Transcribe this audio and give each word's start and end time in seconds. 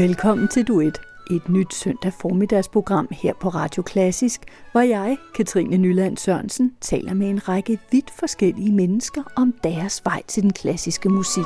Velkommen 0.00 0.48
til 0.48 0.68
Duet, 0.68 1.00
et 1.30 1.48
nyt 1.48 1.74
søndag 1.74 2.12
formiddagsprogram 2.12 3.08
her 3.10 3.32
på 3.40 3.48
Radio 3.48 3.82
Klassisk, 3.82 4.40
hvor 4.72 4.80
jeg, 4.80 5.16
Katrine 5.34 5.76
Nyland 5.76 6.16
Sørensen, 6.16 6.72
taler 6.80 7.14
med 7.14 7.30
en 7.30 7.48
række 7.48 7.78
vidt 7.90 8.10
forskellige 8.10 8.72
mennesker 8.72 9.22
om 9.36 9.54
deres 9.64 10.04
vej 10.04 10.22
til 10.28 10.42
den 10.42 10.52
klassiske 10.52 11.08
musik. 11.08 11.44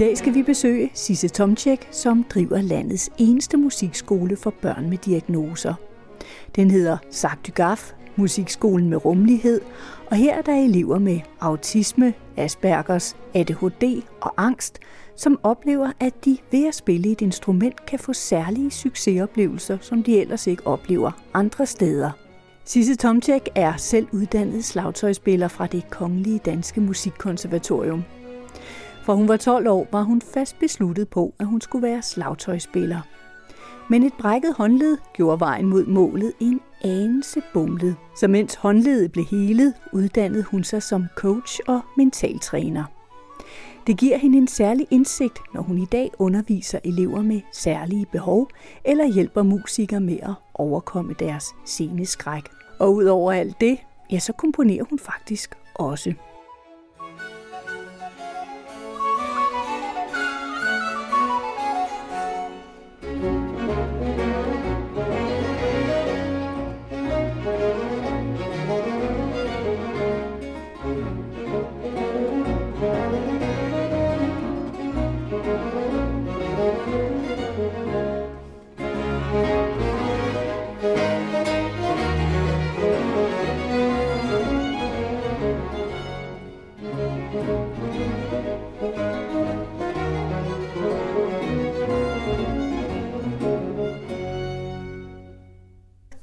Dag 0.00 0.18
skal 0.18 0.34
vi 0.34 0.42
besøge 0.42 0.90
Sisse 0.94 1.28
Tomczek, 1.28 1.88
som 1.90 2.24
driver 2.24 2.60
landets 2.60 3.10
eneste 3.18 3.56
musikskole 3.56 4.36
for 4.36 4.54
børn 4.62 4.90
med 4.90 4.98
diagnoser. 4.98 5.74
Den 6.56 6.70
hedder 6.70 6.96
Sagt 7.10 7.46
du 7.46 7.52
Gaf, 7.52 7.92
Musikskolen 8.16 8.90
med 8.90 9.04
rummelighed, 9.04 9.60
og 10.06 10.16
her 10.16 10.34
er 10.34 10.42
der 10.42 10.54
elever 10.54 10.98
med 10.98 11.20
autisme, 11.40 12.14
Aspergers, 12.36 13.16
ADHD 13.34 14.02
og 14.20 14.32
angst, 14.36 14.78
som 15.16 15.40
oplever, 15.42 15.92
at 16.00 16.24
de 16.24 16.38
ved 16.52 16.68
at 16.68 16.74
spille 16.74 17.10
et 17.10 17.20
instrument 17.20 17.86
kan 17.86 17.98
få 17.98 18.12
særlige 18.12 18.70
succesoplevelser, 18.70 19.78
som 19.80 20.02
de 20.02 20.20
ellers 20.20 20.46
ikke 20.46 20.66
oplever 20.66 21.10
andre 21.34 21.66
steder. 21.66 22.10
Sisse 22.64 22.94
Tomczek 22.94 23.48
er 23.54 23.76
selv 23.76 24.06
uddannet 24.12 24.64
slagtøjspiller 24.64 25.48
fra 25.48 25.66
det 25.66 25.90
Kongelige 25.90 26.40
Danske 26.44 26.80
Musikkonservatorium. 26.80 28.04
For 29.02 29.14
hun 29.14 29.28
var 29.28 29.36
12 29.36 29.68
år, 29.68 29.88
var 29.92 30.02
hun 30.02 30.22
fast 30.22 30.58
besluttet 30.58 31.08
på, 31.08 31.34
at 31.38 31.46
hun 31.46 31.60
skulle 31.60 31.82
være 31.82 32.02
slagtøjspiller. 32.02 33.00
Men 33.90 34.02
et 34.02 34.12
brækket 34.18 34.54
håndled 34.54 34.98
gjorde 35.12 35.40
vejen 35.40 35.66
mod 35.66 35.86
målet 35.86 36.32
en 36.40 36.60
anelse 36.84 37.42
bumlet. 37.52 37.96
Så 38.16 38.28
mens 38.28 38.54
håndledet 38.54 39.12
blev 39.12 39.24
helet, 39.24 39.74
uddannede 39.92 40.42
hun 40.42 40.64
sig 40.64 40.82
som 40.82 41.06
coach 41.16 41.60
og 41.68 41.80
mentaltræner. 41.96 42.84
Det 43.86 43.98
giver 43.98 44.18
hende 44.18 44.38
en 44.38 44.48
særlig 44.48 44.86
indsigt, 44.90 45.38
når 45.54 45.62
hun 45.62 45.78
i 45.78 45.84
dag 45.84 46.10
underviser 46.18 46.78
elever 46.84 47.22
med 47.22 47.40
særlige 47.52 48.06
behov 48.12 48.48
eller 48.84 49.06
hjælper 49.06 49.42
musikere 49.42 50.00
med 50.00 50.18
at 50.22 50.34
overkomme 50.54 51.14
deres 51.18 51.44
sceneskræk. 51.64 52.44
Og 52.78 52.94
udover 52.94 53.32
alt 53.32 53.60
det, 53.60 53.78
ja, 54.12 54.18
så 54.18 54.32
komponerer 54.32 54.84
hun 54.90 54.98
faktisk 54.98 55.54
også. 55.74 56.14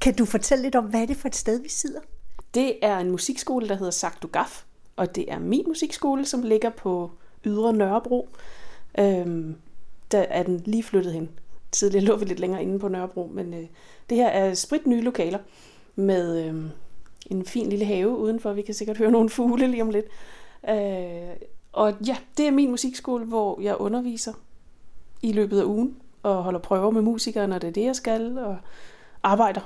Kan 0.08 0.16
du 0.16 0.24
fortælle 0.24 0.62
lidt 0.62 0.76
om, 0.76 0.84
hvad 0.84 1.02
er 1.02 1.06
det 1.06 1.16
for 1.16 1.28
et 1.28 1.36
sted, 1.36 1.62
vi 1.62 1.68
sidder? 1.68 2.00
Det 2.54 2.76
er 2.82 2.98
en 2.98 3.10
musikskole, 3.10 3.68
der 3.68 3.74
hedder 3.74 3.90
Sagtu 3.90 4.28
Gaf, 4.28 4.64
og 4.96 5.14
det 5.14 5.32
er 5.32 5.38
min 5.38 5.64
musikskole, 5.66 6.24
som 6.24 6.42
ligger 6.42 6.70
på 6.70 7.10
Ydre 7.46 7.72
Nørrebro. 7.72 8.28
Øhm, 8.98 9.56
der 10.12 10.18
er 10.18 10.42
den 10.42 10.62
lige 10.64 10.82
flyttet 10.82 11.12
hen. 11.12 11.28
Tidligere 11.72 12.04
lå 12.04 12.16
vi 12.16 12.24
lidt 12.24 12.40
længere 12.40 12.62
inde 12.62 12.78
på 12.78 12.88
Nørrebro, 12.88 13.30
men 13.34 13.54
øh, 13.54 13.66
det 14.10 14.16
her 14.16 14.28
er 14.28 14.54
sprit 14.54 14.86
nye 14.86 15.00
lokaler 15.00 15.38
med 15.96 16.44
øh, 16.44 16.54
en 17.26 17.44
fin 17.44 17.68
lille 17.68 17.84
have 17.84 18.16
udenfor. 18.18 18.52
Vi 18.52 18.62
kan 18.62 18.74
sikkert 18.74 18.98
høre 18.98 19.10
nogle 19.10 19.30
fugle 19.30 19.66
lige 19.66 19.82
om 19.82 19.90
lidt. 19.90 20.06
Øh, 20.68 21.36
og 21.72 21.94
ja, 22.06 22.16
det 22.36 22.46
er 22.46 22.50
min 22.50 22.70
musikskole, 22.70 23.24
hvor 23.24 23.60
jeg 23.60 23.76
underviser 23.76 24.32
i 25.22 25.32
løbet 25.32 25.60
af 25.60 25.64
ugen 25.64 25.96
og 26.22 26.42
holder 26.42 26.60
prøver 26.60 26.90
med 26.90 27.02
musikere, 27.02 27.48
når 27.48 27.58
det 27.58 27.68
er 27.68 27.72
det, 27.72 27.84
jeg 27.84 27.96
skal, 27.96 28.38
og 28.38 28.56
arbejder 29.22 29.60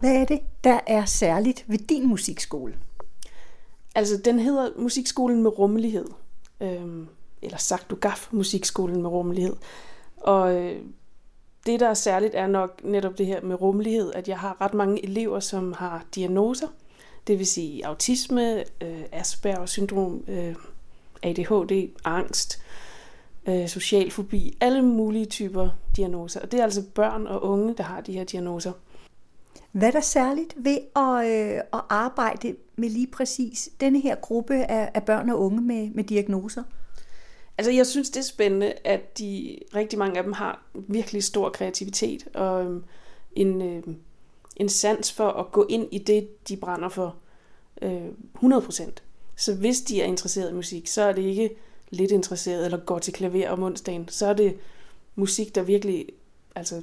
hvad 0.00 0.14
er 0.14 0.24
det, 0.24 0.40
der 0.64 0.80
er 0.86 1.04
særligt 1.04 1.64
ved 1.66 1.78
din 1.78 2.06
musikskole? 2.06 2.74
Altså, 3.94 4.16
den 4.16 4.38
hedder 4.38 4.70
Musikskolen 4.76 5.42
med 5.42 5.58
rummelighed. 5.58 6.04
Øhm, 6.60 7.08
eller 7.42 7.56
sagt 7.56 7.90
du 7.90 7.96
gaf 7.96 8.28
Musikskolen 8.32 9.02
med 9.02 9.10
rummelighed. 9.10 9.56
Og 10.16 10.54
øh, 10.54 10.82
det, 11.66 11.80
der 11.80 11.88
er 11.88 11.94
særligt, 11.94 12.34
er 12.34 12.46
nok 12.46 12.80
netop 12.84 13.18
det 13.18 13.26
her 13.26 13.42
med 13.42 13.60
rummelighed, 13.60 14.12
at 14.12 14.28
jeg 14.28 14.38
har 14.38 14.56
ret 14.60 14.74
mange 14.74 15.04
elever, 15.04 15.40
som 15.40 15.72
har 15.72 16.04
diagnoser. 16.14 16.68
Det 17.26 17.38
vil 17.38 17.46
sige 17.46 17.86
autisme, 17.86 18.58
øh, 18.58 19.02
Asperger 19.12 19.66
syndrom, 19.66 20.24
øh, 20.28 20.54
ADHD, 21.22 21.90
angst, 22.04 22.62
øh, 23.48 23.68
social 23.68 24.10
fobi, 24.10 24.56
alle 24.60 24.82
mulige 24.82 25.26
typer 25.26 25.68
diagnoser. 25.96 26.40
Og 26.40 26.52
det 26.52 26.60
er 26.60 26.64
altså 26.64 26.82
børn 26.94 27.26
og 27.26 27.42
unge, 27.44 27.74
der 27.74 27.82
har 27.82 28.00
de 28.00 28.12
her 28.12 28.24
diagnoser. 28.24 28.72
Hvad 29.72 29.88
er 29.88 29.92
der 29.92 30.00
særligt 30.00 30.54
ved 30.56 30.78
at, 30.96 31.26
øh, 31.26 31.60
at 31.72 31.80
arbejde 31.88 32.56
med 32.76 32.90
lige 32.90 33.06
præcis 33.06 33.68
denne 33.80 34.00
her 34.00 34.14
gruppe 34.14 34.54
af, 34.54 34.90
af 34.94 35.02
børn 35.02 35.30
og 35.30 35.40
unge 35.40 35.60
med, 35.60 35.90
med 35.90 36.04
diagnoser? 36.04 36.62
Altså, 37.58 37.72
jeg 37.72 37.86
synes, 37.86 38.10
det 38.10 38.20
er 38.20 38.24
spændende, 38.24 38.72
at 38.84 39.18
de 39.18 39.58
rigtig 39.74 39.98
mange 39.98 40.18
af 40.18 40.24
dem 40.24 40.32
har 40.32 40.62
virkelig 40.74 41.24
stor 41.24 41.50
kreativitet 41.50 42.28
og 42.34 42.64
øh, 42.64 42.82
en, 43.32 43.62
øh, 43.62 43.82
en 44.56 44.68
sans 44.68 45.12
for 45.12 45.28
at 45.28 45.52
gå 45.52 45.66
ind 45.68 45.88
i 45.92 45.98
det, 45.98 46.48
de 46.48 46.56
brænder 46.56 46.88
for 46.88 47.16
øh, 47.82 48.06
100%. 48.44 48.90
Så 49.36 49.54
hvis 49.54 49.80
de 49.80 50.00
er 50.02 50.04
interesseret 50.04 50.50
i 50.50 50.54
musik, 50.54 50.86
så 50.86 51.02
er 51.02 51.12
det 51.12 51.22
ikke 51.22 51.50
lidt 51.90 52.10
interesseret 52.10 52.64
eller 52.64 52.78
går 52.78 52.98
til 52.98 53.12
klaver 53.12 53.50
om 53.50 53.62
onsdagen. 53.62 54.08
Så 54.08 54.26
er 54.26 54.32
det 54.32 54.56
musik, 55.14 55.54
der 55.54 55.62
virkelig 55.62 56.06
altså, 56.54 56.82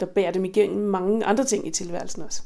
der 0.00 0.06
bærer 0.06 0.32
dem 0.32 0.44
igennem 0.44 0.88
mange 0.88 1.24
andre 1.24 1.44
ting 1.44 1.66
i 1.66 1.70
tilværelsen 1.70 2.22
også. 2.22 2.42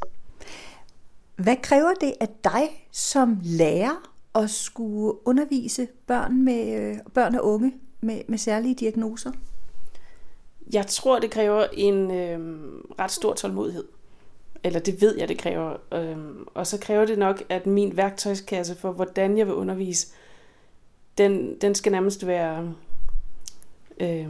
Hvad 1.36 1.56
kræver 1.62 1.94
det 2.00 2.12
af 2.20 2.28
dig 2.44 2.86
som 2.90 3.38
lærer 3.42 4.10
at 4.34 4.50
skulle 4.50 5.28
undervise 5.28 5.88
børn, 6.06 6.44
med, 6.44 6.80
øh, 6.80 6.96
børn 7.14 7.34
og 7.34 7.46
unge 7.46 7.74
med, 8.00 8.22
med 8.28 8.38
særlige 8.38 8.74
diagnoser? 8.74 9.32
Jeg 10.72 10.86
tror, 10.86 11.18
det 11.18 11.30
kræver 11.30 11.66
en 11.72 12.10
øh, 12.10 12.38
ret 12.98 13.10
stor 13.10 13.34
tålmodighed. 13.34 13.84
Eller 14.64 14.80
det 14.80 15.00
ved 15.00 15.18
jeg, 15.18 15.28
det 15.28 15.38
kræver. 15.38 15.76
Øh, 15.94 16.16
og 16.54 16.66
så 16.66 16.78
kræver 16.78 17.04
det 17.04 17.18
nok, 17.18 17.42
at 17.48 17.66
min 17.66 17.96
værktøjskasse 17.96 18.74
for, 18.74 18.92
hvordan 18.92 19.38
jeg 19.38 19.46
vil 19.46 19.54
undervise, 19.54 20.06
den, 21.18 21.60
den 21.60 21.74
skal 21.74 21.92
nærmest 21.92 22.26
være... 22.26 22.74
Øh, 24.00 24.28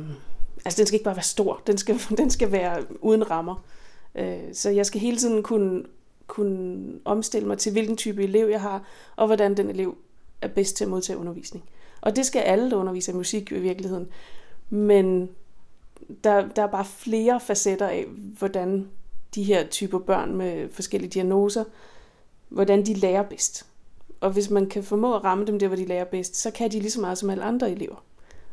Altså, 0.65 0.79
den 0.79 0.87
skal 0.87 0.95
ikke 0.95 1.05
bare 1.05 1.17
være 1.17 1.23
stor, 1.23 1.63
den 1.67 1.79
skal, 1.79 2.01
den 2.19 2.31
skal 2.31 2.53
være 2.53 2.85
uden 3.01 3.31
rammer. 3.31 3.65
Øh, 4.15 4.39
så 4.53 4.71
jeg 4.71 4.87
skal 4.87 5.01
hele 5.01 5.17
tiden 5.17 5.43
kunne, 5.43 5.83
kunne 6.27 6.93
omstille 7.05 7.49
mig 7.49 7.59
til, 7.59 7.73
hvilken 7.73 7.97
type 7.97 8.23
elev 8.23 8.49
jeg 8.49 8.61
har, 8.61 8.85
og 9.17 9.27
hvordan 9.27 9.57
den 9.57 9.71
elev 9.71 9.97
er 10.43 10.49
bedst 10.49 10.77
til 10.77 10.85
at 10.85 10.91
modtage 10.91 11.19
undervisning. 11.19 11.65
Og 12.01 12.17
det 12.17 12.27
skal 12.27 12.41
alle, 12.41 12.71
der 12.71 12.77
underviser 12.77 13.15
musik 13.15 13.53
i 13.53 13.59
virkeligheden. 13.59 14.09
Men 14.71 15.29
der, 16.25 16.49
der 16.49 16.63
er 16.63 16.67
bare 16.67 16.85
flere 16.85 17.41
facetter 17.41 17.89
af, 17.89 18.05
hvordan 18.39 18.89
de 19.35 19.43
her 19.43 19.67
typer 19.67 19.99
børn 19.99 20.37
med 20.37 20.69
forskellige 20.73 21.11
diagnoser, 21.11 21.65
hvordan 22.49 22.87
de 22.87 22.95
lærer 22.95 23.23
bedst. 23.23 23.67
Og 24.21 24.31
hvis 24.31 24.51
man 24.51 24.69
kan 24.69 24.85
formå 24.85 25.15
at 25.15 25.25
ramme 25.25 25.47
dem 25.47 25.59
der, 25.59 25.67
hvor 25.67 25.77
de 25.77 25.87
lærer 25.87 26.05
bedst, 26.05 26.37
så 26.37 26.51
kan 26.51 26.71
de 26.71 26.81
lige 26.81 26.91
så 26.91 27.01
meget 27.01 27.19
som 27.19 27.31
alle 27.31 27.45
andre 27.45 27.71
elever. 27.71 28.05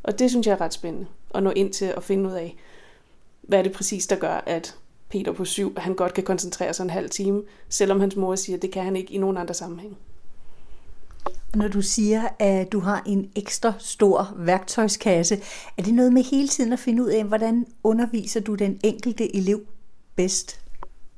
Og 0.03 0.19
det 0.19 0.29
synes 0.29 0.47
jeg 0.47 0.53
er 0.53 0.61
ret 0.61 0.73
spændende 0.73 1.07
at 1.37 1.43
nå 1.43 1.51
ind 1.55 1.73
til 1.73 1.85
at 1.85 2.03
finde 2.03 2.29
ud 2.29 2.33
af, 2.33 2.55
hvad 3.41 3.59
er 3.59 3.63
det 3.63 3.71
præcis, 3.71 4.07
der 4.07 4.15
gør, 4.15 4.43
at 4.45 4.75
Peter 5.09 5.31
på 5.31 5.45
syv, 5.45 5.73
han 5.77 5.95
godt 5.95 6.13
kan 6.13 6.23
koncentrere 6.23 6.73
sig 6.73 6.83
en 6.83 6.89
halv 6.89 7.09
time, 7.09 7.43
selvom 7.69 7.99
hans 7.99 8.15
mor 8.15 8.35
siger, 8.35 8.55
at 8.55 8.61
det 8.61 8.71
kan 8.71 8.83
han 8.83 8.95
ikke 8.95 9.13
i 9.13 9.17
nogen 9.17 9.37
andre 9.37 9.53
sammenhæng. 9.53 9.97
Når 11.55 11.67
du 11.67 11.81
siger, 11.81 12.27
at 12.39 12.71
du 12.71 12.79
har 12.79 13.03
en 13.05 13.31
ekstra 13.35 13.73
stor 13.79 14.33
værktøjskasse, 14.35 15.39
er 15.77 15.81
det 15.81 15.93
noget 15.93 16.13
med 16.13 16.23
hele 16.23 16.47
tiden 16.47 16.73
at 16.73 16.79
finde 16.79 17.03
ud 17.03 17.09
af, 17.09 17.23
hvordan 17.23 17.65
underviser 17.83 18.39
du 18.39 18.55
den 18.55 18.79
enkelte 18.83 19.35
elev 19.35 19.61
bedst? 20.15 20.61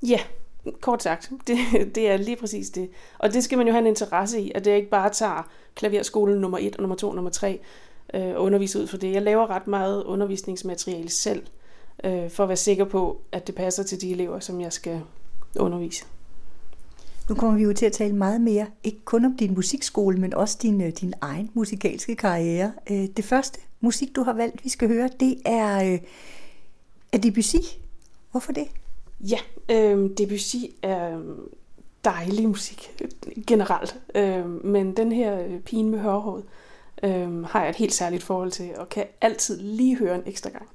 Ja, 0.03 0.19
kort 0.81 1.03
sagt. 1.03 1.31
Det, 1.47 1.57
det 1.95 2.09
er 2.09 2.17
lige 2.17 2.35
præcis 2.35 2.69
det. 2.69 2.89
Og 3.17 3.33
det 3.33 3.43
skal 3.43 3.57
man 3.57 3.67
jo 3.67 3.73
have 3.73 3.81
en 3.81 3.87
interesse 3.87 4.41
i, 4.41 4.51
at 4.55 4.65
det 4.65 4.75
ikke 4.75 4.89
bare 4.89 5.09
tager 5.09 5.49
klaverskolen 5.75 6.41
nummer 6.41 6.57
1 6.61 6.75
og 6.75 6.81
nummer 6.81 6.95
2 6.95 7.09
og 7.09 7.15
nummer 7.15 7.31
3, 7.31 7.59
øh, 8.13 8.33
undervise 8.37 8.79
ud 8.79 8.87
for 8.87 8.97
det. 8.97 9.13
Jeg 9.13 9.21
laver 9.21 9.49
ret 9.49 9.67
meget 9.67 10.03
undervisningsmateriale 10.03 11.09
selv, 11.09 11.43
øh, 12.03 12.29
for 12.29 12.43
at 12.43 12.49
være 12.49 12.57
sikker 12.57 12.85
på, 12.85 13.21
at 13.31 13.47
det 13.47 13.55
passer 13.55 13.83
til 13.83 14.01
de 14.01 14.11
elever, 14.11 14.39
som 14.39 14.61
jeg 14.61 14.73
skal 14.73 15.01
undervise. 15.59 16.05
Nu 17.29 17.35
kommer 17.35 17.57
vi 17.57 17.63
jo 17.63 17.73
til 17.73 17.85
at 17.85 17.91
tale 17.91 18.15
meget 18.15 18.41
mere, 18.41 18.67
ikke 18.83 18.99
kun 19.05 19.25
om 19.25 19.37
din 19.37 19.53
musikskole, 19.53 20.17
men 20.17 20.33
også 20.33 20.57
din, 20.61 20.81
øh, 20.81 20.91
din 20.91 21.13
egen 21.21 21.49
musikalske 21.53 22.15
karriere. 22.15 22.71
Øh, 22.91 23.07
det 23.17 23.25
første 23.25 23.59
musik, 23.81 24.15
du 24.15 24.23
har 24.23 24.33
valgt, 24.33 24.63
vi 24.63 24.69
skal 24.69 24.87
høre, 24.87 25.09
det 25.19 25.37
er, 25.45 25.93
øh, 25.93 25.99
er 27.11 27.17
Debussy. 27.17 27.55
Hvorfor 28.31 28.51
det? 28.51 28.67
Ja, 29.19 29.37
øh, 29.71 30.09
Debussy 30.17 30.55
er 30.81 31.19
dejlig 32.05 32.47
musik 32.47 32.91
generelt, 33.47 33.99
øh, 34.15 34.65
men 34.65 34.97
den 34.97 35.11
her 35.11 35.59
pigen 35.65 35.89
med 35.89 35.99
hørehåret 35.99 36.43
øh, 37.03 37.43
har 37.43 37.61
jeg 37.61 37.69
et 37.69 37.75
helt 37.75 37.93
særligt 37.93 38.23
forhold 38.23 38.51
til, 38.51 38.75
og 38.77 38.89
kan 38.89 39.05
altid 39.21 39.61
lige 39.61 39.97
høre 39.97 40.15
en 40.15 40.23
ekstra 40.25 40.49
gang. 40.49 40.69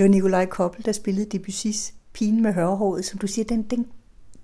Det 0.00 0.04
var 0.04 0.10
Nikolaj 0.10 0.46
Koppel, 0.46 0.84
der 0.84 0.92
spillede 0.92 1.38
Debussy's 1.38 1.92
Pigen 2.12 2.42
med 2.42 2.52
hørehåret, 2.52 3.04
som 3.04 3.18
du 3.18 3.26
siger, 3.26 3.44
den, 3.44 3.62
den 3.62 3.86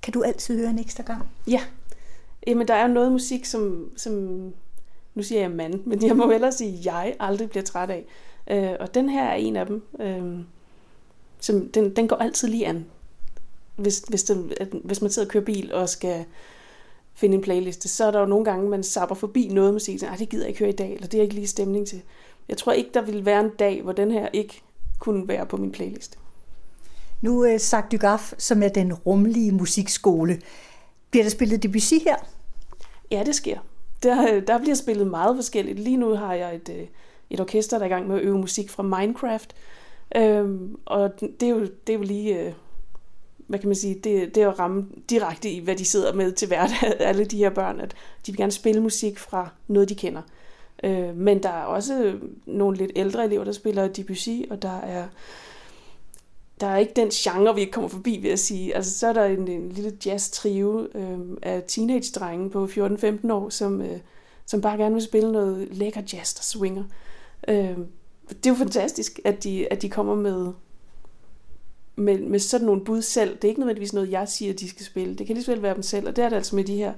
kan 0.02 0.12
du 0.12 0.22
altid 0.22 0.58
høre 0.58 0.70
en 0.70 0.78
ekstra 0.78 1.02
gang. 1.02 1.28
Ja, 1.46 1.60
Jamen, 2.46 2.68
der 2.68 2.74
er 2.74 2.86
noget 2.86 3.12
musik, 3.12 3.44
som, 3.44 3.90
som 3.96 4.12
nu 5.14 5.22
siger 5.22 5.40
jeg 5.40 5.50
mand, 5.50 5.84
men 5.84 6.06
jeg 6.06 6.16
må 6.16 6.30
ellers 6.30 6.54
sige, 6.54 6.78
at 6.78 6.84
jeg 6.84 7.16
aldrig 7.20 7.50
bliver 7.50 7.62
træt 7.62 7.90
af. 7.90 8.04
Øh, 8.50 8.76
og 8.80 8.94
den 8.94 9.08
her 9.08 9.24
er 9.24 9.34
en 9.34 9.56
af 9.56 9.66
dem. 9.66 9.82
Øh, 10.00 10.40
som, 11.40 11.68
den, 11.68 11.96
den 11.96 12.08
går 12.08 12.16
altid 12.16 12.48
lige 12.48 12.66
an. 12.66 12.86
Hvis, 13.76 13.98
hvis, 13.98 14.22
den, 14.22 14.52
hvis 14.84 15.02
man 15.02 15.10
sidder 15.10 15.28
og 15.28 15.32
kører 15.32 15.44
bil 15.44 15.74
og 15.74 15.88
skal 15.88 16.24
finde 17.14 17.34
en 17.34 17.42
playliste, 17.42 17.88
så 17.88 18.04
er 18.04 18.10
der 18.10 18.20
jo 18.20 18.26
nogle 18.26 18.44
gange, 18.44 18.70
man 18.70 18.82
sapper 18.82 19.14
forbi 19.14 19.48
noget 19.48 19.72
musik, 19.72 20.02
og 20.12 20.18
det 20.18 20.28
gider 20.28 20.44
jeg 20.44 20.48
ikke 20.48 20.60
høre 20.60 20.70
i 20.70 20.76
dag, 20.76 20.94
eller 20.94 21.06
det 21.06 21.18
er 21.18 21.22
ikke 21.22 21.34
lige 21.34 21.46
stemning 21.46 21.86
til. 21.86 22.02
Jeg 22.48 22.56
tror 22.56 22.72
ikke, 22.72 22.90
der 22.94 23.02
vil 23.02 23.24
være 23.24 23.40
en 23.40 23.50
dag, 23.58 23.82
hvor 23.82 23.92
den 23.92 24.10
her 24.10 24.28
ikke 24.32 24.62
kunne 24.98 25.28
være 25.28 25.46
på 25.46 25.56
min 25.56 25.72
playlist. 25.72 26.18
Nu 27.22 27.40
er 27.40 27.58
sagt 27.58 27.92
du 27.92 27.96
Gaff, 27.96 28.32
som 28.38 28.62
er 28.62 28.68
den 28.68 28.94
rummelige 28.94 29.52
musikskole. 29.52 30.40
Bliver 31.10 31.24
der 31.24 31.30
spillet 31.30 31.62
Debussy 31.62 31.94
her? 31.94 32.16
Ja, 33.10 33.22
det 33.26 33.34
sker. 33.34 33.58
Der, 34.02 34.40
der 34.40 34.58
bliver 34.58 34.74
spillet 34.74 35.06
meget 35.06 35.36
forskelligt. 35.36 35.78
Lige 35.78 35.96
nu 35.96 36.14
har 36.14 36.34
jeg 36.34 36.54
et, 36.54 36.68
øh, 36.68 36.86
et 37.30 37.40
orkester, 37.40 37.78
der 37.78 37.84
er 37.84 37.88
i 37.88 37.92
gang 37.92 38.08
med 38.08 38.16
at 38.16 38.22
øve 38.22 38.38
musik 38.38 38.70
fra 38.70 38.82
Minecraft. 38.82 39.54
Øhm, 40.16 40.76
og 40.84 41.20
det 41.20 41.42
er, 41.42 41.48
jo, 41.48 41.60
det 41.60 41.92
er 41.92 41.98
jo 41.98 42.02
lige, 42.02 42.40
øh, 42.40 42.52
hvad 43.46 43.58
kan 43.58 43.68
man 43.68 43.76
sige, 43.76 43.94
det, 43.94 44.34
det 44.34 44.42
er 44.42 44.50
at 44.50 44.58
ramme 44.58 44.86
direkte 45.10 45.50
i, 45.50 45.58
hvad 45.58 45.76
de 45.76 45.84
sidder 45.84 46.12
med 46.12 46.32
til 46.32 46.48
hverdag, 46.48 47.00
alle 47.00 47.24
de 47.24 47.38
her 47.38 47.50
børn, 47.50 47.80
at 47.80 47.94
de 48.26 48.32
vil 48.32 48.36
gerne 48.36 48.52
spille 48.52 48.80
musik 48.80 49.18
fra 49.18 49.48
noget, 49.68 49.88
de 49.88 49.94
kender. 49.94 50.22
Øh, 50.84 51.16
men 51.16 51.42
der 51.42 51.48
er 51.48 51.64
også 51.64 52.18
nogle 52.46 52.76
lidt 52.76 52.92
ældre 52.96 53.24
elever, 53.24 53.44
der 53.44 53.52
spiller 53.52 53.88
Debussy, 53.88 54.42
og 54.50 54.62
der 54.62 54.78
er 54.80 55.06
der 56.60 56.66
er 56.66 56.76
ikke 56.76 56.92
den 56.96 57.08
genre, 57.08 57.54
vi 57.54 57.60
ikke 57.60 57.72
kommer 57.72 57.88
forbi, 57.88 58.18
vil 58.22 58.28
jeg 58.28 58.38
sige. 58.38 58.76
Altså, 58.76 58.98
så 58.98 59.06
er 59.06 59.12
der 59.12 59.24
en, 59.24 59.48
en 59.48 59.68
lille 59.68 59.92
jazz-trio 60.06 60.88
øh, 60.94 61.18
af 61.42 61.62
teenage-drenge 61.68 62.50
på 62.50 62.64
14-15 62.64 63.32
år, 63.32 63.48
som, 63.48 63.82
øh, 63.82 63.98
som 64.46 64.60
bare 64.60 64.76
gerne 64.78 64.94
vil 64.94 65.04
spille 65.04 65.32
noget 65.32 65.68
lækker 65.70 66.02
jazz, 66.12 66.34
der 66.34 66.42
swinger. 66.42 66.84
Øh, 67.48 67.76
det 68.28 68.46
er 68.46 68.50
jo 68.50 68.54
fantastisk, 68.54 69.20
at 69.24 69.44
de, 69.44 69.72
at 69.72 69.82
de 69.82 69.88
kommer 69.88 70.14
med, 70.14 70.52
med, 71.96 72.18
med 72.18 72.38
sådan 72.38 72.66
nogle 72.66 72.84
bud 72.84 73.02
selv. 73.02 73.36
Det 73.36 73.44
er 73.44 73.48
ikke 73.48 73.60
nødvendigvis 73.60 73.92
noget, 73.92 74.10
jeg 74.10 74.28
siger, 74.28 74.54
de 74.54 74.68
skal 74.68 74.86
spille. 74.86 75.14
Det 75.14 75.26
kan 75.26 75.34
lige 75.34 75.44
så 75.44 75.52
vel 75.52 75.62
være 75.62 75.74
dem 75.74 75.82
selv, 75.82 76.08
og 76.08 76.16
det 76.16 76.24
er 76.24 76.28
det 76.28 76.36
altså 76.36 76.56
med 76.56 76.64
de 76.64 76.76
her. 76.76 76.94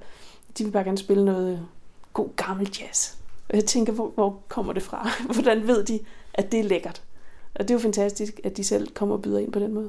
De 0.58 0.64
vil 0.64 0.70
bare 0.70 0.84
gerne 0.84 0.98
spille 0.98 1.24
noget 1.24 1.66
god 2.12 2.28
gammel 2.36 2.76
jazz. 2.80 3.17
Og 3.48 3.56
jeg 3.56 3.64
tænker, 3.64 3.92
hvor, 3.92 4.10
hvor 4.14 4.42
kommer 4.48 4.72
det 4.72 4.82
fra? 4.82 5.08
Hvordan 5.34 5.66
ved 5.66 5.84
de, 5.84 6.00
at 6.34 6.52
det 6.52 6.60
er 6.60 6.64
lækkert? 6.64 7.02
Og 7.54 7.68
det 7.68 7.70
er 7.70 7.74
jo 7.74 7.82
fantastisk, 7.82 8.40
at 8.44 8.56
de 8.56 8.64
selv 8.64 8.88
kommer 8.94 9.14
og 9.14 9.22
byder 9.22 9.38
ind 9.38 9.52
på 9.52 9.58
den 9.58 9.74
måde. 9.74 9.88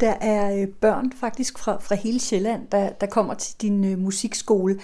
Der 0.00 0.10
er 0.10 0.62
øh, 0.62 0.68
børn 0.68 1.12
faktisk 1.12 1.58
fra, 1.58 1.80
fra 1.80 1.94
hele 1.94 2.20
Sjælland, 2.20 2.66
der, 2.72 2.90
der 2.90 3.06
kommer 3.06 3.34
til 3.34 3.54
din 3.62 3.84
øh, 3.84 3.98
musikskole. 3.98 4.80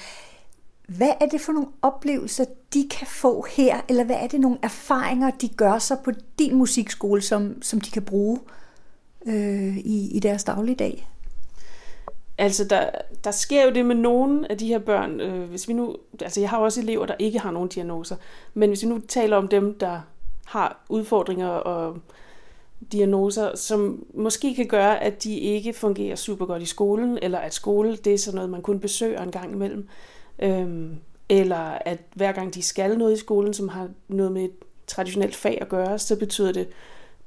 Hvad 0.89 1.13
er 1.21 1.27
det 1.27 1.41
for 1.41 1.53
nogle 1.53 1.69
oplevelser, 1.83 2.45
de 2.75 2.89
kan 2.91 3.07
få 3.07 3.47
her, 3.51 3.81
eller 3.89 4.05
hvad 4.05 4.17
er 4.17 4.27
det 4.27 4.41
nogle 4.41 4.59
erfaringer, 4.63 5.31
de 5.31 5.49
gør 5.49 5.79
sig 5.79 5.97
på 6.05 6.11
din 6.39 6.55
musikskole, 6.55 7.23
som, 7.23 7.63
som 7.63 7.81
de 7.81 7.91
kan 7.91 8.03
bruge 8.03 8.39
øh, 9.27 9.77
i, 9.77 10.17
i 10.17 10.19
deres 10.19 10.45
dagligdag? 10.45 11.09
Altså, 12.39 12.65
der, 12.65 12.91
der 13.25 13.31
sker 13.31 13.65
jo 13.65 13.71
det 13.71 13.87
med 13.87 13.95
nogle 13.95 14.51
af 14.51 14.59
de 14.59 14.67
her 14.67 14.79
børn. 14.79 15.21
Øh, 15.21 15.49
hvis 15.49 15.69
vi 15.69 15.73
nu, 15.73 15.97
altså, 16.21 16.41
jeg 16.41 16.51
har 16.51 16.59
også 16.59 16.81
elever, 16.81 17.07
der 17.07 17.15
ikke 17.19 17.39
har 17.39 17.51
nogen 17.51 17.69
diagnoser. 17.69 18.17
Men 18.55 18.71
hvis 18.71 18.83
vi 18.83 18.89
nu 18.89 19.01
taler 19.09 19.37
om 19.37 19.49
dem, 19.49 19.79
der 19.79 20.01
har 20.45 20.85
udfordringer 20.89 21.49
og 21.49 21.99
diagnoser, 22.93 23.57
som 23.57 24.05
måske 24.15 24.55
kan 24.55 24.67
gøre, 24.67 25.03
at 25.03 25.25
de 25.25 25.39
ikke 25.39 25.73
fungerer 25.73 26.17
super 26.17 26.47
godt 26.47 26.63
i 26.63 26.67
skolen, 26.67 27.19
eller 27.23 27.39
at 27.39 27.55
skole 27.55 27.97
det 27.97 28.15
er 28.15 28.19
sådan 28.19 28.35
noget, 28.35 28.51
man 28.51 28.63
kun 28.63 28.81
besøger 28.81 29.23
en 29.23 29.31
gang 29.31 29.53
imellem. 29.53 29.89
Øhm, 30.39 30.97
eller 31.29 31.79
at 31.81 31.99
hver 32.15 32.33
gang 32.33 32.55
de 32.55 32.63
skal 32.63 32.99
noget 32.99 33.13
i 33.13 33.21
skolen, 33.21 33.55
som 33.55 33.69
har 33.69 33.89
noget 34.09 34.33
med 34.33 34.45
et 34.45 34.53
traditionelt 34.87 35.37
fag 35.37 35.59
at 35.61 35.69
gøre, 35.69 35.99
så 35.99 36.19
betyder 36.19 36.53
det, 36.53 36.69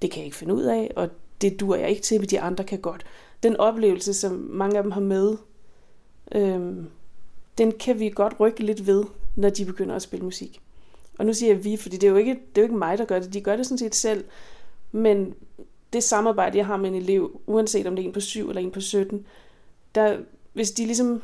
det 0.02 0.12
kan 0.12 0.18
jeg 0.18 0.26
ikke 0.26 0.38
finde 0.38 0.54
ud 0.54 0.64
af, 0.64 0.92
og 0.96 1.10
det 1.42 1.60
dur 1.60 1.76
jeg 1.76 1.90
ikke 1.90 2.02
til, 2.02 2.20
men 2.20 2.30
de 2.30 2.42
andre 2.42 2.64
kan 2.64 2.80
godt. 2.80 3.06
Den 3.44 3.58
oplevelse, 3.58 4.14
som 4.14 4.48
mange 4.50 4.78
af 4.78 4.84
dem 4.84 4.92
har 4.92 5.02
med, 5.02 5.38
øhm, 6.32 6.90
den 7.58 7.72
kan 7.72 8.00
vi 8.00 8.10
godt 8.10 8.40
rykke 8.40 8.64
lidt 8.64 8.88
ved, 8.88 9.04
når 9.36 9.50
de 9.50 9.66
begynder 9.66 9.96
at 9.96 10.02
spille 10.02 10.26
musik. 10.26 10.62
Og 11.18 11.26
nu 11.26 11.34
siger 11.34 11.54
jeg 11.54 11.64
vi, 11.64 11.78
fordi 11.78 11.98
det 11.98 12.08
er 12.08 12.12
jo 12.12 12.18
ikke, 12.18 12.32
det 12.32 12.58
er 12.58 12.62
jo 12.62 12.66
ikke 12.66 12.78
mig, 12.78 12.98
der 12.98 13.06
gør 13.06 13.20
det. 13.20 13.34
De 13.34 13.42
gør 13.42 13.56
det 13.56 13.66
sådan 13.66 13.78
set 13.78 13.96
selv. 13.96 14.26
Men 14.92 15.34
det 15.94 16.04
samarbejde, 16.04 16.58
jeg 16.58 16.66
har 16.66 16.78
med 16.78 16.90
en 16.90 16.96
elev, 16.96 17.42
uanset 17.46 17.88
om 17.88 17.96
det 17.96 18.04
er 18.04 18.08
en 18.08 18.14
på 18.14 18.20
7 18.20 18.50
eller 18.50 18.62
en 18.62 18.72
på 18.72 18.82
17, 18.82 19.26
der, 19.96 20.18
hvis 20.54 20.72
de 20.72 20.86
ligesom 20.86 21.22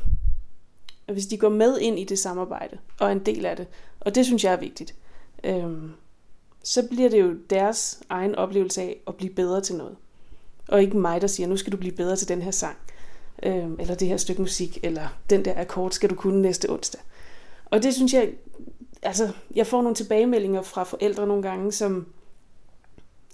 hvis 1.11 1.27
de 1.27 1.37
går 1.37 1.49
med 1.49 1.79
ind 1.79 1.99
i 1.99 2.03
det 2.03 2.19
samarbejde 2.19 2.77
og 2.99 3.07
er 3.07 3.11
en 3.11 3.25
del 3.25 3.45
af 3.45 3.55
det, 3.55 3.67
og 3.99 4.15
det 4.15 4.25
synes 4.25 4.43
jeg 4.43 4.53
er 4.53 4.59
vigtigt, 4.59 4.95
øhm, 5.43 5.91
så 6.63 6.87
bliver 6.87 7.09
det 7.09 7.21
jo 7.21 7.35
deres 7.49 8.01
egen 8.09 8.35
oplevelse 8.35 8.81
af 8.81 9.01
at 9.07 9.15
blive 9.15 9.33
bedre 9.33 9.61
til 9.61 9.75
noget. 9.75 9.95
Og 10.73 10.81
ikke 10.81 10.97
mig, 10.97 11.21
der 11.21 11.27
siger, 11.27 11.47
nu 11.47 11.57
skal 11.57 11.71
du 11.71 11.77
blive 11.77 11.95
bedre 11.95 12.15
til 12.15 12.27
den 12.27 12.41
her 12.41 12.51
sang, 12.51 12.77
øh, 13.43 13.69
eller 13.79 13.95
det 13.95 14.07
her 14.07 14.17
stykke 14.17 14.41
musik, 14.41 14.79
eller 14.83 15.07
den 15.29 15.45
der 15.45 15.53
akkord 15.61 15.91
skal 15.91 16.09
du 16.09 16.15
kunne 16.15 16.41
næste 16.41 16.69
onsdag. 16.69 17.01
Og 17.65 17.83
det 17.83 17.93
synes 17.93 18.13
jeg, 18.13 18.29
altså, 19.01 19.33
jeg 19.55 19.67
får 19.67 19.81
nogle 19.81 19.95
tilbagemeldinger 19.95 20.61
fra 20.61 20.83
forældre 20.83 21.27
nogle 21.27 21.43
gange, 21.43 21.71
som, 21.71 22.07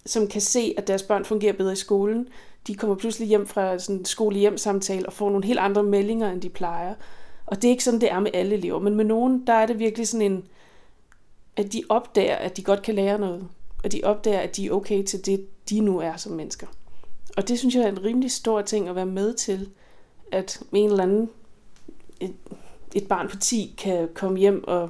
som 0.05 0.27
kan 0.27 0.41
se, 0.41 0.73
at 0.77 0.87
deres 0.87 1.03
børn 1.03 1.25
fungerer 1.25 1.53
bedre 1.53 1.73
i 1.73 1.75
skolen. 1.75 2.27
De 2.67 2.75
kommer 2.75 2.95
pludselig 2.95 3.27
hjem 3.27 3.47
fra 3.47 3.79
sådan 3.79 3.95
en 3.95 4.05
skole-hjem-samtale 4.05 5.05
og 5.05 5.13
får 5.13 5.29
nogle 5.29 5.45
helt 5.45 5.59
andre 5.59 5.83
meldinger, 5.83 6.31
end 6.31 6.41
de 6.41 6.49
plejer. 6.49 6.95
Og 7.45 7.55
det 7.55 7.67
er 7.67 7.71
ikke 7.71 7.83
sådan, 7.83 8.01
det 8.01 8.11
er 8.11 8.19
med 8.19 8.31
alle 8.33 8.55
elever, 8.55 8.79
men 8.79 8.95
med 8.95 9.05
nogen, 9.05 9.47
der 9.47 9.53
er 9.53 9.65
det 9.65 9.79
virkelig 9.79 10.07
sådan 10.07 10.31
en, 10.31 10.43
at 11.55 11.73
de 11.73 11.83
opdager, 11.89 12.35
at 12.35 12.57
de 12.57 12.63
godt 12.63 12.81
kan 12.81 12.95
lære 12.95 13.19
noget. 13.19 13.47
Og 13.83 13.91
de 13.91 14.01
opdager, 14.03 14.39
at 14.39 14.55
de 14.55 14.67
er 14.67 14.71
okay 14.71 15.03
til 15.03 15.25
det, 15.25 15.47
de 15.69 15.79
nu 15.79 15.99
er 15.99 16.15
som 16.15 16.31
mennesker. 16.31 16.67
Og 17.37 17.47
det 17.47 17.59
synes 17.59 17.75
jeg 17.75 17.83
er 17.83 17.87
en 17.87 18.03
rimelig 18.03 18.31
stor 18.31 18.61
ting 18.61 18.87
at 18.89 18.95
være 18.95 19.05
med 19.05 19.33
til, 19.33 19.69
at 20.31 20.61
en 20.73 20.89
eller 20.89 21.03
anden, 21.03 21.29
et, 22.19 22.33
et 22.95 23.07
barn 23.07 23.29
på 23.29 23.35
10 23.35 23.75
kan 23.77 24.09
komme 24.13 24.39
hjem 24.39 24.63
og, 24.67 24.89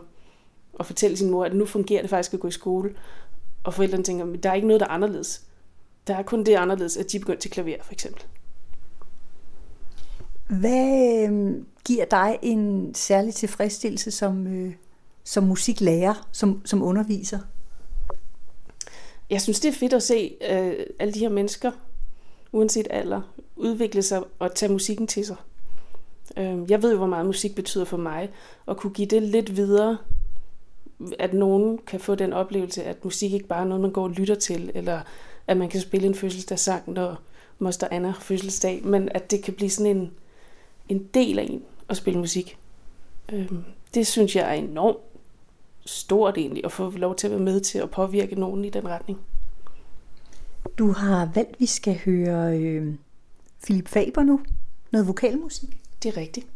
og 0.73 0.85
fortælle 0.85 1.17
sin 1.17 1.29
mor, 1.29 1.45
at 1.45 1.55
nu 1.55 1.65
fungerer 1.65 2.01
det 2.01 2.09
faktisk 2.09 2.33
at 2.33 2.39
gå 2.39 2.47
i 2.47 2.51
skole. 2.51 2.95
Og 3.63 3.73
forældrene 3.73 4.03
tænker, 4.03 4.33
at 4.33 4.43
der 4.43 4.49
er 4.49 4.53
ikke 4.53 4.67
noget, 4.67 4.79
der 4.79 4.85
er 4.85 4.91
anderledes. 4.91 5.41
Der 6.07 6.15
er 6.15 6.23
kun 6.23 6.43
det 6.43 6.55
anderledes, 6.55 6.97
at 6.97 7.11
de 7.11 7.17
er 7.17 7.21
begyndt 7.21 7.39
til 7.39 7.51
klaver, 7.51 7.83
for 7.83 7.93
eksempel. 7.93 8.23
Hvad 10.49 11.27
øh, 11.29 11.63
giver 11.85 12.05
dig 12.05 12.39
en 12.41 12.93
særlig 12.95 13.33
tilfredsstillelse 13.33 14.11
som, 14.11 14.47
øh, 14.47 14.73
som 15.23 15.43
musiklærer, 15.43 16.27
som, 16.31 16.61
som 16.65 16.83
underviser? 16.83 17.39
Jeg 19.29 19.41
synes, 19.41 19.59
det 19.59 19.69
er 19.69 19.73
fedt 19.73 19.93
at 19.93 20.03
se 20.03 20.35
øh, 20.49 20.85
alle 20.99 21.13
de 21.13 21.19
her 21.19 21.29
mennesker, 21.29 21.71
uanset 22.51 22.87
alder, 22.89 23.21
udvikle 23.55 24.01
sig 24.01 24.23
og 24.39 24.55
tage 24.55 24.71
musikken 24.71 25.07
til 25.07 25.25
sig. 25.25 25.35
Øhm, 26.37 26.65
jeg 26.69 26.83
ved 26.83 26.91
jo, 26.91 26.97
hvor 26.97 27.07
meget 27.07 27.25
musik 27.25 27.55
betyder 27.55 27.85
for 27.85 27.97
mig, 27.97 28.29
og 28.65 28.77
kunne 28.77 28.93
give 28.93 29.07
det 29.07 29.23
lidt 29.23 29.55
videre, 29.55 29.97
at 31.19 31.33
nogen 31.33 31.77
kan 31.87 31.99
få 31.99 32.15
den 32.15 32.33
oplevelse, 32.33 32.83
at 32.83 33.05
musik 33.05 33.33
ikke 33.33 33.47
bare 33.47 33.61
er 33.61 33.67
noget, 33.67 33.81
man 33.81 33.91
går 33.91 34.03
og 34.03 34.09
lytter 34.09 34.35
til, 34.35 34.71
eller 34.73 35.01
at 35.47 35.57
man 35.57 35.69
kan 35.69 35.81
spille 35.81 36.07
en 36.07 36.15
fødselsdagssang, 36.15 36.83
når 36.93 37.17
Moster 37.59 37.87
Anna 37.91 38.07
har 38.07 38.21
fødselsdag, 38.21 38.81
men 38.83 39.09
at 39.11 39.31
det 39.31 39.43
kan 39.43 39.53
blive 39.53 39.69
sådan 39.69 39.97
en, 39.97 40.11
en 40.89 41.09
del 41.13 41.39
af 41.39 41.43
en 41.49 41.63
at 41.89 41.97
spille 41.97 42.19
musik. 42.19 42.57
Øhm, 43.31 43.63
det 43.93 44.07
synes 44.07 44.35
jeg 44.35 44.49
er 44.49 44.53
enormt 44.53 44.97
stort 45.85 46.37
egentlig, 46.37 46.65
at 46.65 46.71
få 46.71 46.91
lov 46.91 47.15
til 47.15 47.27
at 47.27 47.31
være 47.31 47.39
med 47.39 47.59
til 47.59 47.79
at 47.79 47.91
påvirke 47.91 48.35
nogen 48.35 48.65
i 48.65 48.69
den 48.69 48.87
retning. 48.87 49.19
Du 50.77 50.91
har 50.91 51.31
valgt, 51.35 51.51
at 51.51 51.59
vi 51.59 51.65
skal 51.65 51.99
høre 52.05 52.59
øh, 52.59 52.95
Philip 53.63 53.87
Faber 53.87 54.23
nu. 54.23 54.39
Noget 54.91 55.07
vokalmusik. 55.07 55.69
Det 56.03 56.17
er 56.17 56.21
rigtigt. 56.21 56.47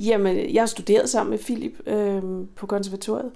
Jamen, 0.00 0.54
jeg 0.54 0.62
har 0.62 0.66
studeret 0.66 1.10
sammen 1.10 1.30
med 1.30 1.38
Philip 1.38 1.72
øh, 1.86 2.22
på 2.56 2.66
konservatoriet 2.66 3.32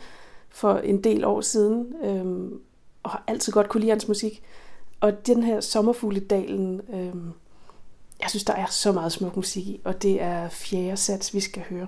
for 0.49 0.75
en 0.75 1.05
del 1.05 1.25
år 1.25 1.41
siden, 1.41 1.95
øh, 2.05 2.51
og 3.03 3.11
har 3.11 3.25
altid 3.27 3.53
godt 3.53 3.69
kunne 3.69 3.81
lide 3.81 3.91
hans 3.91 4.09
musik. 4.09 4.43
Og 5.01 5.27
den 5.27 5.43
her 5.43 5.61
Sommerfugledalen, 5.61 6.81
øh, 6.93 7.15
jeg 8.21 8.31
synes, 8.31 8.45
der 8.45 8.55
er 8.55 8.67
så 8.67 8.93
meget 8.93 9.13
smuk 9.13 9.37
musik 9.37 9.67
i, 9.67 9.81
og 9.85 10.03
det 10.03 10.23
er 10.23 10.49
fjerde 10.49 10.97
sats, 10.97 11.35
vi 11.35 11.41
skal 11.41 11.63
høre. 11.63 11.87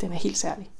Den 0.00 0.12
er 0.12 0.16
helt 0.16 0.38
særlig. 0.38 0.70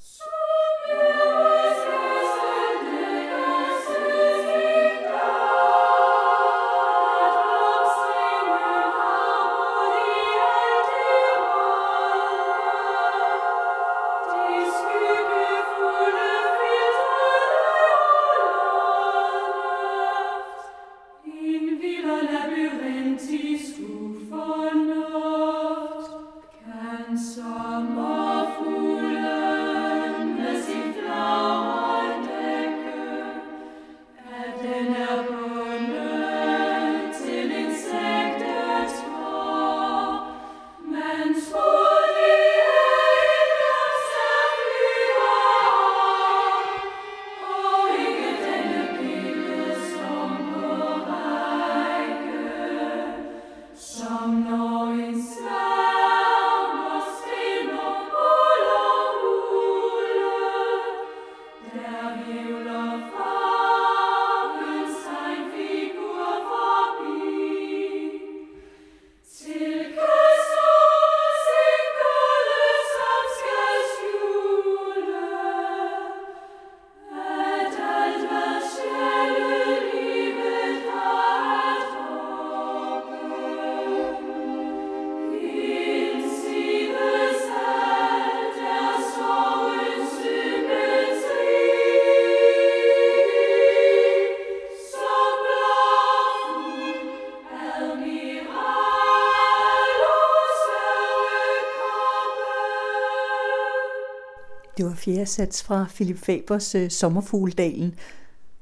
Fjerde 105.08 105.26
sats 105.26 105.62
fra 105.62 105.86
Philip 105.94 106.18
Fabers 106.18 106.74
øh, 106.74 106.90
Sommerfugledalen. 106.90 107.94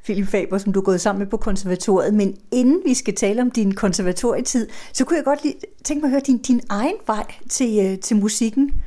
Philip 0.05 0.29
Faber, 0.29 0.59
som 0.59 0.73
du 0.73 0.81
er 0.81 0.85
gået 0.85 1.01
sammen 1.01 1.19
med 1.19 1.27
på 1.27 1.37
konservatoriet. 1.37 2.15
Men 2.15 2.37
inden 2.53 2.83
vi 2.85 2.95
skal 2.95 3.15
tale 3.15 3.43
om 3.43 3.51
din 3.51 3.75
konservatorietid, 3.75 4.69
så 4.93 5.05
kunne 5.05 5.17
jeg 5.17 5.25
godt 5.25 5.43
lige 5.43 5.55
tænke 5.85 6.01
mig 6.01 6.09
at 6.09 6.11
høre 6.11 6.21
din, 6.21 6.39
din 6.39 6.61
egen 6.69 6.97
vej 7.07 7.35
til, 7.49 7.87
øh, 7.87 7.99
til 7.99 8.17
musikken. 8.17 8.83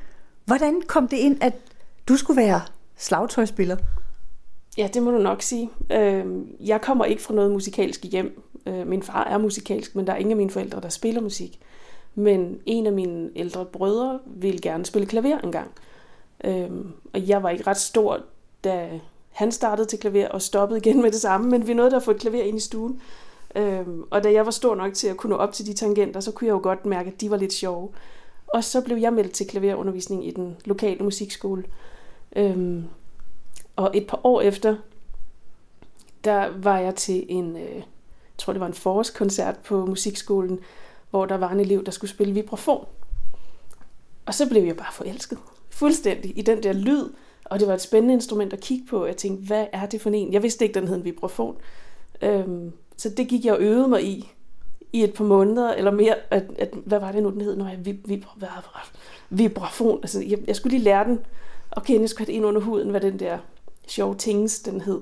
Hvordan 0.45 0.81
kom 0.87 1.07
det 1.07 1.17
ind, 1.17 1.43
at 1.43 1.53
du 2.07 2.17
skulle 2.17 2.41
være 2.41 2.61
slagtøjspiller? 2.97 3.77
Ja, 4.77 4.89
det 4.93 5.03
må 5.03 5.11
du 5.11 5.17
nok 5.17 5.41
sige. 5.41 5.69
Øh, 5.91 6.25
jeg 6.59 6.81
kommer 6.81 7.05
ikke 7.05 7.21
fra 7.21 7.33
noget 7.33 7.51
musikalsk 7.51 8.05
hjem. 8.05 8.41
Øh, 8.65 8.87
min 8.87 9.03
far 9.03 9.23
er 9.23 9.37
musikalsk, 9.37 9.95
men 9.95 10.07
der 10.07 10.13
er 10.13 10.17
ingen 10.17 10.31
af 10.31 10.37
mine 10.37 10.49
forældre, 10.49 10.81
der 10.81 10.89
spiller 10.89 11.21
musik. 11.21 11.59
Men 12.15 12.59
en 12.65 12.85
af 12.85 12.93
mine 12.93 13.29
ældre 13.35 13.65
brødre 13.65 14.19
ville 14.25 14.59
gerne 14.59 14.85
spille 14.85 15.05
klaver 15.05 15.37
engang. 15.37 15.71
Øhm, 16.43 16.91
og 17.13 17.27
jeg 17.27 17.43
var 17.43 17.49
ikke 17.49 17.67
ret 17.67 17.77
stor, 17.77 18.19
da 18.63 18.99
han 19.31 19.51
startede 19.51 19.87
til 19.87 19.99
klaver 19.99 20.27
og 20.27 20.41
stoppede 20.41 20.79
igen 20.79 21.01
med 21.01 21.11
det 21.11 21.21
samme, 21.21 21.49
men 21.49 21.67
vi 21.67 21.73
nåede 21.73 21.95
at 21.95 22.03
få 22.03 22.11
et 22.11 22.19
klaver 22.19 22.43
ind 22.43 22.57
i 22.57 22.59
stuen. 22.59 23.01
Øhm, 23.55 24.03
og 24.09 24.23
da 24.23 24.31
jeg 24.31 24.45
var 24.45 24.51
stor 24.51 24.75
nok 24.75 24.93
til 24.93 25.07
at 25.07 25.17
kunne 25.17 25.29
nå 25.29 25.35
op 25.35 25.53
til 25.53 25.65
de 25.65 25.73
tangenter, 25.73 26.19
så 26.19 26.31
kunne 26.31 26.47
jeg 26.47 26.53
jo 26.53 26.59
godt 26.63 26.85
mærke, 26.85 27.11
at 27.11 27.21
de 27.21 27.31
var 27.31 27.37
lidt 27.37 27.53
sjove. 27.53 27.89
Og 28.47 28.63
så 28.63 28.81
blev 28.81 28.97
jeg 28.97 29.13
meldt 29.13 29.31
til 29.31 29.47
klaverundervisning 29.47 30.27
i 30.27 30.31
den 30.31 30.57
lokale 30.65 31.03
musikskole. 31.03 31.63
Øhm, 32.35 32.83
og 33.75 33.91
et 33.93 34.07
par 34.07 34.19
år 34.23 34.41
efter, 34.41 34.75
der 36.23 36.49
var 36.57 36.79
jeg 36.79 36.95
til 36.95 37.25
en, 37.29 37.55
øh, 37.55 37.75
jeg 37.75 37.83
tror 38.37 38.53
det 38.53 38.59
var 38.59 38.67
en 38.67 38.73
forårskoncert 38.73 39.57
på 39.57 39.85
musikskolen, 39.85 40.59
hvor 41.09 41.25
der 41.25 41.37
var 41.37 41.51
en 41.51 41.59
elev, 41.59 41.85
der 41.85 41.91
skulle 41.91 42.11
spille 42.11 42.33
vibrafon. 42.33 42.85
Og 44.25 44.33
så 44.33 44.49
blev 44.49 44.63
jeg 44.63 44.77
bare 44.77 44.93
forelsket. 44.93 45.37
Fuldstændig 45.79 46.37
i 46.37 46.41
den 46.41 46.63
der 46.63 46.73
lyd, 46.73 47.09
og 47.45 47.59
det 47.59 47.67
var 47.67 47.73
et 47.73 47.81
spændende 47.81 48.13
instrument 48.13 48.53
at 48.53 48.59
kigge 48.59 48.85
på. 48.85 49.05
Jeg 49.05 49.17
tænkte, 49.17 49.45
hvad 49.45 49.65
er 49.71 49.85
det 49.85 50.01
for 50.01 50.09
en? 50.09 50.33
Jeg 50.33 50.43
vidste 50.43 50.65
ikke, 50.65 50.79
den 50.79 50.87
hed 50.87 50.97
en 50.97 51.05
vibrafon. 51.05 51.57
Øhm, 52.21 52.71
så 52.97 53.09
det 53.09 53.27
gik 53.27 53.45
jeg 53.45 53.53
og 53.53 53.59
øvede 53.61 53.87
mig 53.87 54.03
i, 54.03 54.31
i 54.93 55.03
et 55.03 55.13
par 55.13 55.23
måneder, 55.23 55.73
eller 55.73 55.91
mere, 55.91 56.15
at, 56.31 56.43
at 56.57 56.73
hvad 56.85 56.99
var 56.99 57.11
det 57.11 57.23
nu, 57.23 57.29
den 57.29 57.41
hed? 57.41 57.55
Når 57.55 57.67
jeg 57.67 57.85
vib, 57.85 58.07
vib, 58.07 58.25
vibrafon. 59.29 59.99
Altså, 60.01 60.23
jeg, 60.27 60.39
jeg 60.47 60.55
skulle 60.55 60.77
lige 60.77 60.83
lære 60.83 61.03
den, 61.03 61.19
okay, 61.71 62.01
jeg 62.01 62.09
skulle 62.09 62.25
have 62.25 62.33
det 62.33 62.37
ind 62.37 62.45
under 62.45 62.61
huden, 62.61 62.89
hvad 62.89 63.01
den 63.01 63.19
der 63.19 63.37
sjove 63.87 64.15
tings, 64.15 64.59
den 64.59 64.81
hed. 64.81 65.01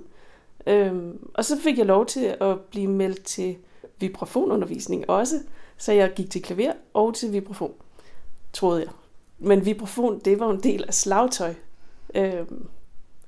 Øhm, 0.67 1.29
og 1.33 1.45
så 1.45 1.57
fik 1.59 1.77
jeg 1.77 1.85
lov 1.85 2.05
til 2.05 2.35
at 2.41 2.59
blive 2.59 2.87
meldt 2.87 3.23
til 3.23 3.55
vibrafonundervisning 3.99 5.09
også, 5.09 5.39
så 5.77 5.91
jeg 5.91 6.13
gik 6.15 6.31
til 6.31 6.41
klaver 6.41 6.73
og 6.93 7.15
til 7.15 7.33
vibrafon, 7.33 7.73
troede 8.53 8.81
jeg. 8.81 8.89
Men 9.39 9.65
vibrafon, 9.65 10.19
det 10.19 10.39
var 10.39 10.51
en 10.51 10.63
del 10.63 10.83
af 10.87 10.93
slagtøj. 10.93 11.53
Øhm, 12.15 12.67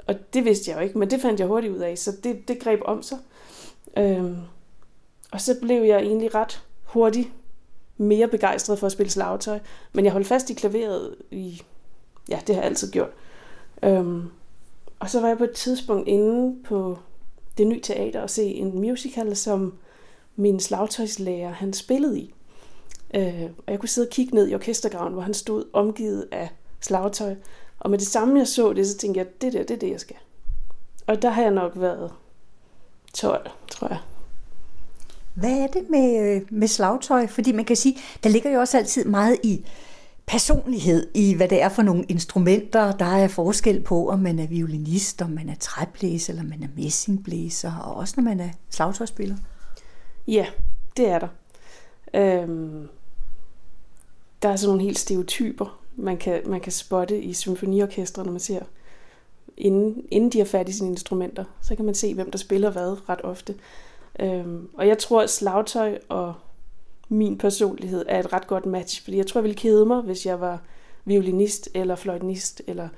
og 0.07 0.15
det 0.33 0.45
vidste 0.45 0.71
jeg 0.71 0.77
jo 0.77 0.83
ikke, 0.83 0.97
men 0.97 1.09
det 1.09 1.21
fandt 1.21 1.39
jeg 1.39 1.47
hurtigt 1.47 1.73
ud 1.73 1.79
af, 1.79 1.97
så 1.97 2.11
det, 2.23 2.47
det 2.47 2.59
greb 2.59 2.79
om 2.85 3.03
sig. 3.03 3.17
Øhm, 3.97 4.37
og 5.31 5.41
så 5.41 5.59
blev 5.61 5.83
jeg 5.83 5.99
egentlig 5.99 6.35
ret 6.35 6.63
hurtigt 6.83 7.29
mere 7.97 8.27
begejstret 8.27 8.79
for 8.79 8.85
at 8.85 8.91
spille 8.91 9.11
slagtøj. 9.11 9.59
Men 9.93 10.05
jeg 10.05 10.13
holdt 10.13 10.27
fast 10.27 10.49
i 10.49 10.53
klaveret 10.53 11.15
i, 11.31 11.61
ja, 12.29 12.39
det 12.47 12.55
har 12.55 12.61
jeg 12.61 12.69
altid 12.69 12.91
gjort. 12.91 13.09
Øhm, 13.83 14.29
og 14.99 15.09
så 15.09 15.21
var 15.21 15.27
jeg 15.27 15.37
på 15.37 15.43
et 15.43 15.51
tidspunkt 15.51 16.07
inde 16.07 16.63
på 16.63 16.97
det 17.57 17.67
nye 17.67 17.81
teater 17.81 18.21
og 18.21 18.29
se 18.29 18.43
en 18.43 18.79
musical, 18.79 19.35
som 19.35 19.73
min 20.35 20.59
slagtøjslærer 20.59 21.51
han 21.51 21.73
spillede 21.73 22.19
i. 22.19 22.33
Øh, 23.15 23.43
og 23.43 23.71
jeg 23.71 23.79
kunne 23.79 23.89
sidde 23.89 24.07
og 24.07 24.11
kigge 24.11 24.35
ned 24.35 24.49
i 24.49 24.55
orkestergraven, 24.55 25.13
hvor 25.13 25.21
han 25.21 25.33
stod 25.33 25.63
omgivet 25.73 26.27
af 26.31 26.49
slagtøj. 26.81 27.35
Og 27.79 27.89
med 27.89 27.97
det 27.97 28.07
samme 28.07 28.39
jeg 28.39 28.47
så 28.47 28.73
det, 28.73 28.87
så 28.87 28.97
tænkte 28.97 29.17
jeg, 29.17 29.27
det 29.41 29.53
der, 29.53 29.63
det 29.63 29.71
er 29.71 29.79
det, 29.79 29.91
jeg 29.91 29.99
skal. 29.99 30.15
Og 31.07 31.21
der 31.21 31.29
har 31.29 31.41
jeg 31.41 31.51
nok 31.51 31.71
været 31.75 32.11
12, 33.13 33.49
tror 33.71 33.87
jeg. 33.87 33.99
Hvad 35.33 35.59
er 35.59 35.67
det 35.67 35.89
med, 35.89 36.35
øh, 36.35 36.41
med 36.49 36.67
slagtøj? 36.67 37.27
Fordi 37.27 37.51
man 37.51 37.65
kan 37.65 37.75
sige, 37.75 37.97
der 38.23 38.29
ligger 38.29 38.51
jo 38.51 38.59
også 38.59 38.77
altid 38.77 39.05
meget 39.05 39.37
i 39.43 39.65
personlighed, 40.25 41.07
i 41.13 41.33
hvad 41.33 41.47
det 41.47 41.61
er 41.61 41.69
for 41.69 41.81
nogle 41.81 42.03
instrumenter. 42.03 42.91
Der 42.91 43.05
er 43.05 43.27
forskel 43.27 43.81
på, 43.81 44.09
om 44.09 44.19
man 44.19 44.39
er 44.39 44.47
violinist, 44.47 45.21
om 45.21 45.29
man 45.29 45.49
er 45.49 45.55
træblæser, 45.59 46.33
eller 46.33 46.43
man 46.43 46.63
er 46.63 46.67
messingblæser, 46.75 47.73
og 47.75 47.95
også 47.95 48.13
når 48.17 48.23
man 48.23 48.39
er 48.39 48.49
slagtøjspiller. 48.69 49.35
Ja, 50.27 50.45
det 50.97 51.07
er 51.07 51.19
der. 51.19 51.27
Øhm, 52.13 52.87
der 54.41 54.49
er 54.49 54.55
sådan 54.55 54.69
nogle 54.69 54.83
helt 54.83 54.99
stereotyper, 54.99 55.79
man 55.95 56.17
kan, 56.17 56.41
man 56.45 56.59
kan 56.59 56.71
spotte 56.71 57.21
i 57.21 57.33
symfoniorkestre, 57.33 58.23
når 58.23 58.31
man 58.31 58.39
ser, 58.39 58.61
inden, 59.57 60.05
inden 60.11 60.29
de 60.29 60.37
har 60.37 60.45
fat 60.45 60.69
i 60.69 60.71
sine 60.71 60.89
instrumenter, 60.89 61.43
så 61.61 61.75
kan 61.75 61.85
man 61.85 61.95
se, 61.95 62.13
hvem 62.13 62.31
der 62.31 62.37
spiller 62.37 62.69
hvad 62.69 63.09
ret 63.09 63.21
ofte. 63.23 63.55
Øhm, 64.19 64.69
og 64.73 64.87
jeg 64.87 64.97
tror, 64.97 65.21
at 65.21 65.29
slagtøj 65.29 65.99
og 66.09 66.33
min 67.09 67.37
personlighed 67.37 68.05
er 68.07 68.19
et 68.19 68.33
ret 68.33 68.47
godt 68.47 68.65
match, 68.65 69.03
fordi 69.03 69.17
jeg 69.17 69.27
tror, 69.27 69.39
jeg 69.39 69.43
ville 69.43 69.57
kede 69.57 69.85
mig, 69.85 70.01
hvis 70.01 70.25
jeg 70.25 70.41
var 70.41 70.61
violinist 71.05 71.69
eller 71.73 71.95
fløjtenist 71.95 72.61
eller 72.67 72.89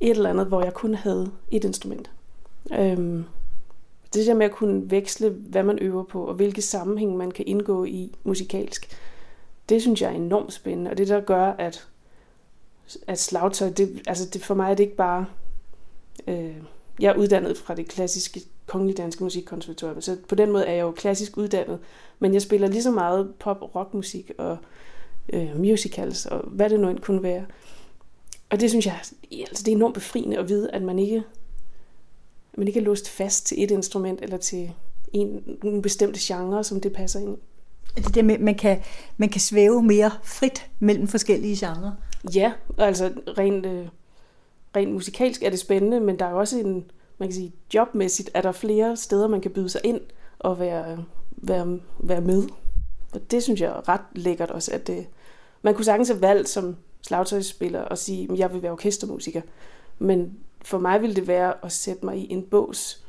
et 0.00 0.10
eller 0.10 0.30
andet, 0.30 0.46
hvor 0.46 0.62
jeg 0.62 0.74
kun 0.74 0.94
havde 0.94 1.30
et 1.50 1.64
instrument. 1.64 2.10
Øhm, 2.72 3.24
det 4.14 4.26
der 4.26 4.34
med 4.34 4.46
at 4.46 4.52
kunne 4.52 4.90
veksle, 4.90 5.28
hvad 5.28 5.62
man 5.62 5.78
øver 5.78 6.02
på, 6.02 6.24
og 6.24 6.34
hvilke 6.34 6.62
sammenhæng 6.62 7.16
man 7.16 7.30
kan 7.30 7.44
indgå 7.48 7.84
i 7.84 8.14
musikalsk, 8.24 8.96
det 9.68 9.82
synes 9.82 10.02
jeg 10.02 10.10
er 10.10 10.14
enormt 10.14 10.52
spændende, 10.52 10.90
og 10.90 10.98
det 10.98 11.08
der 11.08 11.20
gør, 11.20 11.44
at, 11.44 11.88
at 13.06 13.18
slagtøj, 13.18 13.70
det, 13.70 14.02
altså 14.06 14.28
det, 14.28 14.44
for 14.44 14.54
mig 14.54 14.70
er 14.70 14.74
det 14.74 14.84
ikke 14.84 14.96
bare, 14.96 15.26
øh, 16.26 16.56
jeg 17.00 17.12
er 17.12 17.16
uddannet 17.16 17.58
fra 17.58 17.74
det 17.74 17.88
klassiske 17.88 18.40
kongelige 18.66 18.96
danske 18.96 19.24
musikkonservatorium, 19.24 20.00
så 20.00 20.16
på 20.28 20.34
den 20.34 20.52
måde 20.52 20.66
er 20.66 20.72
jeg 20.72 20.82
jo 20.82 20.90
klassisk 20.90 21.36
uddannet, 21.36 21.78
men 22.18 22.34
jeg 22.34 22.42
spiller 22.42 22.68
lige 22.68 22.82
så 22.82 22.90
meget 22.90 23.34
pop- 23.38 23.62
og 23.62 23.74
rockmusik 23.74 24.30
og 24.38 24.56
øh, 25.32 25.60
musicals, 25.60 26.26
og 26.26 26.40
hvad 26.40 26.70
det 26.70 26.80
nu 26.80 26.88
end 26.88 26.98
kunne 26.98 27.22
være. 27.22 27.46
Og 28.50 28.60
det 28.60 28.70
synes 28.70 28.86
jeg, 28.86 29.00
altså 29.32 29.62
det 29.64 29.68
er 29.68 29.76
enormt 29.76 29.94
befriende 29.94 30.38
at 30.38 30.48
vide, 30.48 30.70
at 30.70 30.82
man 30.82 30.98
ikke, 30.98 31.22
man 32.56 32.68
ikke 32.68 32.80
er 32.80 32.84
låst 32.84 33.08
fast 33.08 33.46
til 33.46 33.64
et 33.64 33.70
instrument, 33.70 34.22
eller 34.22 34.36
til 34.36 34.72
en, 35.12 35.58
en 35.64 35.82
bestemt 35.82 36.16
genre, 36.16 36.64
som 36.64 36.80
det 36.80 36.92
passer 36.92 37.20
ind 37.20 37.38
det 37.96 38.14
der 38.14 38.22
med, 38.22 38.38
man 38.38 38.54
kan, 38.54 38.82
man 39.16 39.28
kan 39.28 39.40
svæve 39.40 39.82
mere 39.82 40.10
frit 40.24 40.70
mellem 40.78 41.08
forskellige 41.08 41.66
genrer. 41.66 41.92
Ja, 42.34 42.52
altså 42.78 43.12
rent, 43.38 43.66
øh, 43.66 43.86
rent 44.76 44.92
musikalsk 44.92 45.42
er 45.42 45.50
det 45.50 45.58
spændende, 45.58 46.00
men 46.00 46.18
der 46.18 46.24
er 46.24 46.32
også 46.32 46.58
en, 46.58 46.84
man 47.18 47.28
kan 47.28 47.34
sige, 47.34 47.52
jobmæssigt 47.74 48.30
er 48.34 48.42
der 48.42 48.52
flere 48.52 48.96
steder, 48.96 49.28
man 49.28 49.40
kan 49.40 49.50
byde 49.50 49.68
sig 49.68 49.80
ind 49.84 50.00
og 50.38 50.58
være, 50.58 51.04
være, 51.36 51.78
være 51.98 52.20
med. 52.20 52.42
Og 53.14 53.30
det 53.30 53.42
synes 53.42 53.60
jeg 53.60 53.68
er 53.68 53.88
ret 53.88 54.00
lækkert 54.12 54.50
også, 54.50 54.72
at 54.72 54.86
det, 54.86 55.06
man 55.62 55.74
kunne 55.74 55.84
sagtens 55.84 56.08
have 56.08 56.22
valgt 56.22 56.48
som 56.48 56.76
slagtøjsspiller 57.02 57.80
og 57.80 57.98
sige, 57.98 58.28
at 58.32 58.38
jeg 58.38 58.52
vil 58.52 58.62
være 58.62 58.72
orkestermusiker. 58.72 59.40
Men 59.98 60.38
for 60.62 60.78
mig 60.78 61.02
ville 61.02 61.16
det 61.16 61.26
være 61.26 61.54
at 61.62 61.72
sætte 61.72 62.04
mig 62.04 62.18
i 62.18 62.32
en 62.32 62.42
bås, 62.42 63.04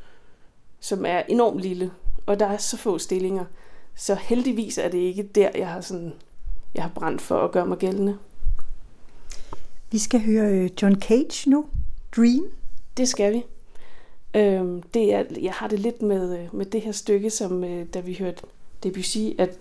som 0.79 1.05
er 1.05 1.21
enormt 1.27 1.61
lille, 1.61 1.91
og 2.25 2.39
der 2.39 2.45
er 2.45 2.57
så 2.57 2.77
få 2.77 2.97
stillinger. 2.97 3.45
Så 3.97 4.15
heldigvis 4.15 4.77
er 4.77 4.89
det 4.89 4.97
ikke 4.97 5.23
der, 5.23 5.49
jeg 5.55 5.67
har, 5.67 5.81
sådan, 5.81 6.13
jeg 6.75 6.83
har 6.83 6.91
brændt 6.95 7.21
for 7.21 7.39
at 7.39 7.51
gøre 7.51 7.65
mig 7.65 7.77
gældende. 7.77 8.17
Vi 9.91 9.97
skal 9.97 10.21
høre 10.21 10.51
øh, 10.51 10.69
John 10.81 11.01
Cage 11.01 11.49
nu. 11.49 11.65
Dream. 12.15 12.51
Det 12.97 13.07
skal 13.07 13.33
vi. 13.33 13.43
Øhm, 14.35 14.81
det 14.81 15.13
er, 15.13 15.23
jeg 15.41 15.53
har 15.53 15.67
det 15.67 15.79
lidt 15.79 16.01
med, 16.01 16.39
øh, 16.39 16.55
med 16.55 16.65
det 16.65 16.81
her 16.81 16.91
stykke, 16.91 17.29
som 17.29 17.63
øh, 17.63 17.85
da 17.93 17.99
vi 17.99 18.13
hørte 18.13 18.43
Debussy, 18.83 19.17
at 19.37 19.57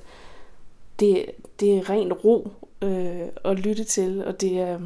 det, 1.01 1.27
det 1.61 1.77
er 1.77 1.91
ren 1.91 2.13
ro 2.13 2.53
øh, 2.83 3.29
at 3.45 3.59
lytte 3.59 3.85
til, 3.85 4.25
og 4.25 4.41
det 4.41 4.61
er, 4.61 4.81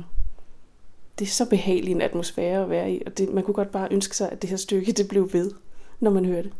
det 1.18 1.26
er 1.26 1.30
så 1.30 1.48
behagelig 1.48 1.92
en 1.92 2.02
atmosfære 2.02 2.62
at 2.62 2.70
være 2.70 2.92
i, 2.92 3.02
og 3.06 3.18
det, 3.18 3.32
man 3.32 3.44
kunne 3.44 3.54
godt 3.54 3.70
bare 3.70 3.88
ønske 3.90 4.16
sig, 4.16 4.32
at 4.32 4.42
det 4.42 4.50
her 4.50 4.56
stykke 4.56 4.92
det 4.92 5.08
blev 5.08 5.32
ved, 5.32 5.50
når 6.00 6.10
man 6.10 6.24
hører 6.24 6.42
det. 6.42 6.52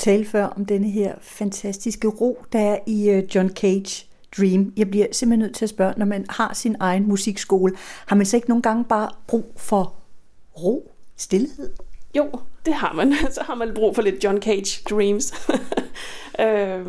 Talte 0.00 0.30
før 0.30 0.44
om 0.44 0.66
denne 0.66 0.90
her 0.90 1.14
fantastiske 1.20 2.08
ro, 2.08 2.44
der 2.52 2.58
er 2.58 2.78
i 2.86 3.10
øh, 3.10 3.24
John 3.34 3.48
Cage 3.48 4.06
Dream. 4.38 4.72
Jeg 4.76 4.90
bliver 4.90 5.06
simpelthen 5.12 5.38
nødt 5.38 5.54
til 5.54 5.64
at 5.64 5.68
spørge, 5.68 5.94
når 5.96 6.06
man 6.06 6.26
har 6.28 6.54
sin 6.54 6.76
egen 6.80 7.08
musikskole, 7.08 7.72
har 8.06 8.16
man 8.16 8.26
så 8.26 8.36
ikke 8.36 8.48
nogle 8.48 8.62
gange 8.62 8.84
bare 8.84 9.10
brug 9.26 9.52
for 9.56 9.94
ro, 10.62 10.92
stillhed? 11.16 11.70
Jo, 12.16 12.30
det 12.66 12.74
har 12.74 12.92
man. 12.92 13.12
Så 13.30 13.42
har 13.42 13.54
man 13.54 13.74
brug 13.74 13.94
for 13.94 14.02
lidt 14.02 14.24
John 14.24 14.42
Cage 14.42 14.82
Dreams. 14.90 15.34
øh, 16.44 16.86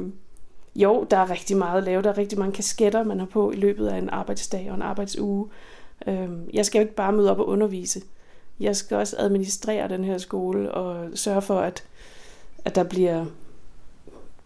jo, 0.75 1.07
der 1.11 1.17
er 1.17 1.29
rigtig 1.29 1.57
meget 1.57 1.77
at 1.77 1.83
lave. 1.83 2.01
Der 2.01 2.09
er 2.09 2.17
rigtig 2.17 2.39
mange 2.39 2.53
kasketter, 2.53 3.03
man 3.03 3.19
har 3.19 3.25
på 3.25 3.51
i 3.51 3.55
løbet 3.55 3.87
af 3.87 3.97
en 3.97 4.09
arbejdsdag 4.09 4.69
og 4.69 4.75
en 4.75 4.81
arbejdsuge. 4.81 5.49
Øh, 6.07 6.29
jeg 6.53 6.65
skal 6.65 6.79
jo 6.79 6.83
ikke 6.83 6.95
bare 6.95 7.11
møde 7.11 7.31
op 7.31 7.39
og 7.39 7.47
undervise. 7.47 8.01
Jeg 8.59 8.75
skal 8.75 8.97
også 8.97 9.15
administrere 9.19 9.89
den 9.89 10.03
her 10.03 10.17
skole 10.17 10.71
og 10.71 11.09
sørge 11.17 11.41
for, 11.41 11.59
at, 11.59 11.83
at 12.65 12.75
der 12.75 12.83
bliver 12.83 13.25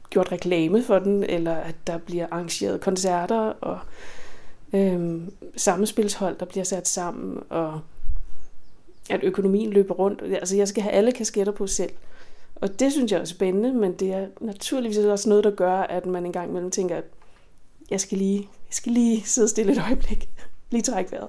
gjort 0.10 0.32
reklame 0.32 0.84
for 0.84 1.00
den, 1.00 1.24
eller 1.24 1.56
at 1.56 1.76
der 1.88 1.98
bliver 1.98 2.28
arrangeret 2.32 2.82
koncerter 2.82 3.54
og 3.62 3.80
øhm, 4.74 5.34
sammenspilshold, 5.58 6.38
der 6.40 6.46
bliver 6.46 6.64
sat 6.64 6.88
sammen, 6.88 7.44
og 7.50 7.80
at 9.10 9.20
økonomien 9.24 9.74
løber 9.74 9.94
rundt. 9.94 10.22
Altså 10.22 10.56
jeg 10.56 10.68
skal 10.68 10.84
have 10.84 10.94
alle 10.94 11.12
kasketter 11.12 11.54
på 11.54 11.68
selv. 11.68 11.92
Og 12.56 12.80
det 12.80 12.92
synes 12.92 13.12
jeg 13.12 13.22
er 13.22 13.26
spændende, 13.26 13.74
men 13.74 13.94
det 13.94 14.14
er 14.14 14.28
naturligvis 14.42 14.98
også 14.98 15.30
noget, 15.30 15.44
der 15.44 15.52
gør, 15.52 15.74
at 15.78 16.06
man 16.06 16.26
engang 16.26 16.50
imellem 16.50 16.72
tænker, 16.72 16.96
at 16.96 17.04
jeg 17.92 18.02
skal 18.02 18.18
lige, 18.18 18.40
jeg 18.40 18.74
skal 18.74 18.92
lige 18.92 19.24
sidde 19.26 19.48
stille 19.48 19.72
et 19.72 19.82
øjeblik, 19.88 20.30
lige 20.72 20.82
trække 20.82 21.12
vejret. 21.12 21.28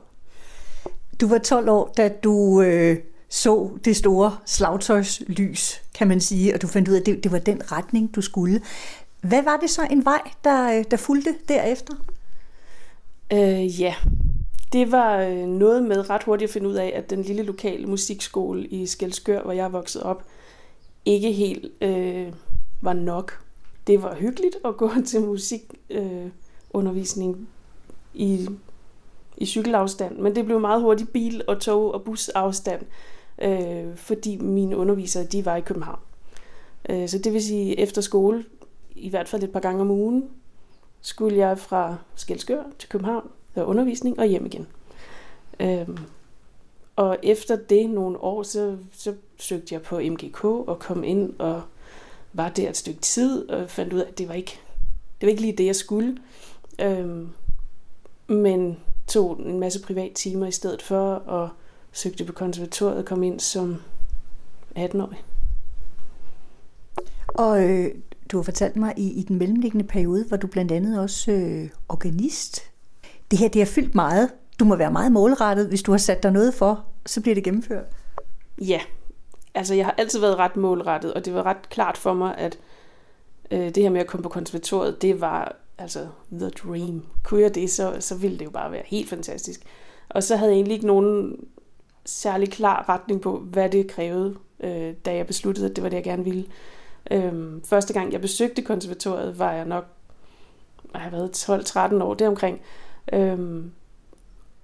Du 1.20 1.28
var 1.28 1.38
12 1.38 1.68
år, 1.68 1.92
da 1.96 2.08
du 2.08 2.62
øh, 2.62 2.96
så 3.28 3.70
det 3.84 3.96
store 3.96 4.36
slagtøjslys, 4.46 5.82
kan 5.94 6.08
man 6.08 6.20
sige, 6.20 6.54
og 6.54 6.62
du 6.62 6.66
fandt 6.66 6.88
ud 6.88 6.94
af, 6.94 7.00
at 7.00 7.06
det, 7.06 7.24
det 7.24 7.32
var 7.32 7.38
den 7.38 7.72
retning, 7.72 8.14
du 8.14 8.20
skulle. 8.20 8.62
Hvad 9.20 9.42
var 9.42 9.56
det 9.56 9.70
så 9.70 9.86
en 9.90 10.04
vej, 10.04 10.20
der, 10.44 10.82
der 10.82 10.96
fulgte 10.96 11.34
derefter? 11.48 11.94
Øh, 13.32 13.80
ja, 13.80 13.94
det 14.72 14.92
var 14.92 15.20
øh, 15.20 15.46
noget 15.46 15.82
med 15.82 16.10
ret 16.10 16.22
hurtigt 16.22 16.48
at 16.48 16.52
finde 16.52 16.68
ud 16.68 16.74
af, 16.74 16.92
at 16.96 17.10
den 17.10 17.22
lille 17.22 17.42
lokale 17.42 17.86
musikskole 17.86 18.66
i 18.66 18.86
Skelskør, 18.86 19.42
hvor 19.42 19.52
jeg 19.52 19.72
voksede 19.72 20.04
op, 20.04 20.24
ikke 21.04 21.32
helt 21.32 21.82
øh, 21.82 22.32
var 22.80 22.92
nok. 22.92 23.40
Det 23.86 24.02
var 24.02 24.14
hyggeligt 24.14 24.56
at 24.64 24.76
gå 24.76 24.90
til 25.06 25.20
musikundervisning 25.20 27.34
øh, 27.34 27.40
i, 28.14 28.48
i 29.36 29.46
cykelafstand, 29.46 30.18
men 30.18 30.34
det 30.34 30.44
blev 30.44 30.60
meget 30.60 30.80
hurtigt 30.80 31.12
bil- 31.12 31.42
og 31.48 31.60
tog- 31.60 31.94
og 31.94 32.04
busafstand, 32.04 32.82
øh, 33.38 33.96
fordi 33.96 34.36
mine 34.36 34.76
undervisere 34.76 35.24
de 35.24 35.44
var 35.44 35.56
i 35.56 35.60
København. 35.60 35.98
Øh, 36.88 37.08
så 37.08 37.18
det 37.18 37.32
vil 37.32 37.42
sige, 37.42 37.78
efter 37.80 38.00
skole, 38.00 38.44
i 38.94 39.08
hvert 39.08 39.28
fald 39.28 39.42
et 39.42 39.52
par 39.52 39.60
gange 39.60 39.80
om 39.80 39.90
ugen, 39.90 40.30
skulle 41.00 41.36
jeg 41.36 41.58
fra 41.58 41.96
Skelskør 42.14 42.62
til 42.78 42.88
København 42.88 43.30
og 43.54 43.66
undervisning 43.66 44.18
og 44.18 44.26
hjem 44.26 44.46
igen. 44.46 44.66
Øh, 45.60 45.88
og 46.96 47.18
efter 47.22 47.56
det 47.56 47.90
nogle 47.90 48.20
år, 48.20 48.42
så, 48.42 48.76
så 48.92 49.14
søgte 49.38 49.74
jeg 49.74 49.82
på 49.82 50.00
MGK 50.00 50.44
og 50.44 50.78
kom 50.78 51.04
ind 51.04 51.34
og 51.38 51.62
var 52.32 52.48
der 52.48 52.68
et 52.68 52.76
stykke 52.76 53.00
tid 53.00 53.48
og 53.48 53.70
fandt 53.70 53.92
ud 53.92 53.98
af, 54.00 54.08
at 54.08 54.18
det 54.18 54.28
var 54.28 54.34
ikke, 54.34 54.60
det 55.20 55.26
var 55.26 55.30
ikke 55.30 55.42
lige 55.42 55.56
det, 55.56 55.66
jeg 55.66 55.76
skulle. 55.76 56.18
Øhm, 56.78 57.28
men 58.26 58.76
tog 59.06 59.40
en 59.40 59.60
masse 59.60 59.82
privat 59.82 60.12
timer 60.12 60.46
i 60.46 60.52
stedet 60.52 60.82
for 60.82 61.14
og 61.14 61.48
søgte 61.96 62.24
på 62.24 62.32
konservatoriet 62.32 62.98
og 62.98 63.04
kom 63.04 63.22
ind 63.22 63.40
som 63.40 63.82
18-årig. 64.78 65.24
Og 67.28 67.64
øh, 67.64 67.94
du 68.32 68.36
har 68.36 68.42
fortalt 68.42 68.76
mig, 68.76 68.94
i, 68.96 69.12
i 69.12 69.22
den 69.22 69.38
mellemliggende 69.38 69.86
periode 69.86 70.26
var 70.30 70.36
du 70.36 70.46
blandt 70.46 70.72
andet 70.72 71.00
også 71.00 71.32
øh, 71.32 71.68
organist. 71.88 72.62
Det 73.30 73.38
her 73.38 73.48
det 73.48 73.60
har 73.60 73.66
fyldt 73.66 73.94
meget. 73.94 74.30
Du 74.60 74.64
må 74.64 74.76
være 74.76 74.92
meget 74.92 75.12
målrettet. 75.12 75.68
Hvis 75.68 75.82
du 75.82 75.90
har 75.90 75.98
sat 75.98 76.22
dig 76.22 76.32
noget 76.32 76.54
for, 76.54 76.84
så 77.06 77.20
bliver 77.20 77.34
det 77.34 77.44
gennemført. 77.44 77.84
Ja, 78.60 78.80
altså 79.54 79.74
jeg 79.74 79.84
har 79.84 79.94
altid 79.98 80.20
været 80.20 80.36
ret 80.36 80.56
målrettet, 80.56 81.14
og 81.14 81.24
det 81.24 81.34
var 81.34 81.42
ret 81.42 81.68
klart 81.68 81.96
for 81.96 82.14
mig, 82.14 82.38
at 82.38 82.58
øh, 83.50 83.74
det 83.74 83.76
her 83.76 83.90
med 83.90 84.00
at 84.00 84.06
komme 84.06 84.22
på 84.22 84.28
konservatoriet, 84.28 85.02
det 85.02 85.20
var 85.20 85.56
altså 85.78 86.06
the 86.32 86.50
dream. 86.50 87.06
Kunne 87.24 87.42
jeg 87.42 87.54
det, 87.54 87.70
så, 87.70 87.96
så 88.00 88.16
ville 88.16 88.38
det 88.38 88.44
jo 88.44 88.50
bare 88.50 88.72
være 88.72 88.82
helt 88.86 89.08
fantastisk. 89.08 89.60
Og 90.08 90.22
så 90.22 90.36
havde 90.36 90.50
jeg 90.50 90.56
egentlig 90.56 90.74
ikke 90.74 90.86
nogen 90.86 91.36
særlig 92.06 92.50
klar 92.50 92.88
retning 92.88 93.20
på, 93.20 93.38
hvad 93.38 93.70
det 93.70 93.86
krævede, 93.86 94.36
øh, 94.60 94.94
da 95.04 95.14
jeg 95.14 95.26
besluttede, 95.26 95.70
at 95.70 95.76
det 95.76 95.84
var 95.84 95.90
det, 95.90 95.96
jeg 95.96 96.04
gerne 96.04 96.24
ville. 96.24 96.44
Øhm, 97.10 97.62
første 97.64 97.92
gang, 97.92 98.12
jeg 98.12 98.20
besøgte 98.20 98.62
konservatoriet, 98.62 99.38
var 99.38 99.52
jeg 99.52 99.64
nok, 99.64 99.84
jeg 100.92 101.00
har 101.00 101.10
været 101.10 101.48
12-13 101.98 102.02
år 102.02 102.14
deromkring. 102.14 102.60
Øhm, 103.12 103.72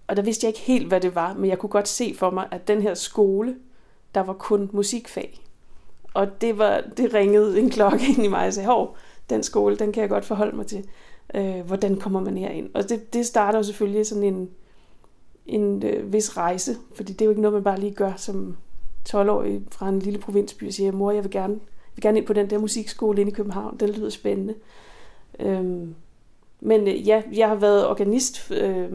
og 0.06 0.16
der 0.16 0.22
vidste 0.22 0.44
jeg 0.44 0.48
ikke 0.48 0.60
helt, 0.60 0.88
hvad 0.88 1.00
det 1.00 1.14
var, 1.14 1.34
men 1.34 1.50
jeg 1.50 1.58
kunne 1.58 1.70
godt 1.70 1.88
se 1.88 2.14
for 2.18 2.30
mig, 2.30 2.48
at 2.50 2.68
den 2.68 2.82
her 2.82 2.94
skole, 2.94 3.56
der 4.14 4.20
var 4.20 4.32
kun 4.32 4.70
musikfag. 4.72 5.40
Og 6.14 6.40
det, 6.40 6.58
var, 6.58 6.82
det 6.96 7.14
ringede 7.14 7.60
en 7.60 7.70
klokke 7.70 8.06
ind 8.08 8.24
i 8.24 8.28
mig 8.28 8.46
og 8.46 8.52
sagde, 8.52 8.66
hov, 8.66 8.96
den 9.30 9.42
skole, 9.42 9.76
den 9.76 9.92
kan 9.92 10.00
jeg 10.00 10.10
godt 10.10 10.24
forholde 10.24 10.56
mig 10.56 10.66
til. 10.66 10.84
Øh, 11.34 11.60
hvordan 11.60 12.00
kommer 12.00 12.20
man 12.20 12.38
herind? 12.38 12.70
Og 12.74 12.88
det, 12.88 13.12
det 13.12 13.26
starter 13.26 13.58
jo 13.58 13.62
selvfølgelig 13.62 14.06
sådan 14.06 14.24
en, 14.24 14.50
en 15.46 15.82
øh, 15.82 16.12
vis 16.12 16.36
rejse, 16.36 16.76
fordi 16.94 17.12
det 17.12 17.20
er 17.20 17.24
jo 17.24 17.30
ikke 17.30 17.42
noget, 17.42 17.54
man 17.54 17.64
bare 17.64 17.80
lige 17.80 17.94
gør 17.94 18.12
som 18.16 18.56
12-årig 19.08 19.62
fra 19.70 19.88
en 19.88 19.98
lille 19.98 20.18
provinsby 20.18 20.66
og 20.66 20.72
siger, 20.72 20.92
mor, 20.92 21.10
jeg 21.10 21.24
vil 21.24 21.30
gerne 21.30 21.60
vil 21.94 22.02
gerne 22.02 22.18
ind 22.18 22.26
på 22.26 22.32
den 22.32 22.50
der 22.50 22.58
musikskole 22.58 23.20
inde 23.20 23.32
i 23.32 23.34
København. 23.34 23.76
Det 23.76 23.96
lyder 23.96 24.10
spændende. 24.10 24.54
Øhm, 25.38 25.94
men 26.60 26.88
øh, 26.88 27.08
ja, 27.08 27.22
jeg 27.32 27.48
har 27.48 27.54
været 27.54 27.88
organist 27.88 28.50
øh, 28.50 28.92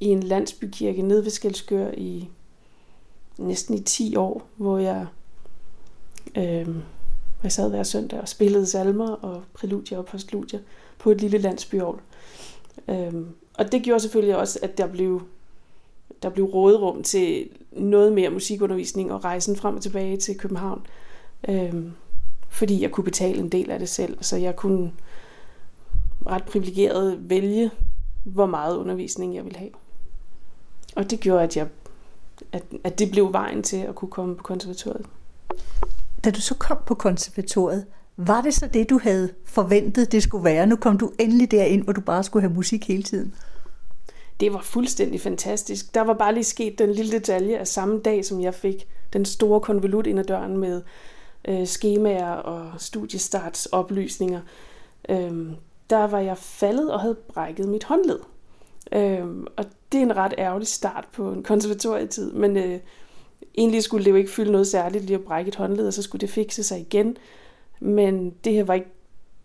i 0.00 0.06
en 0.06 0.22
landsbykirke 0.22 1.02
nede 1.02 1.24
ved 1.24 1.30
Skelskør 1.30 1.90
i 1.90 2.28
næsten 3.38 3.74
i 3.74 3.80
10 3.80 4.16
år, 4.16 4.42
hvor 4.56 4.78
jeg, 4.78 5.06
øh, 6.36 6.68
jeg 7.42 7.52
sad 7.52 7.70
hver 7.70 7.82
søndag 7.82 8.20
og 8.20 8.28
spillede 8.28 8.66
salmer 8.66 9.10
og 9.10 9.42
præludier 9.54 9.98
og 9.98 10.06
postludier 10.06 10.60
på 10.98 11.10
et 11.10 11.20
lille 11.20 11.38
landsbyår. 11.38 12.00
Øh, 12.88 13.12
og 13.54 13.72
det 13.72 13.82
gjorde 13.82 14.00
selvfølgelig 14.00 14.36
også, 14.36 14.58
at 14.62 14.78
der 14.78 14.86
blev, 14.86 15.22
der 16.22 16.28
blev 16.28 16.44
råderum 16.44 17.02
til 17.02 17.48
noget 17.72 18.12
mere 18.12 18.30
musikundervisning 18.30 19.12
og 19.12 19.24
rejsen 19.24 19.56
frem 19.56 19.76
og 19.76 19.82
tilbage 19.82 20.16
til 20.16 20.38
København. 20.38 20.86
Øhm, 21.48 21.92
fordi 22.48 22.82
jeg 22.82 22.90
kunne 22.90 23.04
betale 23.04 23.38
en 23.38 23.48
del 23.48 23.70
af 23.70 23.78
det 23.78 23.88
selv, 23.88 24.18
så 24.20 24.36
jeg 24.36 24.56
kunne 24.56 24.92
ret 26.26 26.44
privilegeret 26.44 27.30
vælge, 27.30 27.70
hvor 28.24 28.46
meget 28.46 28.76
undervisning 28.76 29.34
jeg 29.34 29.44
ville 29.44 29.58
have. 29.58 29.70
Og 30.96 31.10
det 31.10 31.20
gjorde, 31.20 31.42
at, 31.42 31.56
jeg, 31.56 31.68
at, 32.52 32.64
at 32.84 32.98
det 32.98 33.10
blev 33.10 33.32
vejen 33.32 33.62
til 33.62 33.76
at 33.76 33.94
kunne 33.94 34.10
komme 34.10 34.36
på 34.36 34.42
konservatoriet. 34.42 35.06
Da 36.24 36.30
du 36.30 36.40
så 36.40 36.54
kom 36.54 36.78
på 36.86 36.94
konservatoriet, 36.94 37.86
var 38.16 38.40
det 38.40 38.54
så 38.54 38.66
det, 38.66 38.90
du 38.90 38.98
havde 39.02 39.32
forventet, 39.44 40.12
det 40.12 40.22
skulle 40.22 40.44
være? 40.44 40.66
Nu 40.66 40.76
kom 40.76 40.98
du 40.98 41.12
endelig 41.18 41.50
derind, 41.50 41.84
hvor 41.84 41.92
du 41.92 42.00
bare 42.00 42.24
skulle 42.24 42.42
have 42.42 42.54
musik 42.54 42.88
hele 42.88 43.02
tiden. 43.02 43.34
Det 44.40 44.52
var 44.52 44.62
fuldstændig 44.62 45.20
fantastisk. 45.20 45.94
Der 45.94 46.00
var 46.00 46.14
bare 46.14 46.34
lige 46.34 46.44
sket 46.44 46.78
den 46.78 46.92
lille 46.92 47.12
detalje 47.12 47.58
af 47.58 47.68
samme 47.68 48.00
dag, 48.00 48.24
som 48.24 48.40
jeg 48.40 48.54
fik 48.54 48.86
den 49.12 49.24
store 49.24 49.60
konvolut 49.60 50.06
ind 50.06 50.18
ad 50.18 50.24
døren 50.24 50.56
med 50.56 50.82
øh, 51.48 51.66
skemaer 51.66 52.32
og 52.32 52.80
studiestartsoplysninger, 52.80 54.40
Øhm, 55.08 55.56
der 55.90 56.06
var 56.06 56.18
jeg 56.18 56.38
faldet 56.38 56.92
og 56.92 57.00
havde 57.00 57.14
brækket 57.14 57.68
mit 57.68 57.84
håndled. 57.84 58.18
Øhm, 58.92 59.46
og 59.56 59.64
det 59.92 59.98
er 59.98 60.02
en 60.02 60.16
ret 60.16 60.34
ærgerlig 60.38 60.68
start 60.68 61.08
på 61.12 61.32
en 61.32 61.42
konservatorietid, 61.42 62.32
men 62.32 62.56
øh, 62.56 62.80
egentlig 63.58 63.82
skulle 63.82 64.04
det 64.04 64.10
jo 64.10 64.16
ikke 64.16 64.30
fylde 64.30 64.52
noget 64.52 64.66
særligt 64.66 65.04
lige 65.04 65.14
at 65.14 65.24
brække 65.24 65.48
et 65.48 65.56
håndled, 65.56 65.86
og 65.86 65.92
så 65.92 66.02
skulle 66.02 66.20
det 66.20 66.30
fikse 66.30 66.62
sig 66.62 66.80
igen. 66.80 67.16
Men 67.82 68.30
det 68.44 68.52
her 68.52 68.64
var 68.64 68.74
ikke 68.74 68.90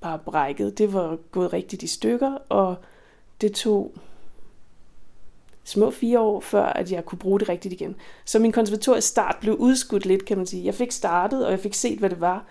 bare 0.02 0.19
brækket, 0.19 0.78
det 0.78 0.93
var 0.93 1.17
gået 1.32 1.54
rigtigt 1.54 1.84
i 1.84 1.88
stykker, 1.88 2.38
og 2.50 2.76
det 3.41 3.54
tog 3.54 3.95
små 5.63 5.91
fire 5.91 6.19
år, 6.19 6.39
før 6.39 6.63
at 6.65 6.91
jeg 6.91 7.06
kunne 7.06 7.19
bruge 7.19 7.39
det 7.39 7.50
rigtigt 7.50 7.73
igen. 7.73 7.95
Så 8.26 8.39
min 8.39 8.52
konservatoriestart 8.52 9.38
blev 9.41 9.56
udskudt 9.56 10.06
lidt, 10.06 10.26
kan 10.26 10.38
man 10.38 10.45
sige. 10.45 10.65
Jeg 10.65 10.76
fik 10.76 10.91
startet, 10.91 11.45
og 11.45 11.52
jeg 11.52 11.60
fik 11.60 11.73
set, 11.73 12.00
hvad 12.00 12.10
det 12.10 12.21
var, 12.21 12.45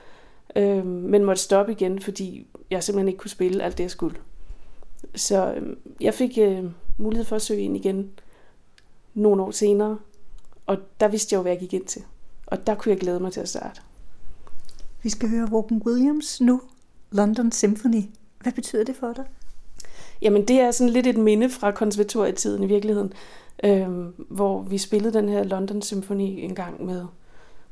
øh, 0.56 0.86
men 0.86 1.24
måtte 1.24 1.42
stoppe 1.42 1.72
igen, 1.72 2.00
fordi 2.00 2.46
jeg 2.70 2.82
simpelthen 2.82 3.08
ikke 3.08 3.18
kunne 3.18 3.30
spille 3.30 3.64
alt 3.64 3.78
det, 3.78 3.84
jeg 3.84 3.90
skulle. 3.90 4.16
Så 5.14 5.54
øh, 5.54 5.76
jeg 6.00 6.14
fik 6.14 6.38
øh, 6.38 6.64
mulighed 6.98 7.24
for 7.24 7.36
at 7.36 7.42
søge 7.42 7.60
ind 7.60 7.76
igen 7.76 8.10
nogle 9.14 9.42
år 9.42 9.50
senere, 9.50 9.98
og 10.66 10.78
der 11.00 11.08
vidste 11.08 11.34
jeg 11.34 11.38
jo, 11.38 11.42
hvad 11.42 11.52
jeg 11.52 11.60
gik 11.60 11.74
ind 11.74 11.84
til. 11.84 12.02
Og 12.46 12.66
der 12.66 12.74
kunne 12.74 12.92
jeg 12.92 13.00
glæde 13.00 13.20
mig 13.20 13.32
til 13.32 13.40
at 13.40 13.48
starte. 13.48 13.80
Vi 15.06 15.10
skal 15.10 15.28
høre 15.28 15.50
Vaughan 15.50 15.82
Williams 15.86 16.40
nu, 16.40 16.60
London 17.10 17.52
Symphony. 17.52 18.02
Hvad 18.40 18.52
betyder 18.52 18.84
det 18.84 18.96
for 18.96 19.12
dig? 19.12 19.24
Jamen 20.22 20.48
det 20.48 20.60
er 20.60 20.70
sådan 20.70 20.92
lidt 20.92 21.06
et 21.06 21.18
minde 21.18 21.50
fra 21.50 21.70
konservatorietiden 21.70 22.62
i 22.62 22.66
virkeligheden, 22.66 23.12
øh, 23.64 23.88
hvor 24.28 24.62
vi 24.62 24.78
spillede 24.78 25.14
den 25.14 25.28
her 25.28 25.44
London 25.44 25.82
Symphony 25.82 26.22
en 26.22 26.54
gang 26.54 26.84
med 26.84 27.04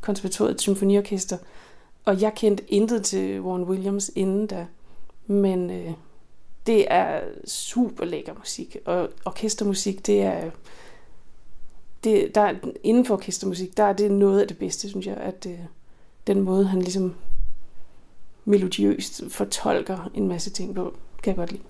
konservatoriet 0.00 0.60
symfoniorkester. 0.60 1.36
Og 2.04 2.20
jeg 2.20 2.32
kendte 2.34 2.72
intet 2.72 3.04
til 3.04 3.40
Warren 3.40 3.64
Williams 3.64 4.10
inden 4.14 4.46
da, 4.46 4.66
men 5.26 5.70
øh, 5.70 5.92
det 6.66 6.84
er 6.92 7.20
super 7.44 8.04
lækker 8.04 8.34
musik, 8.38 8.76
og 8.84 9.08
orkestermusik, 9.24 10.06
det 10.06 10.22
er, 10.22 10.50
det, 12.04 12.34
der, 12.34 12.54
inden 12.82 13.04
for 13.04 13.14
orkestermusik, 13.14 13.76
der 13.76 13.84
er 13.84 13.92
det 13.92 14.10
noget 14.10 14.40
af 14.40 14.48
det 14.48 14.58
bedste, 14.58 14.88
synes 14.88 15.06
jeg, 15.06 15.16
at, 15.16 15.46
øh, 15.50 15.58
den 16.26 16.40
måde, 16.40 16.66
han 16.66 16.82
ligesom 16.82 17.14
melodiøst 18.44 19.22
fortolker 19.28 20.10
en 20.14 20.28
masse 20.28 20.50
ting 20.50 20.74
på, 20.74 20.96
kan 21.22 21.30
jeg 21.30 21.36
godt 21.36 21.52
lide. 21.52 21.62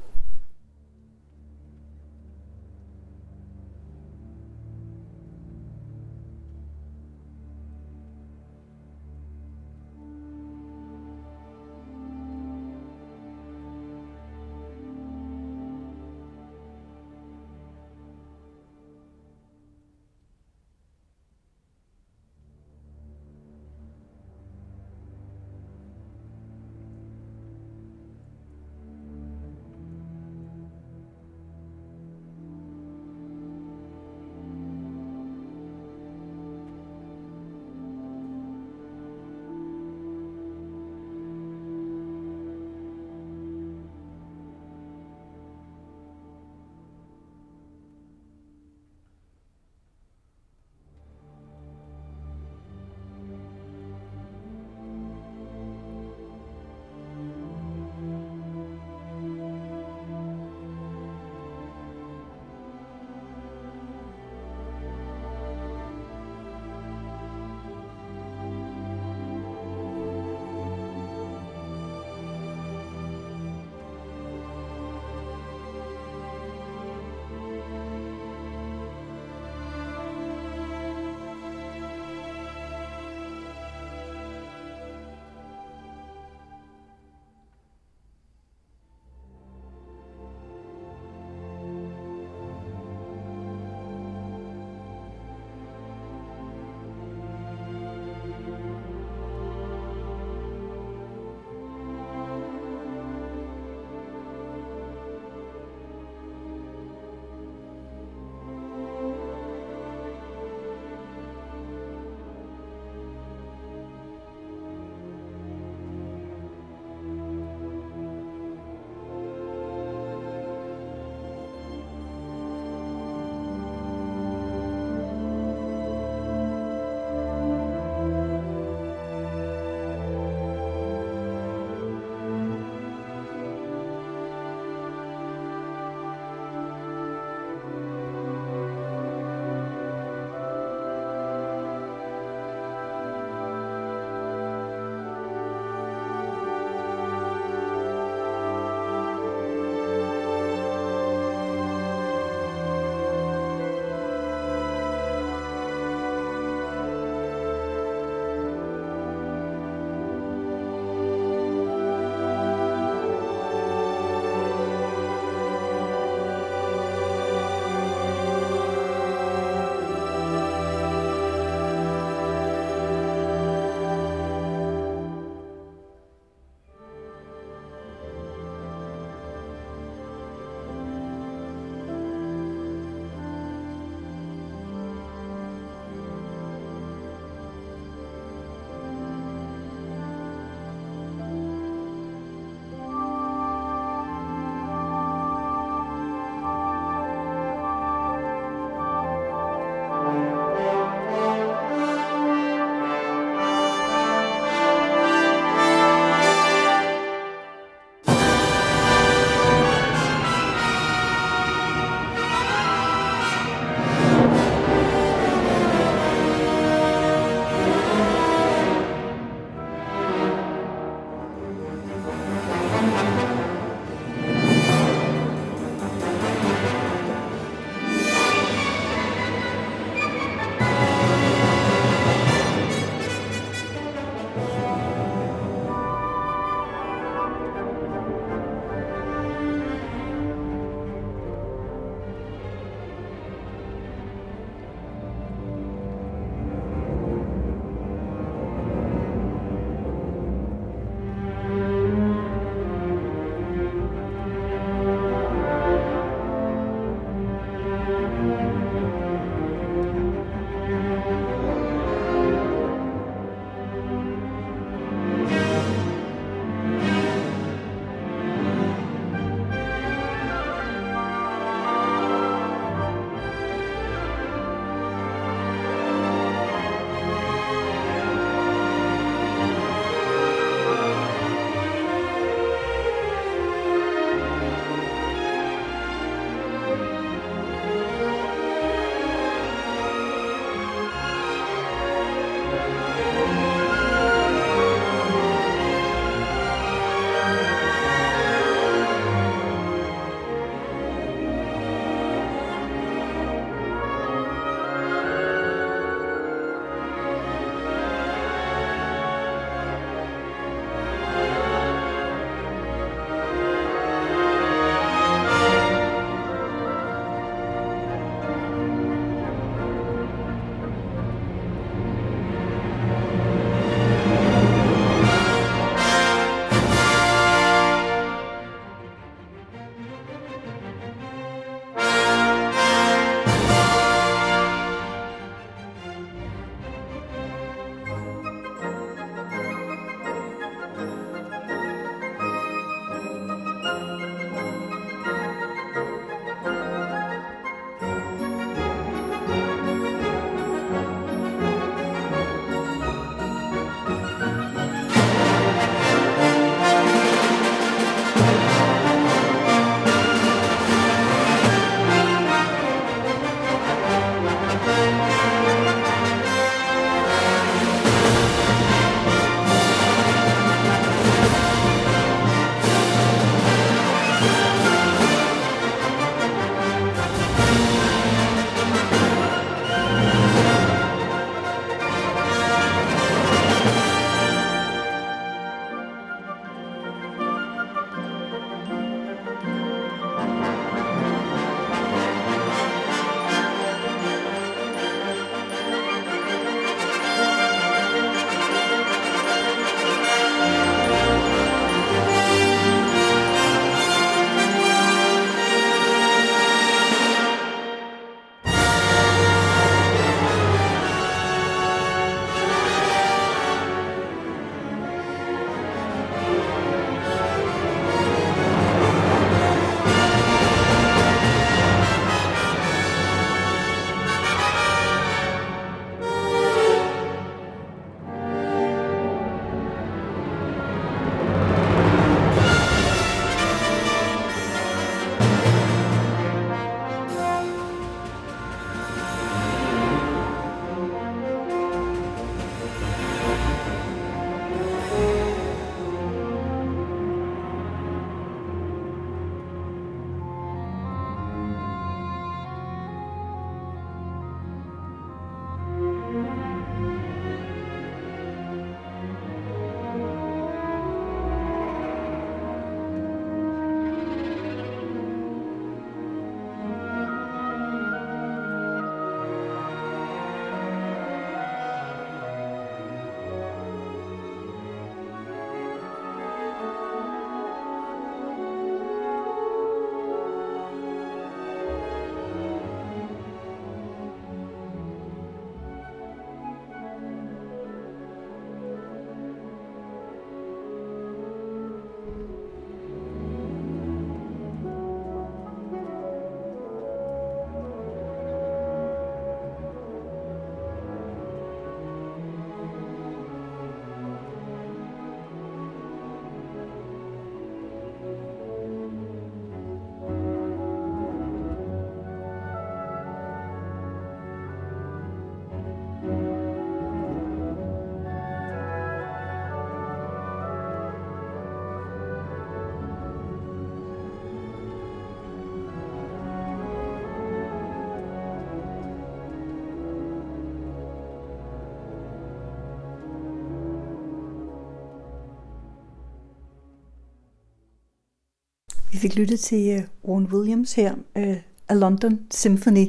Vi 538.95 538.99
fik 538.99 539.17
lyttet 539.17 539.41
til 539.41 539.71
øh, 539.71 539.83
uh, 540.03 540.11
Warren 540.11 540.27
Williams 540.27 540.73
her, 540.73 540.95
uh, 541.17 541.37
A 541.69 541.75
London 541.75 542.21
Symphony. 542.31 542.87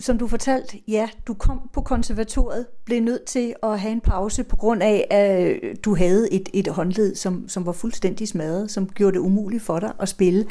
Som 0.00 0.18
du 0.18 0.26
fortalte, 0.26 0.78
ja, 0.88 1.08
du 1.26 1.34
kom 1.34 1.70
på 1.72 1.80
konservatoriet, 1.80 2.66
blev 2.84 3.00
nødt 3.00 3.24
til 3.24 3.54
at 3.62 3.80
have 3.80 3.92
en 3.92 4.00
pause 4.00 4.44
på 4.44 4.56
grund 4.56 4.82
af, 4.82 5.06
at 5.10 5.46
øh, 5.46 5.76
du 5.84 5.94
havde 5.94 6.32
et, 6.32 6.48
et 6.52 6.68
håndled, 6.68 7.14
som, 7.14 7.48
som 7.48 7.66
var 7.66 7.72
fuldstændig 7.72 8.28
smadret, 8.28 8.70
som 8.70 8.88
gjorde 8.88 9.14
det 9.14 9.20
umuligt 9.20 9.62
for 9.62 9.78
dig 9.80 9.92
at 9.98 10.08
spille. 10.08 10.46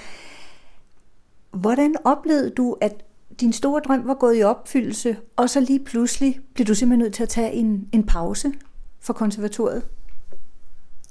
Hvordan 1.52 1.96
oplevede 2.04 2.50
du, 2.50 2.78
at 2.82 3.04
din 3.40 3.54
store 3.54 3.82
drøm 3.88 4.08
var 4.08 4.14
gået 4.14 4.40
i 4.40 4.44
opfyldelse, 4.44 5.18
og 5.36 5.50
så 5.50 5.60
lige 5.60 5.84
pludselig 5.84 6.40
blev 6.54 6.68
du 6.68 6.76
simpelthen 6.76 7.04
nødt 7.04 7.14
til 7.14 7.24
at 7.24 7.30
tage 7.30 7.52
en, 7.52 7.90
en 7.92 8.06
pause 8.06 8.54
for 9.00 9.14
konservatoriet? 9.14 9.84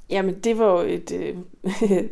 Jamen, 0.09 0.39
det 0.39 0.57
var 0.57 0.71
jo 0.71 0.87
et 0.87 1.11
øh, 1.11 1.37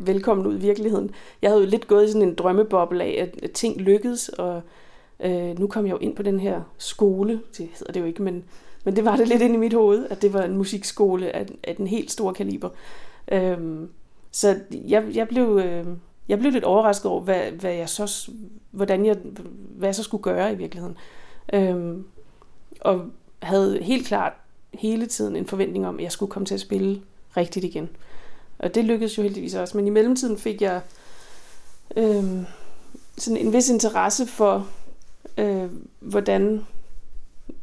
velkommen 0.06 0.46
ud 0.46 0.54
i 0.54 0.60
virkeligheden. 0.60 1.10
Jeg 1.42 1.50
havde 1.50 1.62
jo 1.62 1.68
lidt 1.68 1.86
gået 1.86 2.04
i 2.04 2.12
sådan 2.12 2.28
en 2.28 2.34
drømmeboble 2.34 3.04
af, 3.04 3.16
at, 3.22 3.44
at 3.44 3.50
ting 3.50 3.80
lykkedes, 3.80 4.28
og 4.28 4.62
øh, 5.20 5.58
nu 5.58 5.66
kom 5.66 5.86
jeg 5.86 5.92
jo 5.92 5.98
ind 5.98 6.16
på 6.16 6.22
den 6.22 6.40
her 6.40 6.62
skole. 6.78 7.40
Det 7.58 7.68
hedder 7.78 7.92
det 7.92 8.00
jo 8.00 8.04
ikke, 8.04 8.22
men, 8.22 8.44
men 8.84 8.96
det 8.96 9.04
var 9.04 9.16
det 9.16 9.28
lidt 9.28 9.42
ind 9.42 9.54
i 9.54 9.58
mit 9.58 9.72
hoved, 9.72 10.06
at 10.10 10.22
det 10.22 10.32
var 10.32 10.42
en 10.42 10.56
musikskole 10.56 11.36
af, 11.36 11.46
af 11.62 11.76
den 11.76 11.86
helt 11.86 12.10
store 12.10 12.34
kaliber. 12.34 12.68
Øh, 13.32 13.58
så 14.30 14.56
jeg, 14.72 15.04
jeg 15.14 15.28
blev... 15.28 15.60
Øh, 15.64 15.86
jeg 16.28 16.38
blev 16.38 16.52
lidt 16.52 16.64
overrasket 16.64 17.10
over, 17.10 17.20
hvad, 17.20 17.50
hvad 17.50 17.72
jeg 17.74 17.88
så, 17.88 18.30
hvordan 18.70 19.06
jeg, 19.06 19.16
hvad 19.76 19.88
jeg 19.88 19.94
så 19.94 20.02
skulle 20.02 20.22
gøre 20.22 20.52
i 20.52 20.56
virkeligheden. 20.56 20.96
Øhm, 21.52 22.04
og 22.80 23.04
havde 23.42 23.82
helt 23.82 24.06
klart 24.06 24.32
hele 24.74 25.06
tiden 25.06 25.36
en 25.36 25.46
forventning 25.46 25.86
om, 25.86 25.96
at 25.96 26.02
jeg 26.02 26.12
skulle 26.12 26.30
komme 26.30 26.46
til 26.46 26.54
at 26.54 26.60
spille 26.60 27.00
rigtigt 27.36 27.64
igen. 27.64 27.88
Og 28.58 28.74
det 28.74 28.84
lykkedes 28.84 29.18
jo 29.18 29.22
heldigvis 29.22 29.54
også. 29.54 29.76
Men 29.76 29.86
i 29.86 29.90
mellemtiden 29.90 30.38
fik 30.38 30.62
jeg 30.62 30.80
øh, 31.96 32.24
sådan 33.18 33.36
en 33.36 33.52
vis 33.52 33.68
interesse 33.68 34.26
for, 34.26 34.68
øh, 35.38 35.70
hvordan, 36.00 36.66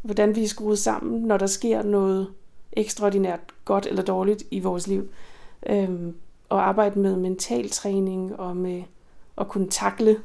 hvordan 0.01 0.35
vi 0.35 0.43
er 0.43 0.47
skruet 0.47 0.79
sammen, 0.79 1.21
når 1.21 1.37
der 1.37 1.47
sker 1.47 1.83
noget 1.83 2.27
ekstraordinært 2.73 3.39
godt 3.65 3.85
eller 3.85 4.03
dårligt 4.03 4.43
i 4.51 4.59
vores 4.59 4.87
liv. 4.87 5.09
Øh, 5.69 6.13
og 6.49 6.67
arbejde 6.67 6.99
med 6.99 7.15
mental 7.15 7.69
træning 7.69 8.39
og 8.39 8.57
med 8.57 8.83
at 9.37 9.47
kunne 9.47 9.69
takle 9.69 10.17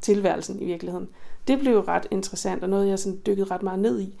tilværelsen 0.00 0.62
i 0.62 0.64
virkeligheden. 0.64 1.08
Det 1.48 1.58
blev 1.58 1.80
ret 1.80 2.06
interessant 2.10 2.62
og 2.62 2.68
noget, 2.68 2.88
jeg 2.88 2.98
sådan 2.98 3.20
dykkede 3.26 3.50
ret 3.50 3.62
meget 3.62 3.78
ned 3.78 4.00
i. 4.00 4.14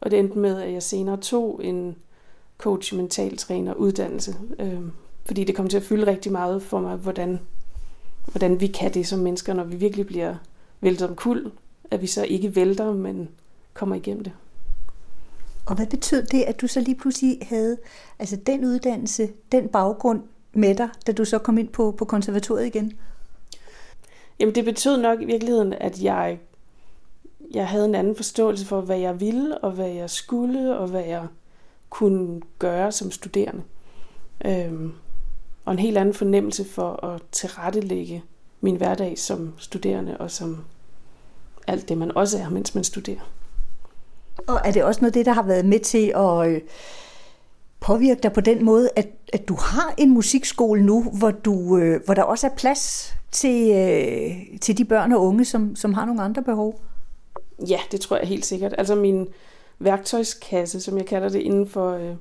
Og 0.00 0.10
det 0.10 0.18
endte 0.18 0.38
med, 0.38 0.62
at 0.62 0.72
jeg 0.72 0.82
senere 0.82 1.16
tog 1.16 1.60
en 1.64 1.96
coach 2.58 2.94
mental 2.94 3.36
træner 3.36 3.74
uddannelse, 3.74 4.36
øh, 4.58 4.80
fordi 5.26 5.44
det 5.44 5.56
kom 5.56 5.68
til 5.68 5.76
at 5.76 5.82
fylde 5.82 6.06
rigtig 6.06 6.32
meget 6.32 6.62
for 6.62 6.80
mig, 6.80 6.96
hvordan, 6.96 7.40
hvordan 8.24 8.60
vi 8.60 8.66
kan 8.66 8.94
det 8.94 9.06
som 9.06 9.18
mennesker, 9.18 9.54
når 9.54 9.64
vi 9.64 9.76
virkelig 9.76 10.06
bliver 10.06 10.36
væltet 10.80 11.08
om 11.08 11.16
kul, 11.16 11.52
at 11.90 12.02
vi 12.02 12.06
så 12.06 12.24
ikke 12.24 12.56
vælter, 12.56 12.92
men 12.92 13.28
kommer 13.74 13.96
igennem 13.96 14.24
det. 14.24 14.32
Og 15.66 15.76
hvad 15.76 15.86
betød 15.86 16.22
det, 16.22 16.42
at 16.42 16.60
du 16.60 16.66
så 16.66 16.80
lige 16.80 16.94
pludselig 16.94 17.38
havde 17.42 17.76
altså 18.18 18.36
den 18.36 18.64
uddannelse, 18.64 19.28
den 19.52 19.68
baggrund, 19.68 20.22
med 20.54 20.74
dig, 20.74 20.88
da 21.06 21.12
du 21.12 21.24
så 21.24 21.38
kom 21.38 21.58
ind 21.58 21.68
på, 21.68 21.90
på 21.90 22.04
konservatoriet 22.04 22.66
igen? 22.66 22.92
Jamen 24.40 24.54
det 24.54 24.64
betød 24.64 25.02
nok 25.02 25.22
i 25.22 25.24
virkeligheden, 25.24 25.72
at 25.72 26.02
jeg, 26.02 26.38
jeg 27.54 27.68
havde 27.68 27.84
en 27.84 27.94
anden 27.94 28.16
forståelse 28.16 28.66
for, 28.66 28.80
hvad 28.80 28.98
jeg 28.98 29.20
ville, 29.20 29.58
og 29.58 29.70
hvad 29.70 29.88
jeg 29.88 30.10
skulle, 30.10 30.78
og 30.78 30.88
hvad 30.88 31.04
jeg 31.04 31.26
kunne 31.94 32.40
gøre 32.58 32.92
som 32.92 33.10
studerende. 33.10 33.62
Øhm, 34.46 34.92
og 35.64 35.72
en 35.72 35.78
helt 35.78 35.98
anden 35.98 36.14
fornemmelse 36.14 36.64
for 36.64 37.04
at 37.04 37.22
tilrettelægge 37.32 38.22
min 38.60 38.76
hverdag 38.76 39.18
som 39.18 39.54
studerende, 39.58 40.16
og 40.18 40.30
som 40.30 40.64
alt 41.66 41.88
det, 41.88 41.98
man 41.98 42.16
også 42.16 42.38
er, 42.38 42.48
mens 42.48 42.74
man 42.74 42.84
studerer. 42.84 43.30
Og 44.46 44.60
er 44.64 44.70
det 44.70 44.84
også 44.84 45.00
noget 45.00 45.14
det, 45.14 45.26
der 45.26 45.32
har 45.32 45.42
været 45.42 45.64
med 45.64 45.80
til 45.80 46.12
at 46.16 46.48
øh, 46.48 46.60
påvirke 47.80 48.20
dig 48.22 48.32
på 48.32 48.40
den 48.40 48.64
måde, 48.64 48.90
at, 48.96 49.08
at 49.32 49.48
du 49.48 49.54
har 49.54 49.94
en 49.98 50.10
musikskole 50.10 50.82
nu, 50.82 51.02
hvor, 51.02 51.30
du, 51.30 51.78
øh, 51.78 52.00
hvor 52.04 52.14
der 52.14 52.22
også 52.22 52.46
er 52.46 52.54
plads 52.56 53.14
til, 53.30 53.70
øh, 53.70 54.58
til 54.60 54.78
de 54.78 54.84
børn 54.84 55.12
og 55.12 55.22
unge, 55.22 55.44
som, 55.44 55.76
som 55.76 55.94
har 55.94 56.04
nogle 56.04 56.22
andre 56.22 56.42
behov? 56.42 56.80
Ja, 57.68 57.78
det 57.92 58.00
tror 58.00 58.16
jeg 58.16 58.28
helt 58.28 58.46
sikkert. 58.46 58.74
Altså 58.78 58.94
min 58.94 59.28
værktøjskasse, 59.78 60.80
som 60.80 60.98
jeg 60.98 61.06
kalder 61.06 61.28
det 61.28 61.40
inden 61.40 61.68
for 61.68 61.90
øh, 61.90 62.14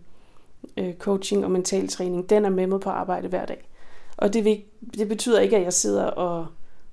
øh, 0.77 0.93
coaching 0.93 1.45
og 1.45 1.51
mental 1.51 1.87
træning, 1.87 2.29
den 2.29 2.45
er 2.45 2.49
med 2.49 2.67
mig 2.67 2.79
på 2.79 2.89
arbejde 2.89 3.27
hver 3.27 3.45
dag. 3.45 3.69
Og 4.17 4.33
det, 4.33 4.63
det 4.97 5.07
betyder 5.07 5.39
ikke, 5.39 5.57
at 5.57 5.63
jeg 5.63 5.73
sidder 5.73 6.05
og, 6.05 6.47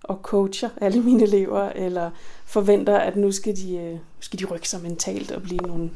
og 0.05 0.19
coacher 0.23 0.69
alle 0.81 1.03
mine 1.03 1.23
elever, 1.23 1.69
eller 1.69 2.11
forventer, 2.45 2.97
at 2.97 3.17
nu 3.17 3.33
skal 3.33 3.57
de, 3.57 3.77
øh, 3.77 3.99
skal 4.21 4.39
de 4.39 4.45
rykke 4.45 4.69
sig 4.69 4.83
mentalt 4.83 5.33
og 5.33 5.43
blive 5.43 5.61
nogle 5.61 5.91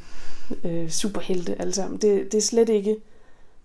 øh, 0.64 0.90
superhelte 0.90 1.60
alle 1.60 1.72
sammen. 1.72 2.00
Det, 2.00 2.32
det, 2.32 2.38
er 2.38 2.42
slet 2.42 2.68
ikke, 2.68 2.96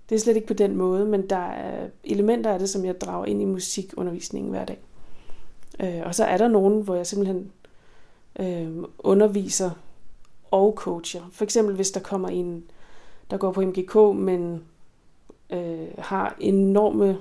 det 0.10 0.16
er 0.16 0.20
slet 0.20 0.36
ikke 0.36 0.48
på 0.48 0.54
den 0.54 0.76
måde, 0.76 1.06
men 1.06 1.30
der 1.30 1.50
er 1.52 1.88
elementer 2.04 2.52
af 2.52 2.60
det, 2.60 2.70
som 2.70 2.86
jeg 2.86 3.02
drager 3.02 3.26
ind 3.26 3.42
i 3.42 3.46
musikundervisningen 3.46 4.52
hver 4.52 4.66
dag. 4.66 4.78
Øh, 5.80 6.02
og 6.06 6.16
så 6.16 6.26
er 6.26 6.38
der 6.38 6.48
nogen, 6.48 6.82
hvor 6.82 6.96
jeg 6.96 7.08
simpelthen 7.08 7.52
øh, 8.40 8.84
underviser 9.00 9.70
og 10.52 10.74
coacher. 10.78 11.22
For 11.32 11.44
eksempel 11.44 11.76
hvis 11.76 11.92
der 11.92 12.00
kommer 12.00 12.30
en, 12.30 12.64
der 13.32 13.38
går 13.38 13.52
på 13.52 13.62
MGK, 13.62 13.96
men 14.16 14.64
øh, 15.50 15.88
har 15.98 16.36
enorme 16.40 17.18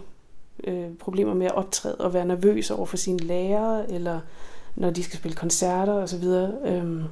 øh, 0.65 0.95
problemer 1.01 1.35
med 1.35 1.47
at 1.47 1.55
optræde 1.55 1.97
og 1.97 2.15
være 2.15 2.25
nervøs 2.25 2.71
over 2.71 2.87
for 2.87 2.97
sine 2.97 3.19
lærere, 3.19 3.93
eller 3.93 4.21
når 4.77 4.91
de 4.91 5.03
skal 5.03 5.19
spille 5.19 5.37
koncerter 5.37 5.93
osv. 5.93 6.25
Øh, 6.25 7.05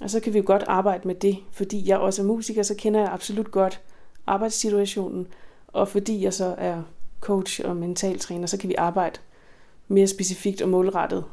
og 0.00 0.10
så 0.10 0.20
kan 0.20 0.32
vi 0.32 0.38
jo 0.38 0.44
godt 0.46 0.64
arbejde 0.66 1.08
med 1.08 1.14
det, 1.14 1.38
fordi 1.50 1.88
jeg 1.88 1.98
også 1.98 2.22
er 2.22 2.26
musiker, 2.26 2.62
så 2.62 2.74
kender 2.74 3.00
jeg 3.00 3.12
absolut 3.12 3.50
godt 3.50 3.80
arbejdssituationen, 4.26 5.26
og 5.68 5.88
fordi 5.88 6.24
jeg 6.24 6.34
så 6.34 6.54
er 6.58 6.82
coach 7.20 7.60
og 7.64 7.76
mentaltræner, 7.76 8.46
så 8.46 8.58
kan 8.58 8.68
vi 8.68 8.74
arbejde 8.74 9.18
mere 9.88 10.06
specifikt 10.06 10.62
og 10.62 10.68
målrettet 10.68 11.24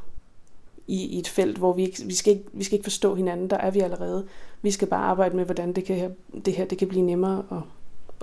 i, 0.88 1.06
i 1.06 1.20
et 1.20 1.28
felt, 1.28 1.58
hvor 1.58 1.74
vi, 1.74 1.82
ikke, 1.82 2.04
vi, 2.06 2.16
skal 2.16 2.34
ikke, 2.34 2.46
vi 2.54 2.64
skal 2.64 2.76
ikke 2.76 2.84
forstå 2.84 3.16
hinanden, 3.16 3.50
der 3.50 3.58
er 3.58 3.72
vi 3.72 3.80
allerede. 3.80 4.26
Vi 4.62 4.72
skal 4.72 4.88
bare 4.88 5.06
arbejde 5.06 5.36
med, 5.36 5.46
hvordan 5.46 5.74
det, 5.74 5.86
kan, 5.86 6.16
det 6.46 6.54
her 6.54 6.66
det 6.66 6.78
kan 6.78 6.88
blive 6.88 7.06
nemmere 7.06 7.44
at, 7.52 7.58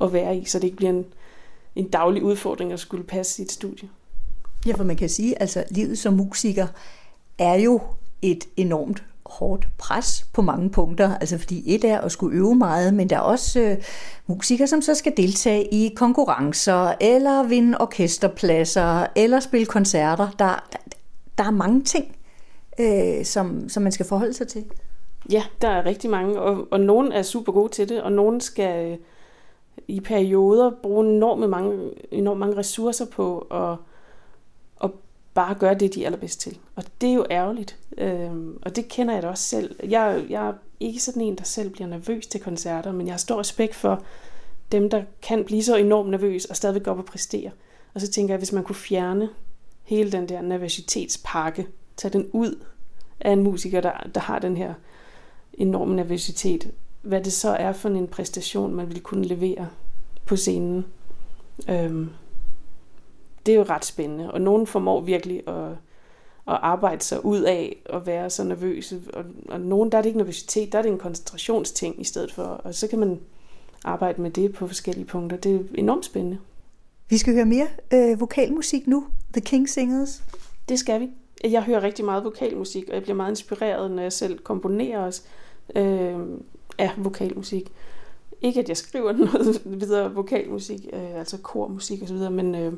at 0.06 0.12
være 0.12 0.36
i, 0.36 0.44
så 0.44 0.58
det 0.58 0.64
ikke 0.64 0.76
bliver 0.76 0.90
en, 0.90 1.04
en 1.76 1.88
daglig 1.88 2.22
udfordring 2.22 2.72
at 2.72 2.80
skulle 2.80 3.04
passe 3.04 3.42
i 3.42 3.44
et 3.44 3.52
studie. 3.52 3.88
Ja, 4.66 4.72
for 4.72 4.84
man 4.84 4.96
kan 4.96 5.08
sige, 5.08 5.42
altså 5.42 5.64
livet 5.70 5.98
som 5.98 6.14
musiker 6.14 6.66
er 7.38 7.54
jo 7.54 7.80
et 8.22 8.44
enormt 8.56 9.02
hårdt 9.26 9.68
pres 9.78 10.26
på 10.32 10.42
mange 10.42 10.70
punkter. 10.70 11.16
Altså 11.18 11.38
fordi 11.38 11.74
et 11.74 11.84
er 11.84 12.00
at 12.00 12.12
skulle 12.12 12.36
øve 12.36 12.54
meget, 12.54 12.94
men 12.94 13.10
der 13.10 13.16
er 13.16 13.20
også 13.20 13.60
øh, 13.60 13.76
musikere, 14.26 14.68
som 14.68 14.82
så 14.82 14.94
skal 14.94 15.12
deltage 15.16 15.74
i 15.74 15.94
konkurrencer, 15.96 16.94
eller 17.00 17.42
vinde 17.42 17.78
orkesterpladser, 17.78 19.06
eller 19.16 19.40
spille 19.40 19.66
koncerter. 19.66 20.30
Der, 20.38 20.68
der, 20.72 20.78
der 21.38 21.44
er 21.44 21.50
mange 21.50 21.82
ting, 21.82 22.16
øh, 22.80 23.24
som, 23.24 23.68
som 23.68 23.82
man 23.82 23.92
skal 23.92 24.06
forholde 24.06 24.34
sig 24.34 24.48
til. 24.48 24.64
Ja, 25.30 25.42
der 25.62 25.68
er 25.68 25.86
rigtig 25.86 26.10
mange, 26.10 26.40
og, 26.40 26.68
og 26.70 26.80
nogen 26.80 27.12
er 27.12 27.22
super 27.22 27.52
gode 27.52 27.72
til 27.72 27.88
det, 27.88 28.02
og 28.02 28.12
nogen 28.12 28.40
skal 28.40 28.92
øh, 28.92 28.98
i 29.88 30.00
perioder 30.00 30.70
bruge 30.82 31.06
enormt 31.06 31.50
mange, 31.50 31.90
enormt 32.10 32.40
mange 32.40 32.56
ressourcer 32.56 33.06
på 33.06 33.38
at 33.50 33.78
bare 35.34 35.54
gøre 35.54 35.74
det, 35.74 35.94
de 35.94 36.02
er 36.02 36.06
allerbedst 36.06 36.40
til. 36.40 36.58
Og 36.76 36.84
det 37.00 37.08
er 37.08 37.14
jo 37.14 37.26
ærgerligt. 37.30 37.78
øh, 37.98 38.30
og 38.62 38.76
det 38.76 38.88
kender 38.88 39.14
jeg 39.14 39.22
da 39.22 39.28
også 39.28 39.44
selv. 39.44 39.76
Jeg, 39.82 40.24
jeg 40.28 40.48
er 40.48 40.52
ikke 40.80 41.00
sådan 41.00 41.22
en, 41.22 41.38
der 41.38 41.44
selv 41.44 41.70
bliver 41.70 41.88
nervøs 41.88 42.26
til 42.26 42.40
koncerter, 42.40 42.92
men 42.92 43.06
jeg 43.06 43.12
har 43.12 43.18
stor 43.18 43.40
respekt 43.40 43.74
for 43.74 44.02
dem, 44.72 44.90
der 44.90 45.02
kan 45.22 45.44
blive 45.44 45.62
så 45.62 45.76
enormt 45.76 46.10
nervøs 46.10 46.44
og 46.44 46.56
stadigvæk 46.56 46.82
gå 46.82 46.90
op 46.90 46.98
og 46.98 47.04
præstere. 47.04 47.50
Og 47.94 48.00
så 48.00 48.10
tænker 48.10 48.34
jeg, 48.34 48.38
hvis 48.38 48.52
man 48.52 48.64
kunne 48.64 48.76
fjerne 48.76 49.28
hele 49.82 50.12
den 50.12 50.28
der 50.28 50.42
nervøsitetspakke, 50.42 51.66
tage 51.96 52.12
den 52.12 52.28
ud 52.32 52.64
af 53.20 53.32
en 53.32 53.42
musiker, 53.42 53.80
der, 53.80 53.92
der 54.14 54.20
har 54.20 54.38
den 54.38 54.56
her 54.56 54.74
enorme 55.54 55.96
nervøsitet, 55.96 56.70
hvad 57.02 57.20
det 57.20 57.32
så 57.32 57.48
er 57.48 57.72
for 57.72 57.88
en 57.88 58.08
præstation, 58.08 58.74
man 58.74 58.88
vil 58.88 59.00
kunne 59.00 59.24
levere 59.24 59.68
på 60.26 60.36
scenen. 60.36 60.84
Øhm, 61.68 62.10
det 63.46 63.52
er 63.52 63.56
jo 63.56 63.62
ret 63.62 63.84
spændende, 63.84 64.30
og 64.30 64.40
nogen 64.40 64.66
formår 64.66 65.00
virkelig 65.00 65.48
at, 65.48 65.70
at 66.48 66.58
arbejde 66.62 67.02
sig 67.02 67.24
ud 67.24 67.40
af 67.40 67.82
at 67.86 68.06
være 68.06 68.30
så 68.30 68.44
nervøse, 68.44 69.00
og, 69.12 69.24
og 69.48 69.60
nogen 69.60 69.92
der 69.92 69.98
er 69.98 70.02
det 70.02 70.08
ikke 70.08 70.18
nervøsitet, 70.18 70.72
der 70.72 70.78
er 70.78 70.82
det 70.82 70.90
en 70.92 70.98
koncentrationsting 70.98 72.00
i 72.00 72.04
stedet 72.04 72.32
for, 72.32 72.42
og 72.42 72.74
så 72.74 72.88
kan 72.88 72.98
man 72.98 73.20
arbejde 73.84 74.22
med 74.22 74.30
det 74.30 74.52
på 74.52 74.66
forskellige 74.66 75.04
punkter. 75.04 75.36
Det 75.36 75.54
er 75.54 75.60
enormt 75.74 76.04
spændende. 76.04 76.38
Vi 77.08 77.18
skal 77.18 77.34
høre 77.34 77.46
mere 77.46 77.68
øh, 77.92 78.20
vokalmusik 78.20 78.86
nu, 78.86 79.06
The 79.32 79.40
King 79.40 79.68
Singers. 79.68 80.22
Det 80.68 80.78
skal 80.78 81.00
vi. 81.00 81.08
Jeg 81.44 81.62
hører 81.62 81.82
rigtig 81.82 82.04
meget 82.04 82.24
vokalmusik, 82.24 82.88
og 82.88 82.94
jeg 82.94 83.02
bliver 83.02 83.16
meget 83.16 83.30
inspireret, 83.30 83.90
når 83.90 84.02
jeg 84.02 84.12
selv 84.12 84.38
komponerer 84.38 85.06
os 85.06 85.24
øh, 85.76 86.18
af 86.78 86.90
vokalmusik. 86.96 87.72
Ikke 88.42 88.60
at 88.60 88.68
jeg 88.68 88.76
skriver 88.76 89.12
noget 89.32 89.62
videre 89.64 90.14
vokalmusik, 90.14 90.86
øh, 90.92 91.18
altså 91.18 91.38
kormusik 91.38 92.02
osv., 92.02 92.30
men 92.30 92.54
øh, 92.54 92.72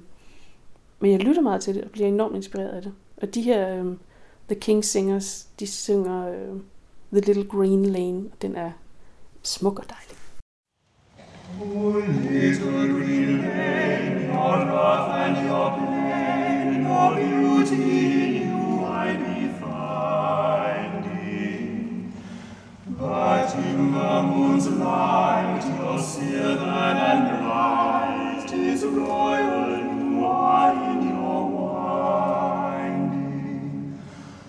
men 1.05 1.13
jeg 1.13 1.21
lytter 1.21 1.43
meget 1.43 1.61
til 1.61 1.75
det 1.75 1.85
og 1.85 1.91
bliver 1.91 2.09
enormt 2.09 2.37
inspireret 2.37 2.69
af 2.69 2.83
det. 2.83 2.93
Og 3.17 3.35
de 3.35 3.43
her 3.43 3.85
øh, 3.85 3.87
The 4.49 4.61
King 4.61 4.85
Singers, 4.85 5.49
de 5.61 5.67
synger 5.67 6.29
øh, 6.29 6.61
The 7.13 7.21
Little 7.21 7.45
Green 7.45 7.85
Lane, 7.85 8.19
og 8.33 8.43
den 8.43 8.57
er 8.57 8.71
smuk 9.43 9.79
og 9.79 9.85
dejlig. 9.89 10.17
Oh, 11.63 11.95
little 12.31 12.71
green 12.71 13.39
lane, 13.39 14.27
your 14.27 14.57
rough 14.73 15.15
and 15.15 15.37
your 15.49 15.69
plain, 15.77 16.85
your 16.85 17.15
beauty 17.15 18.34
But 23.05 23.55
in 23.57 23.93
the 23.93 24.23
moon's 24.23 24.67
light, 24.67 25.61
your 25.79 25.99
silver 25.99 26.65
and 26.65 27.29
bright 27.39 28.51
is 28.51 28.83
royal 28.83 29.75
wine 30.23 31.09
your 31.11 31.47
winding. 31.51 33.11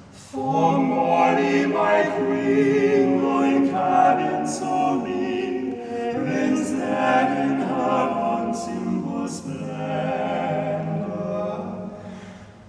For 0.10 0.78
Molly, 0.80 1.66
my 1.66 2.04
queen, 2.16 3.22
my 3.22 3.68
cabin 3.70 4.48
so 4.48 5.02
mean, 5.02 5.78
reigns 6.26 6.72
there 6.72 7.28
in 7.44 7.60
her 7.60 8.04
unsimple 8.32 9.28
splendor. 9.28 9.70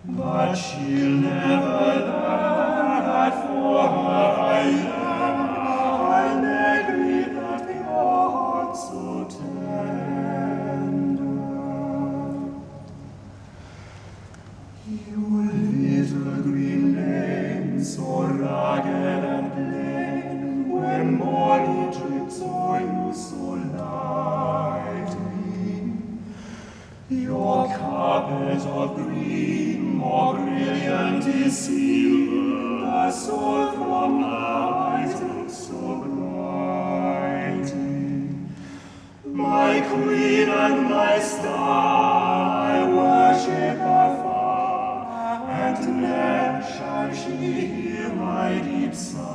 But 0.04 0.54
she'll 0.56 1.16
never 1.30 1.78
learn 2.10 3.04
that 3.06 3.34
for 3.46 3.82
her 3.86 4.26
I 4.42 5.05
silver, 31.50 32.80
the 32.80 33.10
soul 33.10 33.72
from 33.72 34.24
eyes 34.24 34.85
and 40.66 40.90
my 40.90 41.18
star, 41.20 42.66
I 42.70 42.88
worship 42.98 43.78
afar, 43.78 45.48
and 45.48 45.78
ne'er 46.00 46.62
shall 46.74 47.14
she 47.14 47.36
hear 47.74 48.08
my 48.14 48.58
deep 48.58 48.94
sighing. 48.94 49.26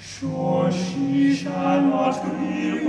Sure 0.00 0.72
she 0.72 1.34
shall 1.34 1.82
not 1.82 2.14
grieve 2.24 2.86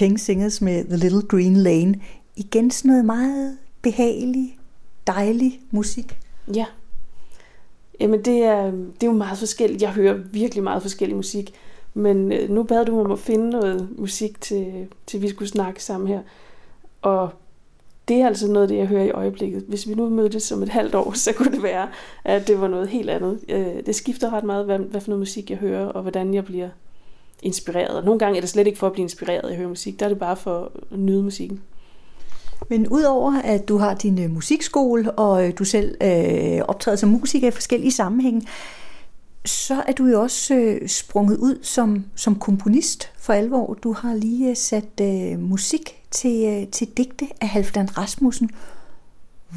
King 0.00 0.20
Singers 0.20 0.60
med 0.60 0.84
The 0.84 0.96
Little 0.96 1.22
Green 1.22 1.56
Lane. 1.56 2.00
Igen 2.36 2.70
sådan 2.70 2.88
noget 2.88 3.04
meget 3.04 3.58
behagelig, 3.82 4.58
dejlig 5.06 5.60
musik. 5.70 6.18
Ja. 6.54 6.66
Jamen 8.00 8.24
det 8.24 8.42
er, 8.42 8.64
det 8.70 9.02
er 9.02 9.06
jo 9.06 9.12
meget 9.12 9.38
forskelligt. 9.38 9.82
Jeg 9.82 9.92
hører 9.92 10.18
virkelig 10.32 10.64
meget 10.64 10.82
forskellig 10.82 11.16
musik. 11.16 11.54
Men 11.94 12.32
øh, 12.32 12.50
nu 12.50 12.62
bad 12.62 12.84
du 12.84 12.94
mig 12.94 13.04
om 13.04 13.12
at 13.12 13.18
finde 13.18 13.50
noget 13.50 13.88
musik 13.98 14.40
til, 14.40 14.88
til 15.06 15.22
vi 15.22 15.28
skulle 15.28 15.48
snakke 15.48 15.84
sammen 15.84 16.08
her. 16.08 16.20
Og 17.02 17.30
det 18.08 18.16
er 18.16 18.26
altså 18.26 18.48
noget 18.48 18.62
af 18.62 18.68
det, 18.68 18.76
jeg 18.76 18.86
hører 18.86 19.04
i 19.04 19.10
øjeblikket. 19.10 19.64
Hvis 19.68 19.88
vi 19.88 19.94
nu 19.94 20.08
mødtes 20.08 20.52
om 20.52 20.62
et 20.62 20.68
halvt 20.68 20.94
år, 20.94 21.12
så 21.24 21.32
kunne 21.32 21.52
det 21.52 21.62
være, 21.62 21.88
at 22.24 22.48
det 22.48 22.60
var 22.60 22.68
noget 22.68 22.88
helt 22.88 23.10
andet. 23.10 23.40
Øh, 23.48 23.86
det 23.86 23.94
skifter 23.94 24.32
ret 24.32 24.44
meget, 24.44 24.64
hvad, 24.64 24.78
hvad 24.78 25.00
for 25.00 25.08
noget 25.08 25.20
musik 25.20 25.50
jeg 25.50 25.58
hører, 25.58 25.86
og 25.86 26.02
hvordan 26.02 26.34
jeg 26.34 26.44
bliver 26.44 26.68
inspireret. 27.42 27.96
Og 27.96 28.04
nogle 28.04 28.18
gange 28.18 28.36
er 28.36 28.40
det 28.40 28.50
slet 28.50 28.66
ikke 28.66 28.78
for 28.78 28.86
at 28.86 28.92
blive 28.92 29.02
inspireret, 29.02 29.44
at 29.44 29.50
jeg 29.50 29.56
hører 29.56 29.68
musik. 29.68 30.00
Der 30.00 30.06
er 30.06 30.08
det 30.10 30.18
bare 30.18 30.36
for 30.36 30.72
at 30.92 30.98
nyde 30.98 31.22
musikken. 31.22 31.60
Men 32.68 32.88
udover 32.88 33.42
at 33.44 33.68
du 33.68 33.78
har 33.78 33.94
din 33.94 34.24
øh, 34.24 34.30
musikskole, 34.30 35.10
og 35.10 35.46
øh, 35.46 35.52
du 35.58 35.64
selv 35.64 35.96
øh, 36.02 36.60
optræder 36.68 36.96
som 36.96 37.08
musiker 37.08 37.48
i 37.48 37.50
forskellige 37.50 37.92
sammenhænge, 37.92 38.46
så 39.44 39.82
er 39.86 39.92
du 39.92 40.06
jo 40.06 40.22
også 40.22 40.54
øh, 40.54 40.88
sprunget 40.88 41.36
ud 41.36 41.58
som, 41.62 42.04
som 42.16 42.34
komponist 42.34 43.10
for 43.18 43.32
alvor. 43.32 43.74
Du 43.74 43.92
har 43.92 44.14
lige 44.14 44.50
øh, 44.50 44.56
sat 44.56 45.00
øh, 45.00 45.38
musik 45.38 46.02
til, 46.10 46.44
øh, 46.44 46.68
til 46.68 46.88
digte 46.96 47.26
af 47.40 47.48
Halfdan 47.48 47.98
Rasmussen. 47.98 48.50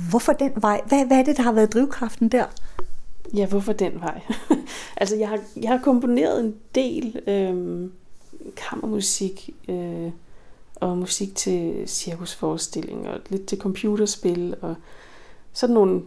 Hvorfor 0.09 0.33
den 0.33 0.51
vej? 0.55 0.81
Hvad, 0.87 1.05
hvad 1.05 1.17
er 1.17 1.23
det, 1.23 1.37
der 1.37 1.43
har 1.43 1.51
været 1.51 1.73
drivkraften 1.73 2.29
der? 2.29 2.45
Ja, 3.33 3.45
hvorfor 3.45 3.73
den 3.73 4.01
vej? 4.01 4.21
altså, 4.97 5.15
jeg 5.15 5.29
har, 5.29 5.39
jeg 5.55 5.69
har 5.69 5.79
komponeret 5.83 6.39
en 6.39 6.55
del 6.75 7.21
øh, 7.27 7.89
kammermusik 8.55 9.49
øh, 9.69 10.11
og 10.75 10.97
musik 10.97 11.35
til 11.35 11.83
cirkusforestillinger 11.87 13.11
og 13.11 13.19
lidt 13.29 13.45
til 13.45 13.57
computerspil 13.57 14.55
og 14.61 14.75
sådan 15.53 15.73
nogle 15.73 16.01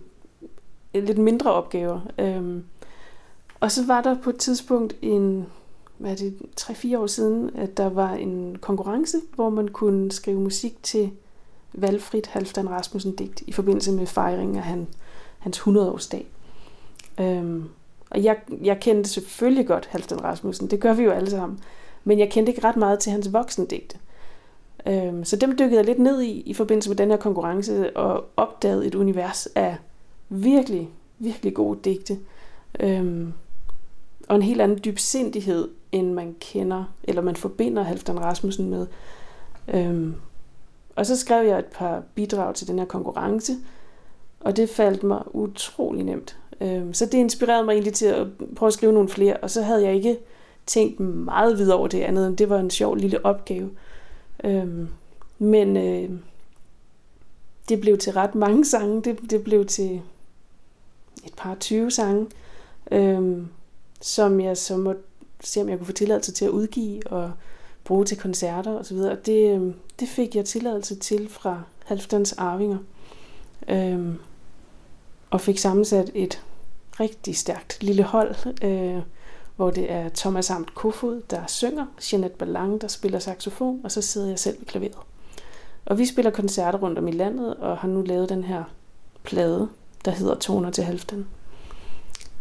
øh, 0.94 1.04
lidt 1.04 1.18
mindre 1.18 1.52
opgaver. 1.52 2.00
Øh, 2.18 2.62
og 3.60 3.72
så 3.72 3.86
var 3.86 4.02
der 4.02 4.16
på 4.22 4.30
et 4.30 4.36
tidspunkt 4.36 4.96
en, 5.02 5.46
hvad 5.98 6.10
er 6.10 6.16
det, 6.16 6.38
3-4 6.60 6.98
år 6.98 7.06
siden, 7.06 7.50
at 7.54 7.76
der 7.76 7.88
var 7.88 8.12
en 8.12 8.58
konkurrence, 8.60 9.18
hvor 9.34 9.50
man 9.50 9.68
kunne 9.68 10.12
skrive 10.12 10.40
musik 10.40 10.82
til 10.82 11.10
valgfrit 11.72 12.26
Halvdan 12.26 12.70
Rasmussen 12.70 13.16
digt 13.16 13.42
i 13.46 13.52
forbindelse 13.52 13.92
med 13.92 14.06
fejringen 14.06 14.56
af 14.56 14.62
han, 14.62 14.86
hans 15.38 15.58
100-årsdag. 15.58 16.26
Øhm, 17.20 17.68
og 18.10 18.24
jeg, 18.24 18.36
jeg 18.62 18.80
kendte 18.80 19.10
selvfølgelig 19.10 19.66
godt 19.66 19.86
Halvdan 19.86 20.24
Rasmussen, 20.24 20.70
det 20.70 20.80
gør 20.80 20.94
vi 20.94 21.02
jo 21.02 21.10
alle 21.10 21.30
sammen, 21.30 21.60
men 22.04 22.18
jeg 22.18 22.30
kendte 22.30 22.52
ikke 22.52 22.64
ret 22.64 22.76
meget 22.76 22.98
til 22.98 23.12
hans 23.12 23.32
voksendigte. 23.32 23.98
Øhm, 24.86 25.24
så 25.24 25.36
dem 25.36 25.50
dykkede 25.58 25.76
jeg 25.76 25.84
lidt 25.84 25.98
ned 25.98 26.22
i, 26.22 26.40
i 26.40 26.54
forbindelse 26.54 26.90
med 26.90 26.96
den 26.96 27.10
her 27.10 27.16
konkurrence, 27.16 27.96
og 27.96 28.24
opdagede 28.36 28.86
et 28.86 28.94
univers 28.94 29.46
af 29.46 29.76
virkelig, 30.28 30.90
virkelig 31.18 31.54
gode 31.54 31.78
digte. 31.84 32.18
Øhm, 32.80 33.32
og 34.28 34.36
en 34.36 34.42
helt 34.42 34.60
anden 34.60 34.80
dybsindighed, 34.84 35.68
end 35.92 36.12
man 36.12 36.36
kender, 36.40 36.84
eller 37.04 37.22
man 37.22 37.36
forbinder 37.36 37.82
Halvdan 37.82 38.20
Rasmussen 38.20 38.70
med. 38.70 38.86
Øhm, 39.68 40.14
og 40.96 41.06
så 41.06 41.16
skrev 41.16 41.46
jeg 41.46 41.58
et 41.58 41.66
par 41.66 42.02
bidrag 42.14 42.54
til 42.54 42.68
den 42.68 42.78
her 42.78 42.86
konkurrence, 42.86 43.52
og 44.40 44.56
det 44.56 44.68
faldt 44.68 45.02
mig 45.02 45.34
utrolig 45.34 46.04
nemt. 46.04 46.38
Øhm, 46.61 46.94
så 46.94 47.07
det 47.07 47.14
inspirerede 47.14 47.64
mig 47.64 47.72
egentlig 47.72 47.94
til 47.94 48.07
at 48.07 48.26
prøve 48.57 48.68
at 48.68 48.74
skrive 48.74 48.92
nogle 48.92 49.09
flere, 49.09 49.36
og 49.36 49.50
så 49.50 49.62
havde 49.62 49.84
jeg 49.84 49.94
ikke 49.94 50.18
tænkt 50.66 51.00
meget 51.00 51.59
videre 51.59 51.76
over 51.76 51.88
det 51.88 52.00
andet, 52.00 52.26
end 52.26 52.36
det 52.36 52.50
var 52.50 52.59
en 52.59 52.70
sjov 52.70 52.96
lille 52.96 53.26
opgave. 53.26 53.70
Øhm, 54.44 54.88
men 55.38 55.76
øh, 55.76 56.11
det 57.68 57.80
blev 57.80 57.98
til 57.98 58.12
ret 58.12 58.34
mange 58.34 58.64
sange. 58.64 59.02
Det, 59.02 59.30
det 59.30 59.44
blev 59.44 59.66
til 59.66 60.00
et 61.26 61.34
par 61.36 61.54
20 61.54 61.90
sange, 61.90 62.26
øhm, 62.90 63.48
som 64.00 64.40
jeg 64.40 64.57
så 64.57 64.76
måtte 64.76 65.02
se, 65.40 65.61
om 65.61 65.68
jeg 65.68 65.78
kunne 65.78 65.86
få 65.86 65.92
tilladelse 65.92 66.32
til 66.32 66.44
at 66.44 66.50
udgive 66.50 67.07
og 67.07 67.32
bruge 67.84 68.04
til 68.04 68.18
koncerter 68.18 68.78
osv. 68.78 68.96
Og 68.96 69.26
det, 69.26 69.54
øhm, 69.54 69.74
det 70.00 70.09
fik 70.09 70.36
jeg 70.36 70.44
tilladelse 70.44 70.96
til 70.96 71.28
fra 71.28 71.62
Halvdans 71.84 72.32
Arvinger. 72.32 72.78
Øhm, 73.68 74.18
og 75.30 75.40
fik 75.40 75.59
sammensat 75.59 76.11
et 76.14 76.42
rigtig 77.01 77.36
stærkt 77.36 77.82
lille 77.82 78.03
hold, 78.03 78.64
øh, 78.64 79.03
hvor 79.57 79.70
det 79.70 79.92
er 79.92 80.09
Thomas 80.14 80.51
Amt 80.51 80.74
Kofod, 80.74 81.22
der 81.30 81.47
synger, 81.47 81.86
Jeanette 82.12 82.36
Ballang, 82.36 82.80
der 82.80 82.88
spiller 82.88 83.18
saxofon, 83.18 83.80
og 83.84 83.92
så 83.92 84.03
sidder 84.03 84.28
jeg 84.28 84.38
selv 84.38 84.59
ved 84.59 84.66
klaveret. 84.66 84.99
Og 85.86 85.99
vi 85.99 86.07
spiller 86.07 86.30
koncerter 86.30 86.78
rundt 86.78 86.99
om 86.99 87.09
i 87.09 87.12
landet, 87.12 87.55
og 87.55 87.78
har 87.78 87.88
nu 87.88 88.03
lavet 88.03 88.28
den 88.28 88.44
her 88.44 88.64
plade, 89.22 89.68
der 90.05 90.11
hedder 90.11 90.34
Toner 90.34 90.70
til 90.70 90.84
Halvdan, 90.84 91.26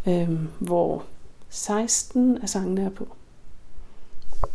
øh, 0.06 0.30
hvor 0.58 1.04
16 1.48 2.38
af 2.38 2.48
sangene 2.48 2.82
er 2.82 2.90
på. 2.90 3.08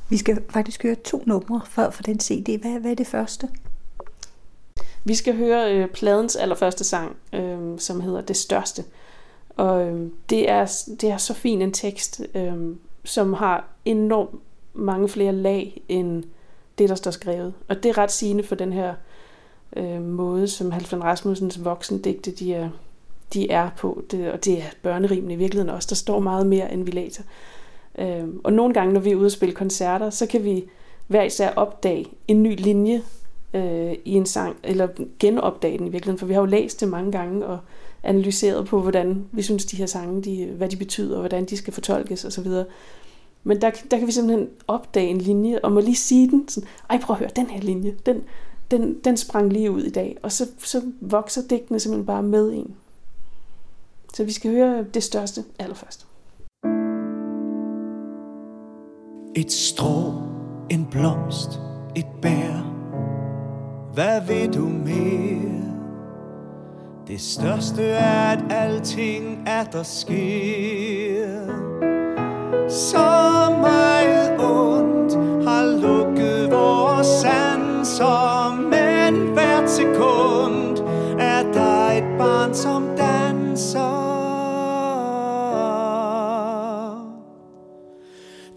Vi 0.10 0.18
skal 0.18 0.44
faktisk 0.50 0.84
høre 0.84 0.96
to 0.96 1.24
numre 1.26 1.62
for, 1.66 1.90
for 1.90 2.04
den 2.04 2.20
CD. 2.20 2.62
Hvad, 2.62 2.80
hvad 2.80 2.92
er 2.92 2.96
det 2.96 3.08
første? 3.08 3.50
Vi 5.04 5.16
skal 5.16 5.38
høre 5.38 5.76
øh, 5.76 5.90
pladens 5.90 6.36
allerførste 6.36 6.84
sang, 6.84 7.16
øh, 7.34 7.80
som 7.80 8.02
hedder 8.02 8.22
Det 8.22 8.38
Største. 8.38 8.84
Og 9.56 9.88
øh, 9.88 10.10
det, 10.30 10.50
er, 10.50 10.86
det 11.02 11.10
er 11.10 11.18
så 11.18 11.34
fin 11.34 11.62
en 11.62 11.72
tekst, 11.72 12.22
øh, 12.36 12.76
som 13.04 13.34
har 13.34 13.68
enormt 13.86 14.40
mange 14.74 15.10
flere 15.10 15.32
lag 15.32 15.82
end 15.90 16.24
det, 16.78 16.90
der 16.90 16.96
står 16.96 17.12
skrevet. 17.12 17.54
Og 17.70 17.84
det 17.84 17.90
er 17.90 17.98
ret 17.98 18.12
sigende 18.12 18.44
for 18.44 18.56
den 18.56 18.74
her 18.74 18.94
øh, 19.76 20.02
måde, 20.02 20.48
som 20.48 20.72
Halfdan 20.72 21.04
Rasmussens 21.04 21.66
voksendigte, 21.66 22.32
de 22.32 22.54
er, 22.54 22.70
de 23.34 23.52
er 23.52 23.70
på. 23.78 24.04
Det, 24.12 24.32
og 24.32 24.46
det 24.46 24.58
er 24.58 24.64
børnerimene 24.84 25.34
i 25.34 25.38
virkeligheden 25.38 25.76
også. 25.76 25.88
Der 25.90 25.96
står 25.96 26.20
meget 26.20 26.48
mere, 26.48 26.74
end 26.74 26.84
vi 26.84 26.92
læser. 26.92 27.24
Øh, 27.98 28.28
og 28.44 28.54
nogle 28.54 28.74
gange, 28.74 28.94
når 28.94 29.00
vi 29.00 29.12
er 29.12 29.16
ude 29.16 29.26
og 29.26 29.32
spille 29.32 29.56
koncerter, 29.56 30.10
så 30.10 30.26
kan 30.26 30.44
vi 30.44 30.64
hver 31.08 31.24
især 31.24 31.54
opdage 31.56 32.06
en 32.28 32.44
ny 32.44 32.56
linje 32.58 33.04
øh, 33.54 33.94
i 34.06 34.14
en 34.14 34.26
sang, 34.26 34.56
eller 34.64 34.88
genopdage 35.20 35.78
den 35.78 35.88
i 35.88 35.90
virkeligheden, 35.90 36.20
for 36.20 36.26
vi 36.26 36.34
har 36.34 36.42
jo 36.42 36.46
læst 36.46 36.82
det 36.82 36.88
mange 36.88 37.12
gange 37.12 37.46
og 37.46 37.60
analyseret 38.04 38.68
på, 38.68 38.82
hvordan 38.82 39.26
vi 39.32 39.42
synes, 39.42 39.66
de 39.66 39.78
her 39.78 39.86
sange, 39.86 40.22
de, 40.22 40.46
hvad 40.46 40.70
de 40.70 40.76
betyder, 40.76 41.16
og 41.16 41.20
hvordan 41.20 41.46
de 41.46 41.58
skal 41.58 41.74
fortolkes 41.74 42.26
osv. 42.26 42.48
Men 43.44 43.62
der, 43.62 43.72
der 43.92 43.98
kan 43.98 44.08
vi 44.08 44.12
simpelthen 44.12 44.50
opdage 44.68 45.08
en 45.08 45.18
linje, 45.18 45.60
og 45.64 45.72
må 45.72 45.80
lige 45.80 45.96
sige 45.96 46.30
den 46.30 46.48
sådan, 46.48 46.70
ej 46.90 47.00
prøv 47.02 47.14
at 47.14 47.20
høre, 47.20 47.30
den 47.36 47.50
her 47.50 47.62
linje, 47.62 47.96
den, 48.06 48.24
den, 48.72 49.00
den 49.04 49.18
sprang 49.18 49.54
lige 49.54 49.72
ud 49.72 49.84
i 49.84 49.90
dag, 49.90 50.18
og 50.24 50.32
så, 50.32 50.48
så 50.58 50.82
vokser 51.02 51.42
digtene 51.50 51.80
simpelthen 51.80 52.06
bare 52.06 52.24
med 52.24 52.54
en. 52.54 52.76
Så 54.14 54.24
vi 54.24 54.32
skal 54.32 54.52
høre 54.52 54.86
det 54.94 55.04
største 55.04 55.44
allerførst. 55.60 56.08
Et 59.36 59.52
strå, 59.52 60.14
en 60.70 60.88
blomst, 60.92 61.50
et 61.96 62.06
bær. 62.22 62.72
Hvad 63.94 64.28
vil 64.28 64.54
du 64.54 64.66
mere? 64.66 65.61
Det 67.12 67.22
største 67.22 67.84
er, 67.84 68.32
at 68.32 68.44
alting 68.50 69.44
er 69.48 69.64
der 69.64 69.84
sker. 69.84 71.46
Så 72.70 73.08
meget 73.62 74.40
ondt 74.40 75.14
har 75.48 75.66
lukket 75.66 76.52
vores 76.52 77.08
sanser, 77.08 78.56
men 78.56 79.34
hvert 79.34 79.70
sekund 79.70 80.80
er 81.20 81.52
der 81.54 81.92
et 81.92 82.18
barn, 82.18 82.54
som 82.54 82.84
danser. 82.98 84.12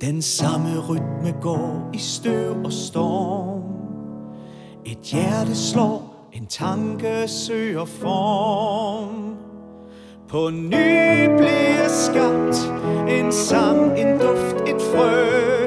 Den 0.01 0.23
samme 0.23 0.79
rytme 0.89 1.35
går 1.41 1.91
i 1.93 1.99
støv 1.99 2.65
og 2.65 2.73
storm. 2.73 3.63
Et 4.87 4.99
hjerte 4.99 5.57
slår, 5.57 6.14
en 6.35 6.47
tanke 6.47 7.29
søger 7.29 7.85
form. 7.85 9.37
På 10.29 10.51
ny 10.51 11.27
bliver 11.37 11.89
skabt 11.89 12.73
en 13.09 13.33
sang, 13.33 14.01
en 14.01 14.19
duft, 14.19 14.69
et 14.69 14.83
frø. 14.83 15.67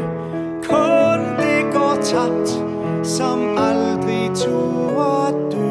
Kun 0.64 1.20
det 1.38 1.74
går 1.74 1.96
tabt, 2.04 2.50
som 3.08 3.58
aldrig 3.58 4.32
turde 4.36 5.52
dø. 5.52 5.68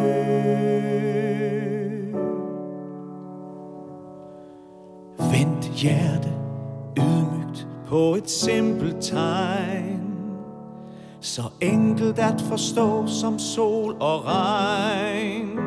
Vent 5.19 5.65
hjerte, 5.75 6.33
ydmygt 6.99 7.67
på 7.89 8.15
et 8.15 8.31
simpelt 8.31 8.97
tegn. 9.01 9.96
Så 11.27 11.43
enkelt 11.61 12.19
at 12.19 12.41
forstå 12.49 13.07
som 13.07 13.39
sol 13.39 13.97
og 14.01 14.25
regn. 14.27 15.59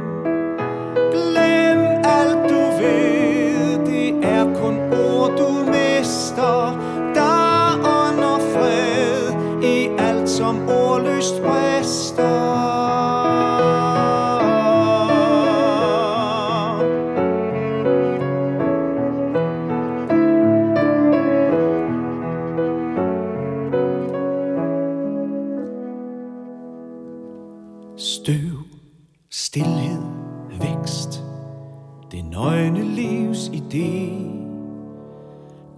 Glem 1.11 1.79
alt 2.03 2.49
du 2.49 2.61
ved, 2.79 3.85
det 3.85 4.23
er 4.23 4.43
kun 4.43 4.79
ord 4.79 5.37
du 5.37 5.71
mister. 5.71 6.79
Der 7.15 7.75
ånder 7.75 8.39
fred 8.53 9.63
i 9.63 9.89
alt 9.97 10.29
som 10.29 10.69
ordløst 10.69 11.41
brister. 11.41 12.58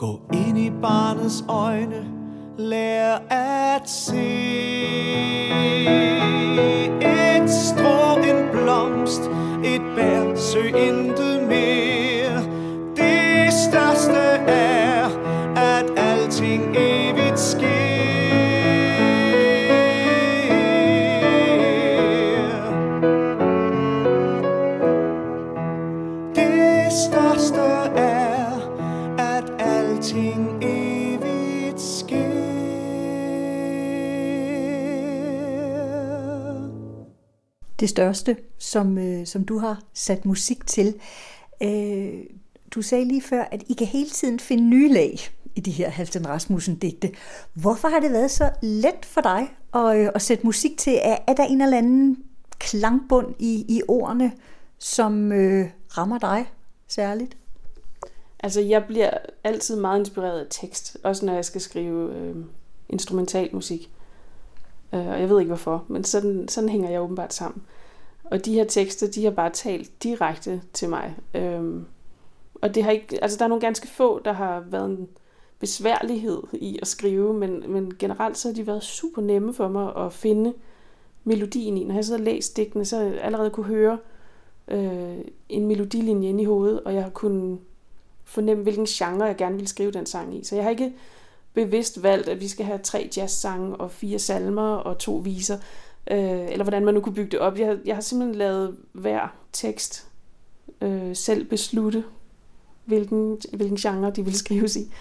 Gå 0.02 0.20
ind 0.34 0.58
i 0.58 0.72
barnets 0.82 1.43
øjne, 1.49 2.06
lær 2.58 3.16
at 3.30 3.89
se. 3.89 4.16
Et 7.02 7.49
strå, 7.49 8.18
en 8.18 8.49
blomst, 8.52 9.22
et 9.66 9.82
bær, 9.95 10.36
søg 10.36 10.68
intet 10.68 11.47
mere. 11.47 12.11
Det 37.82 37.89
største, 37.89 38.38
som, 38.57 38.97
øh, 38.97 39.25
som 39.25 39.45
du 39.45 39.57
har 39.57 39.82
sat 39.93 40.25
musik 40.25 40.67
til. 40.67 40.95
Øh, 41.63 42.13
du 42.71 42.82
sagde 42.82 43.05
lige 43.05 43.21
før, 43.21 43.43
at 43.51 43.63
I 43.67 43.73
kan 43.73 43.88
hele 43.88 44.09
tiden 44.09 44.39
finde 44.39 44.63
nye 44.63 44.93
lag 44.93 45.19
i 45.55 45.59
de 45.59 45.71
her 45.71 45.89
Halvdan 45.89 46.27
Rasmussen-digte. 46.27 47.11
Hvorfor 47.53 47.88
har 47.88 47.99
det 47.99 48.11
været 48.11 48.32
så 48.32 48.49
let 48.61 49.05
for 49.05 49.21
dig 49.21 49.47
at, 49.73 49.97
øh, 49.97 50.09
at 50.15 50.21
sætte 50.21 50.45
musik 50.45 50.77
til? 50.77 50.99
Er, 51.01 51.17
er 51.27 51.34
der 51.34 51.43
en 51.43 51.61
eller 51.61 51.77
anden 51.77 52.23
klangbund 52.59 53.36
i, 53.39 53.65
i 53.69 53.82
ordene, 53.88 54.32
som 54.79 55.32
øh, 55.32 55.69
rammer 55.97 56.17
dig 56.17 56.51
særligt? 56.88 57.38
Altså, 58.39 58.61
jeg 58.61 58.86
bliver 58.88 59.09
altid 59.43 59.75
meget 59.75 59.99
inspireret 59.99 60.39
af 60.39 60.47
tekst, 60.49 60.97
også 61.03 61.25
når 61.25 61.34
jeg 61.34 61.45
skal 61.45 61.61
skrive 61.61 62.15
øh, 62.15 62.36
instrumental 62.89 63.49
musik. 63.53 63.89
Øh, 64.93 65.07
og 65.07 65.19
jeg 65.19 65.29
ved 65.29 65.39
ikke 65.39 65.49
hvorfor, 65.49 65.85
men 65.87 66.03
sådan, 66.03 66.47
sådan 66.47 66.69
hænger 66.69 66.89
jeg 66.89 67.01
åbenbart 67.01 67.33
sammen. 67.33 67.63
Og 68.23 68.45
de 68.45 68.53
her 68.53 68.63
tekster, 68.63 69.11
de 69.11 69.23
har 69.23 69.31
bare 69.31 69.49
talt 69.49 70.03
direkte 70.03 70.61
til 70.73 70.89
mig. 70.89 71.15
Øhm, 71.35 71.85
og 72.61 72.75
det 72.75 72.83
har 72.83 72.91
ikke, 72.91 73.23
altså 73.23 73.37
der 73.37 73.43
er 73.43 73.49
nogle 73.49 73.61
ganske 73.61 73.87
få, 73.87 74.21
der 74.25 74.33
har 74.33 74.59
været 74.59 74.85
en 74.85 75.07
besværlighed 75.59 76.43
i 76.53 76.79
at 76.81 76.87
skrive, 76.87 77.33
men, 77.33 77.63
men 77.67 77.93
generelt 77.99 78.37
så 78.37 78.47
har 78.47 78.55
de 78.55 78.67
været 78.67 78.83
super 78.83 79.21
nemme 79.21 79.53
for 79.53 79.67
mig 79.67 79.95
at 79.95 80.13
finde 80.13 80.53
melodien 81.23 81.77
i. 81.77 81.83
Når 81.83 81.95
jeg 81.95 82.05
så 82.05 82.17
har 82.17 82.23
læst 82.23 82.57
digtene, 82.57 82.85
så 82.85 82.97
har 82.97 83.03
jeg 83.03 83.21
allerede 83.21 83.49
kunne 83.49 83.65
høre 83.65 83.97
øh, 84.67 85.17
en 85.49 85.67
melodilinje 85.67 86.29
ind 86.29 86.41
i 86.41 86.45
hovedet, 86.45 86.79
og 86.79 86.93
jeg 86.93 87.03
har 87.03 87.09
kunnet 87.09 87.59
fornemme, 88.23 88.63
hvilken 88.63 88.85
genre 88.85 89.25
jeg 89.25 89.35
gerne 89.35 89.57
vil 89.57 89.67
skrive 89.67 89.91
den 89.91 90.05
sang 90.05 90.35
i. 90.35 90.43
Så 90.43 90.55
jeg 90.55 90.63
har 90.63 90.71
ikke 90.71 90.93
bevidst 91.54 92.04
valgt, 92.04 92.30
at 92.30 92.41
vi 92.41 92.47
skal 92.47 92.66
have 92.66 92.80
tre 92.80 93.10
jazzsange 93.18 93.76
og 93.76 93.91
fire 93.91 94.20
salmer 94.20 94.76
og 94.76 94.97
to 94.97 95.16
viser, 95.16 95.58
øh, 96.12 96.52
eller 96.52 96.64
hvordan 96.64 96.86
man 96.86 96.93
nu 96.93 96.99
kunne 96.99 97.16
bygge 97.16 97.32
det 97.32 97.39
op. 97.39 97.60
Jeg, 97.60 97.78
jeg 97.86 97.95
har 97.95 98.02
simpelthen 98.02 98.36
lavet 98.36 98.78
hver 98.91 99.36
tekst 99.54 100.08
øh, 100.82 101.16
selv 101.16 101.45
beslutte, 101.45 102.04
hvilken, 102.86 103.38
hvilken 103.54 103.78
genre 103.78 104.12
de 104.12 104.26
vil 104.26 104.38
skrives 104.38 104.76
i. 104.76 104.91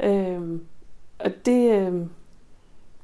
Øh, 0.00 0.60
og 1.18 1.30
det, 1.46 1.72
øh, 1.72 2.06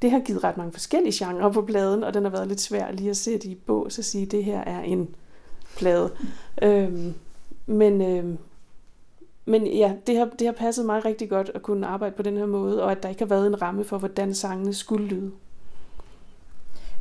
det 0.03 0.11
har 0.11 0.21
givet 0.21 0.45
ret 0.45 0.57
mange 0.57 0.73
forskellige 0.73 1.25
genrer 1.25 1.53
på 1.53 1.63
pladen, 1.63 2.05
og 2.05 2.15
den 2.15 2.23
har 2.23 2.31
været 2.31 2.49
lidt 2.49 2.61
svær 2.61 2.93
lige 2.93 3.11
at 3.11 3.17
sætte 3.17 3.49
i 3.49 3.55
bås 3.55 3.99
og 3.99 4.05
sige, 4.05 4.25
at 4.25 4.31
det 4.31 4.45
her 4.45 4.61
er 4.61 4.81
en 4.83 5.15
plade. 5.77 6.11
Øh, 6.63 7.13
men, 7.67 8.03
øh, 8.03 8.39
men 9.45 9.67
ja, 9.67 9.93
det 10.07 10.17
har, 10.17 10.25
det 10.39 10.47
har 10.47 10.53
passet 10.53 10.87
mig 10.87 11.05
rigtig 11.05 11.29
godt 11.29 11.51
at 11.55 11.63
kunne 11.63 11.87
arbejde 11.87 12.17
på 12.17 12.23
den 12.23 12.37
her 12.37 12.47
måde, 12.47 12.83
og 12.83 12.93
at 12.93 13.03
der 13.03 13.09
ikke 13.09 13.21
har 13.21 13.29
været 13.29 13.47
en 13.47 13.63
ramme 13.63 13.85
for, 13.85 13.99
hvordan 13.99 14.35
sangene 14.35 14.75
skulle 14.75 15.07
lyde. 15.07 15.33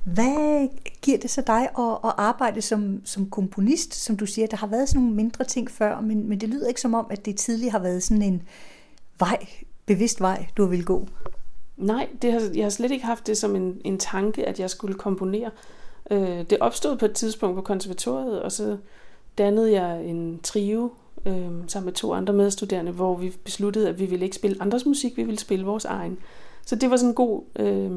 Hvad 0.03 0.67
giver 1.01 1.17
det 1.17 1.29
så 1.29 1.43
dig 1.47 1.61
at, 1.61 1.97
at 2.03 2.13
arbejde 2.17 2.61
som, 2.61 3.01
som 3.05 3.29
komponist? 3.29 3.93
Som 3.93 4.17
du 4.17 4.25
siger, 4.25 4.47
der 4.47 4.57
har 4.57 4.67
været 4.67 4.89
sådan 4.89 5.01
nogle 5.01 5.15
mindre 5.15 5.45
ting 5.45 5.71
før, 5.71 6.01
men, 6.01 6.29
men 6.29 6.41
det 6.41 6.49
lyder 6.49 6.67
ikke 6.67 6.81
som 6.81 6.93
om, 6.93 7.07
at 7.09 7.25
det 7.25 7.35
tidligere 7.35 7.71
har 7.71 7.79
været 7.79 8.03
sådan 8.03 8.21
en 8.21 8.41
vej, 9.19 9.47
bevidst 9.85 10.21
vej, 10.21 10.47
du 10.57 10.65
vil 10.65 10.85
gå. 10.85 11.07
Nej, 11.77 12.09
det 12.21 12.31
har, 12.31 12.41
jeg 12.55 12.65
har 12.65 12.69
slet 12.69 12.91
ikke 12.91 13.05
haft 13.05 13.27
det 13.27 13.37
som 13.37 13.55
en, 13.55 13.81
en 13.85 13.97
tanke, 13.97 14.45
at 14.45 14.59
jeg 14.59 14.69
skulle 14.69 14.95
komponere. 14.95 15.51
Øh, 16.11 16.43
det 16.49 16.57
opstod 16.59 16.97
på 16.97 17.05
et 17.05 17.13
tidspunkt 17.13 17.55
på 17.55 17.61
konservatoriet, 17.61 18.41
og 18.41 18.51
så 18.51 18.77
dannede 19.37 19.81
jeg 19.81 20.05
en 20.05 20.39
trio 20.39 20.91
øh, 21.25 21.51
sammen 21.67 21.85
med 21.85 21.93
to 21.93 22.13
andre 22.13 22.33
medstuderende, 22.33 22.91
hvor 22.91 23.15
vi 23.15 23.33
besluttede, 23.43 23.89
at 23.89 23.99
vi 23.99 24.05
ville 24.05 24.25
ikke 24.25 24.35
spille 24.35 24.57
andres 24.61 24.85
musik, 24.85 25.17
vi 25.17 25.23
ville 25.23 25.39
spille 25.39 25.65
vores 25.65 25.85
egen. 25.85 26.17
Så 26.65 26.75
det 26.75 26.89
var 26.89 26.97
sådan 26.97 27.09
en 27.09 27.15
god, 27.15 27.41
øh, 27.59 27.91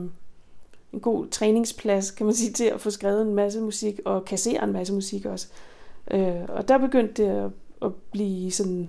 en 0.92 1.00
god 1.00 1.26
træningsplads, 1.26 2.10
kan 2.10 2.26
man 2.26 2.34
sige, 2.34 2.52
til 2.52 2.64
at 2.64 2.80
få 2.80 2.90
skrevet 2.90 3.22
en 3.22 3.34
masse 3.34 3.60
musik, 3.60 4.00
og 4.04 4.24
kassere 4.24 4.64
en 4.64 4.72
masse 4.72 4.92
musik 4.92 5.26
også. 5.26 5.46
Øh, 6.10 6.42
og 6.48 6.68
der 6.68 6.78
begyndte 6.78 7.22
det 7.22 7.28
at, 7.30 7.50
at 7.82 7.94
blive 7.94 8.50
sådan 8.50 8.88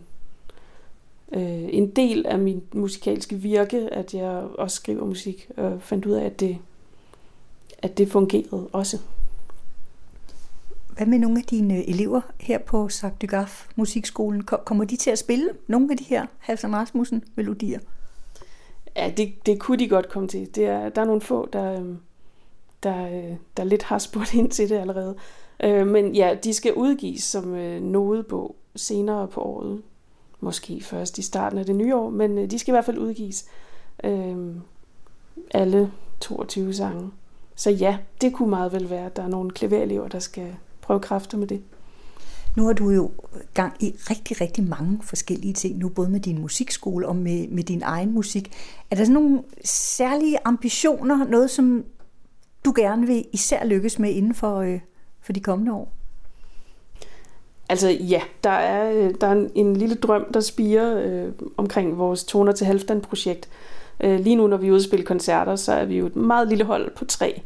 øh, 1.32 1.70
en 1.70 1.90
del 1.90 2.26
af 2.26 2.40
min 2.40 2.64
musikalske 2.74 3.36
virke, 3.36 3.94
at 3.94 4.14
jeg 4.14 4.44
også 4.58 4.76
skriver 4.76 5.06
musik, 5.06 5.50
og 5.58 5.82
fandt 5.82 6.06
ud 6.06 6.14
af, 6.14 6.26
at 6.26 6.40
det, 6.40 6.58
at 7.78 7.98
det 7.98 8.12
fungerede 8.12 8.68
også. 8.72 8.98
Hvad 10.98 11.08
med 11.08 11.20
nogle 11.20 11.40
af 11.40 11.44
dine 11.44 11.90
elever 11.90 12.22
her 12.40 12.58
på 12.58 12.90
Sagt 12.90 13.22
de 13.22 13.48
Musikskolen? 13.76 14.44
Kommer 14.44 14.86
de 14.86 14.96
til 14.96 15.10
at 15.10 15.20
spille 15.20 15.50
nogle 15.68 15.92
af 15.92 15.98
de 15.98 16.04
her 16.04 16.26
Hassan 16.40 16.76
Rasmussen 16.76 17.24
melodier? 17.36 17.80
Ja, 18.96 19.14
det, 19.18 19.46
det 19.46 19.60
kunne 19.60 19.80
de 19.80 19.88
godt 19.88 20.10
komme 20.10 20.28
til. 20.28 20.56
Det 20.56 20.66
er, 20.66 20.90
der 20.90 21.02
er 21.02 21.06
nogle 21.06 21.22
få, 21.22 21.50
der, 21.54 21.80
øhm, 21.80 21.98
der, 22.84 23.08
øh, 23.08 23.36
der 23.58 23.64
lidt 23.64 23.84
har 23.84 24.00
spurgt 24.00 24.34
ind 24.34 24.52
til 24.52 24.70
det 24.70 24.78
allerede. 24.78 25.16
Øh, 25.64 25.88
men 25.88 26.16
ja, 26.16 26.36
de 26.44 26.54
skal 26.54 26.74
udgives 26.74 27.24
som 27.24 27.56
øh, 27.56 27.82
nodebog 27.82 28.56
senere 28.76 29.28
på 29.28 29.42
året. 29.42 29.82
Måske 30.40 30.82
først 30.84 31.18
i 31.18 31.22
starten 31.22 31.60
af 31.60 31.66
det 31.66 31.76
nye 31.76 31.96
år, 31.96 32.10
men 32.10 32.50
de 32.50 32.60
skal 32.60 32.72
i 32.72 32.74
hvert 32.74 32.86
fald 32.86 32.98
udgives. 32.98 33.46
Øhm, 34.04 34.62
alle 35.52 35.92
22 36.20 36.74
sange. 36.74 37.12
Så 37.56 37.70
ja, 37.70 37.98
det 38.22 38.34
kunne 38.34 38.50
meget 38.50 38.74
vel 38.74 38.90
være, 38.90 39.06
at 39.06 39.16
der 39.16 39.24
er 39.24 39.28
nogle 39.28 39.52
klaverelever, 39.52 40.08
der 40.08 40.20
skal 40.20 40.56
prøve 40.88 41.00
kræfter 41.00 41.38
med 41.38 41.48
det. 41.48 41.62
Nu 42.56 42.66
har 42.66 42.74
du 42.74 42.90
jo 42.90 43.12
gang 43.54 43.74
i 43.80 43.96
rigtig, 44.10 44.42
rigtig 44.42 44.64
mange 44.64 45.00
forskellige 45.04 45.54
ting 45.54 45.78
nu, 45.78 45.90
både 45.90 46.10
med 46.10 46.20
din 46.20 46.42
musikskole 46.42 47.08
og 47.08 47.16
med, 47.16 47.48
med 47.48 47.64
din 47.64 47.82
egen 47.86 48.14
musik. 48.14 48.52
Er 48.92 48.96
der 48.96 49.04
sådan 49.04 49.14
nogle 49.14 49.44
særlige 49.64 50.38
ambitioner, 50.46 51.26
noget 51.26 51.50
som 51.50 51.86
du 52.66 52.74
gerne 52.76 53.08
vil 53.08 53.26
især 53.34 53.66
lykkes 53.66 54.00
med 54.00 54.10
inden 54.10 54.34
for, 54.34 54.58
øh, 54.58 54.80
for 55.22 55.34
de 55.34 55.40
kommende 55.40 55.74
år? 55.74 55.94
Altså 57.70 57.90
ja, 57.90 58.22
der 58.44 58.50
er, 58.50 58.92
øh, 58.92 59.14
der 59.22 59.28
er 59.28 59.32
en, 59.32 59.52
en 59.56 59.76
lille 59.76 59.96
drøm, 59.96 60.26
der 60.34 60.40
spiger 60.40 60.98
øh, 60.98 61.32
omkring 61.58 61.98
vores 61.98 62.24
Toner 62.24 62.52
til 62.52 62.68
Halvdan 62.68 63.02
projekt. 63.02 63.50
Øh, 64.04 64.20
lige 64.20 64.36
nu, 64.36 64.48
når 64.48 64.58
vi 64.58 64.72
udspiller 64.72 65.06
koncerter, 65.06 65.56
så 65.56 65.74
er 65.74 65.86
vi 65.86 65.98
jo 65.98 66.06
et 66.06 66.16
meget 66.16 66.48
lille 66.48 66.64
hold 66.64 66.92
på 66.96 67.06
tre. 67.06 67.42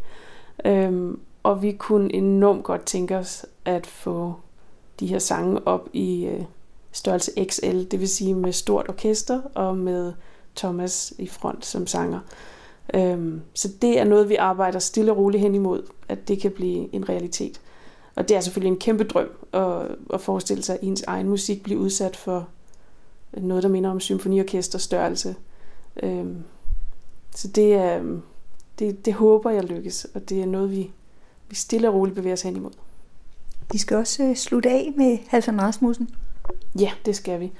Øh, 0.65 1.13
og 1.43 1.61
vi 1.61 1.71
kunne 1.71 2.15
enormt 2.15 2.63
godt 2.63 2.85
tænke 2.85 3.17
os 3.17 3.45
at 3.65 3.87
få 3.87 4.33
de 4.99 5.07
her 5.07 5.19
sange 5.19 5.67
op 5.67 5.89
i 5.93 6.25
øh, 6.25 6.43
størrelse 6.91 7.31
XL, 7.49 7.83
det 7.83 7.99
vil 7.99 8.09
sige 8.09 8.33
med 8.33 8.51
stort 8.51 8.89
orkester 8.89 9.41
og 9.55 9.77
med 9.77 10.13
Thomas 10.55 11.13
i 11.17 11.27
front 11.27 11.65
som 11.65 11.87
sanger. 11.87 12.19
Øhm, 12.93 13.41
så 13.53 13.69
det 13.81 13.99
er 13.99 14.03
noget, 14.03 14.29
vi 14.29 14.35
arbejder 14.35 14.79
stille 14.79 15.11
og 15.11 15.17
roligt 15.17 15.41
hen 15.41 15.55
imod, 15.55 15.83
at 16.09 16.27
det 16.27 16.41
kan 16.41 16.51
blive 16.51 16.95
en 16.95 17.09
realitet. 17.09 17.61
Og 18.15 18.29
det 18.29 18.37
er 18.37 18.41
selvfølgelig 18.41 18.71
en 18.71 18.79
kæmpe 18.79 19.03
drøm 19.03 19.29
at, 19.53 19.87
at 20.13 20.21
forestille 20.21 20.63
sig, 20.63 20.75
at 20.75 20.83
ens 20.83 21.03
egen 21.03 21.29
musik 21.29 21.63
bliver 21.63 21.79
udsat 21.79 22.15
for 22.15 22.47
noget, 23.33 23.63
der 23.63 23.69
minder 23.69 23.89
om 23.89 23.99
symfoniorkester 23.99 24.79
størrelse. 24.79 25.35
Øhm, 26.03 26.43
så 27.35 27.47
det, 27.47 27.73
er, 27.73 28.03
det, 28.79 29.05
det 29.05 29.13
håber 29.13 29.49
jeg 29.49 29.63
lykkes, 29.63 30.07
og 30.13 30.29
det 30.29 30.41
er 30.41 30.45
noget, 30.45 30.71
vi, 30.71 30.91
vi 31.51 31.55
stille 31.55 31.87
og 31.87 31.93
roligt 31.93 32.15
bevæger 32.15 32.33
os 32.33 32.41
hen 32.41 32.55
imod. 32.55 32.71
Vi 33.71 33.77
skal 33.77 33.97
også 33.97 34.23
øh, 34.23 34.35
slutte 34.35 34.69
af 34.69 34.93
med 34.97 35.17
Halvdan 35.27 35.61
Rasmussen. 35.61 36.09
Ja, 36.79 36.91
det 37.05 37.15
skal 37.15 37.39
vi. 37.39 37.51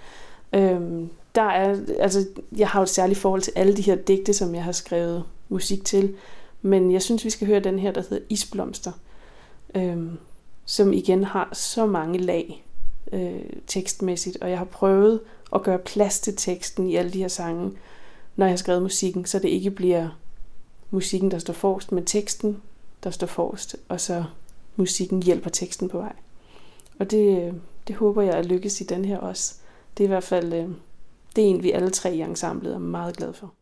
Øhm, 0.54 1.10
der 1.36 1.42
er, 1.42 1.78
altså, 2.00 2.26
jeg 2.58 2.70
har 2.70 2.80
jo 2.80 2.84
et 2.84 2.90
særligt 2.90 3.20
forhold 3.20 3.42
til 3.42 3.54
alle 3.56 3.78
de 3.78 3.82
her 3.82 3.96
digte, 3.96 4.34
som 4.34 4.56
jeg 4.56 4.64
har 4.64 4.72
skrevet 4.72 5.24
musik 5.50 5.86
til, 5.86 6.16
men 6.62 6.92
jeg 6.92 7.02
synes, 7.02 7.26
vi 7.26 7.30
skal 7.30 7.48
høre 7.48 7.60
den 7.60 7.80
her, 7.80 7.92
der 7.92 8.02
hedder 8.02 8.26
Isblomster, 8.30 8.92
øhm, 9.76 10.18
som 10.66 10.94
igen 10.94 11.24
har 11.24 11.50
så 11.54 11.86
mange 11.86 12.20
lag 12.20 12.66
øh, 13.12 13.42
tekstmæssigt, 13.68 14.38
og 14.42 14.50
jeg 14.50 14.58
har 14.58 14.66
prøvet 14.66 15.20
at 15.56 15.64
gøre 15.64 15.80
plads 15.80 16.20
til 16.20 16.36
teksten 16.36 16.90
i 16.90 16.96
alle 16.96 17.12
de 17.12 17.20
her 17.20 17.28
sange, 17.28 17.72
når 18.36 18.46
jeg 18.46 18.52
har 18.52 18.58
skrevet 18.58 18.82
musikken, 18.82 19.26
så 19.26 19.40
det 19.40 19.50
ikke 19.50 19.72
bliver 19.72 20.10
musikken, 20.92 21.32
der 21.32 21.40
står 21.40 21.54
forrest, 21.54 21.92
men 21.92 22.06
teksten, 22.06 22.62
der 23.04 23.10
står 23.10 23.28
forrest, 23.28 23.76
og 23.90 24.02
så 24.02 24.24
musikken 24.76 25.24
hjælper 25.24 25.50
teksten 25.50 25.90
på 25.90 25.98
vej. 25.98 26.14
Og 27.00 27.12
det, 27.12 27.54
det 27.88 27.96
håber 27.96 28.22
jeg 28.22 28.34
at 28.34 28.46
lykkes 28.46 28.82
i 28.82 28.84
den 28.84 29.06
her 29.06 29.18
også. 29.18 29.56
Det 29.98 30.04
er 30.04 30.08
i 30.08 30.08
hvert 30.08 30.24
fald 30.24 30.54
øh, 30.54 30.70
det 31.36 31.44
er 31.44 31.48
en, 31.48 31.64
vi 31.64 31.72
alle 31.72 31.90
tre 31.90 32.16
i 32.16 32.22
ensemblet 32.22 32.74
er 32.74 32.80
meget 32.80 33.18
glade 33.18 33.34
for. 33.34 33.54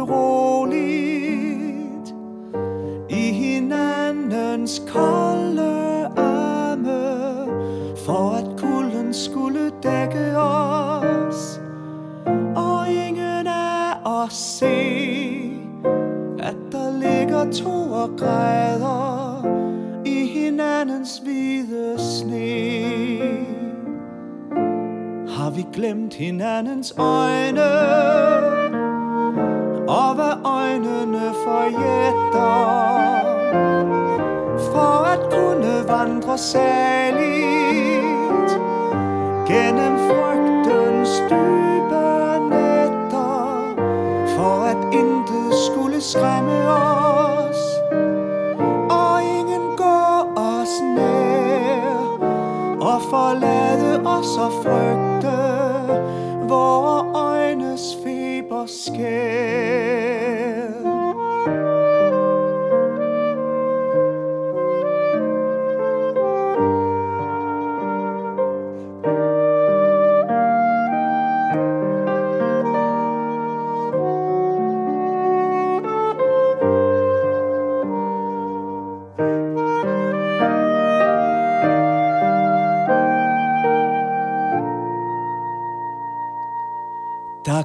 roligt 0.00 1.58
i 3.10 3.32
hinandens 3.32 4.82
kolde 4.88 6.06
arme, 6.16 7.46
for 8.06 8.30
at 8.30 8.60
kulden 8.60 9.14
skulle 9.14 9.70
dække 9.82 10.38
os, 10.38 11.60
og 12.56 12.90
ingen 12.90 13.46
af 13.46 13.94
os 14.04 14.32
se, 14.32 14.66
at 16.38 16.56
der 16.72 16.98
ligger 16.98 17.52
to 17.52 17.92
og 17.92 18.10
græder 18.18 19.44
i 20.04 20.26
hinandens 20.26 21.18
hvide 21.18 21.98
sne. 21.98 23.58
Har 25.28 25.50
vi 25.50 25.66
glemt 25.72 26.14
hinandens 26.14 26.94
øjne? 26.98 27.68
og 29.88 30.14
hvad 30.14 30.34
øjnene 30.44 31.34
forjætter. 31.44 32.78
For 34.72 35.04
at 35.14 35.20
kunne 35.32 35.88
vandre 35.88 36.38
saligt 36.38 37.28
gennem 39.46 39.98
frygtens 40.08 41.22
dybe 41.30 42.04
nætter, 42.50 43.74
for 44.36 44.64
at 44.64 44.94
intet 44.94 45.54
skulle 45.66 46.00
skræmme 46.00 46.70
os, 46.70 47.60
og 48.90 49.22
ingen 49.22 49.76
gå 49.76 50.00
os 50.36 50.80
nær, 50.96 52.18
og 52.80 53.02
forlade 53.10 54.00
os 54.06 54.36
og 54.38 54.52
frygt 54.62 55.07
scared. 58.68 60.07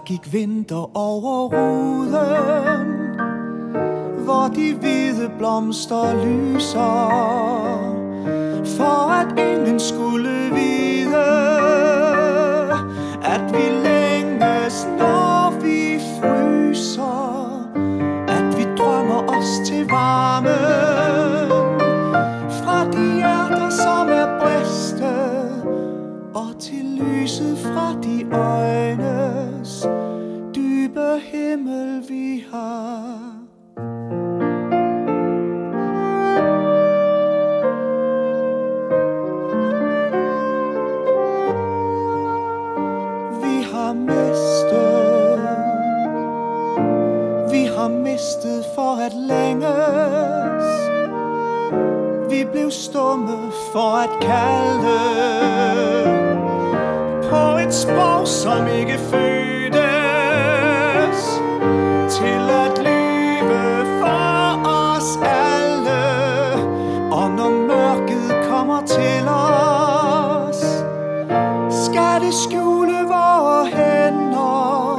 Gik 0.06 0.34
vinter 0.34 0.98
over 0.98 1.48
ruden 1.48 2.88
Hvor 4.24 4.52
de 4.56 4.74
hvide 4.74 5.32
blomster 5.38 6.26
lyser 6.26 7.10
For 8.78 9.12
at 9.12 9.40
ingen 9.40 9.80
skulle 9.80 10.50
vide 10.54 11.24
At 13.24 13.54
vi 13.54 13.88
længes, 13.88 14.88
når 15.00 15.62
vi 15.62 16.00
fryser 16.20 17.70
At 18.28 18.58
vi 18.58 18.64
drømmer 18.78 19.24
os 19.28 19.68
til 19.70 19.88
varme. 19.90 20.58
Fra 22.50 22.86
de 22.92 23.16
hjerter, 23.16 23.70
som 23.70 24.08
er 24.10 24.40
briste 24.40 25.14
Og 26.34 26.60
til 26.60 26.86
lyset 27.02 27.58
fra 27.58 27.94
de 28.04 28.36
øjne 28.36 28.93
dybe 30.94 31.20
himmel, 31.20 32.04
vi 32.10 32.46
har. 32.52 33.34
Vi 43.42 43.64
har 43.72 43.94
mistet, 43.94 45.40
vi 47.52 47.66
har 47.76 47.88
mistet 47.88 48.66
for 48.76 49.06
at 49.06 49.14
længes. 49.14 50.66
Vi 52.30 52.46
blev 52.52 52.72
stumme 52.72 53.52
for 53.74 53.96
at 54.04 54.10
kalde 54.22 55.00
på 57.30 57.68
et 57.68 57.74
sprog, 57.74 58.28
som 58.28 58.68
ikke 58.68 58.98
føles. 58.98 59.43
Til 68.96 69.28
os, 69.28 70.62
skal 71.86 72.22
det 72.22 72.34
skjule 72.34 72.98
vore 73.08 73.66
hænder. 73.66 74.98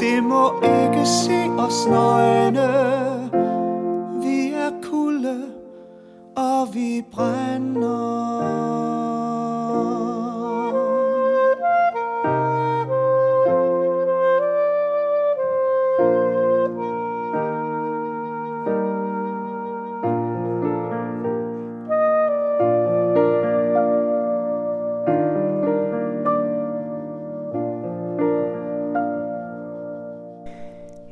Det 0.00 0.24
må 0.24 0.54
ikke 0.62 1.06
se 1.06 1.50
os 1.58 1.86
nøgne. 1.86 3.15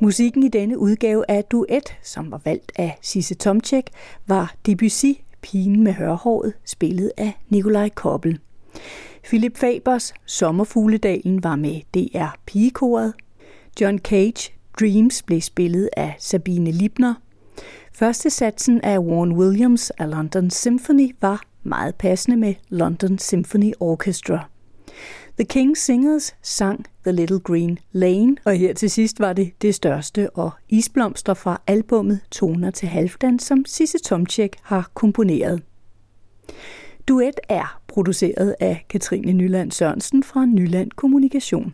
Musikken 0.05 0.43
i 0.43 0.47
denne 0.47 0.77
udgave 0.77 1.31
af 1.31 1.43
Duet, 1.43 1.97
som 2.03 2.31
var 2.31 2.41
valgt 2.45 2.71
af 2.75 2.97
Sisse 3.01 3.35
Tomczek, 3.35 3.89
var 4.27 4.55
Debussy, 4.65 5.11
Pigen 5.41 5.83
med 5.83 5.93
hørhåret, 5.93 6.53
spillet 6.65 7.11
af 7.17 7.33
Nikolaj 7.49 7.89
Koppel. 7.89 8.39
Philip 9.23 9.57
Fabers 9.57 10.13
Sommerfugledalen 10.25 11.43
var 11.43 11.55
med 11.55 11.81
DR 11.93 12.37
Pigekoret. 12.45 13.13
John 13.81 13.99
Cage 13.99 14.53
Dreams 14.79 15.23
blev 15.23 15.41
spillet 15.41 15.89
af 15.97 16.15
Sabine 16.19 16.71
Libner. 16.71 17.13
Første 17.93 18.29
satsen 18.29 18.81
af 18.81 18.99
Warren 18.99 19.33
Williams 19.33 19.89
af 19.89 20.11
London 20.11 20.49
Symphony 20.49 21.15
var 21.21 21.41
meget 21.63 21.95
passende 21.95 22.37
med 22.37 22.53
London 22.69 23.17
Symphony 23.17 23.73
Orchestra. 23.79 24.49
The 25.37 25.45
King 25.45 25.77
Singers 25.77 26.35
sang 26.41 26.85
The 27.03 27.11
Little 27.11 27.39
Green 27.39 27.79
Lane, 27.91 28.35
og 28.45 28.55
her 28.55 28.73
til 28.73 28.89
sidst 28.89 29.19
var 29.19 29.33
det 29.33 29.51
det 29.61 29.75
største 29.75 30.29
og 30.29 30.51
isblomster 30.69 31.33
fra 31.33 31.61
albummet 31.67 32.19
Toner 32.31 32.71
til 32.71 32.87
Halvdan, 32.87 33.39
som 33.39 33.65
Sisse 33.65 33.97
Tomczek 33.97 34.49
har 34.61 34.91
komponeret. 34.93 35.61
Duet 37.07 37.39
er 37.49 37.81
produceret 37.87 38.55
af 38.59 38.85
Katrine 38.89 39.33
Nyland 39.33 39.71
Sørensen 39.71 40.23
fra 40.23 40.45
Nyland 40.45 40.91
Kommunikation. 40.91 41.73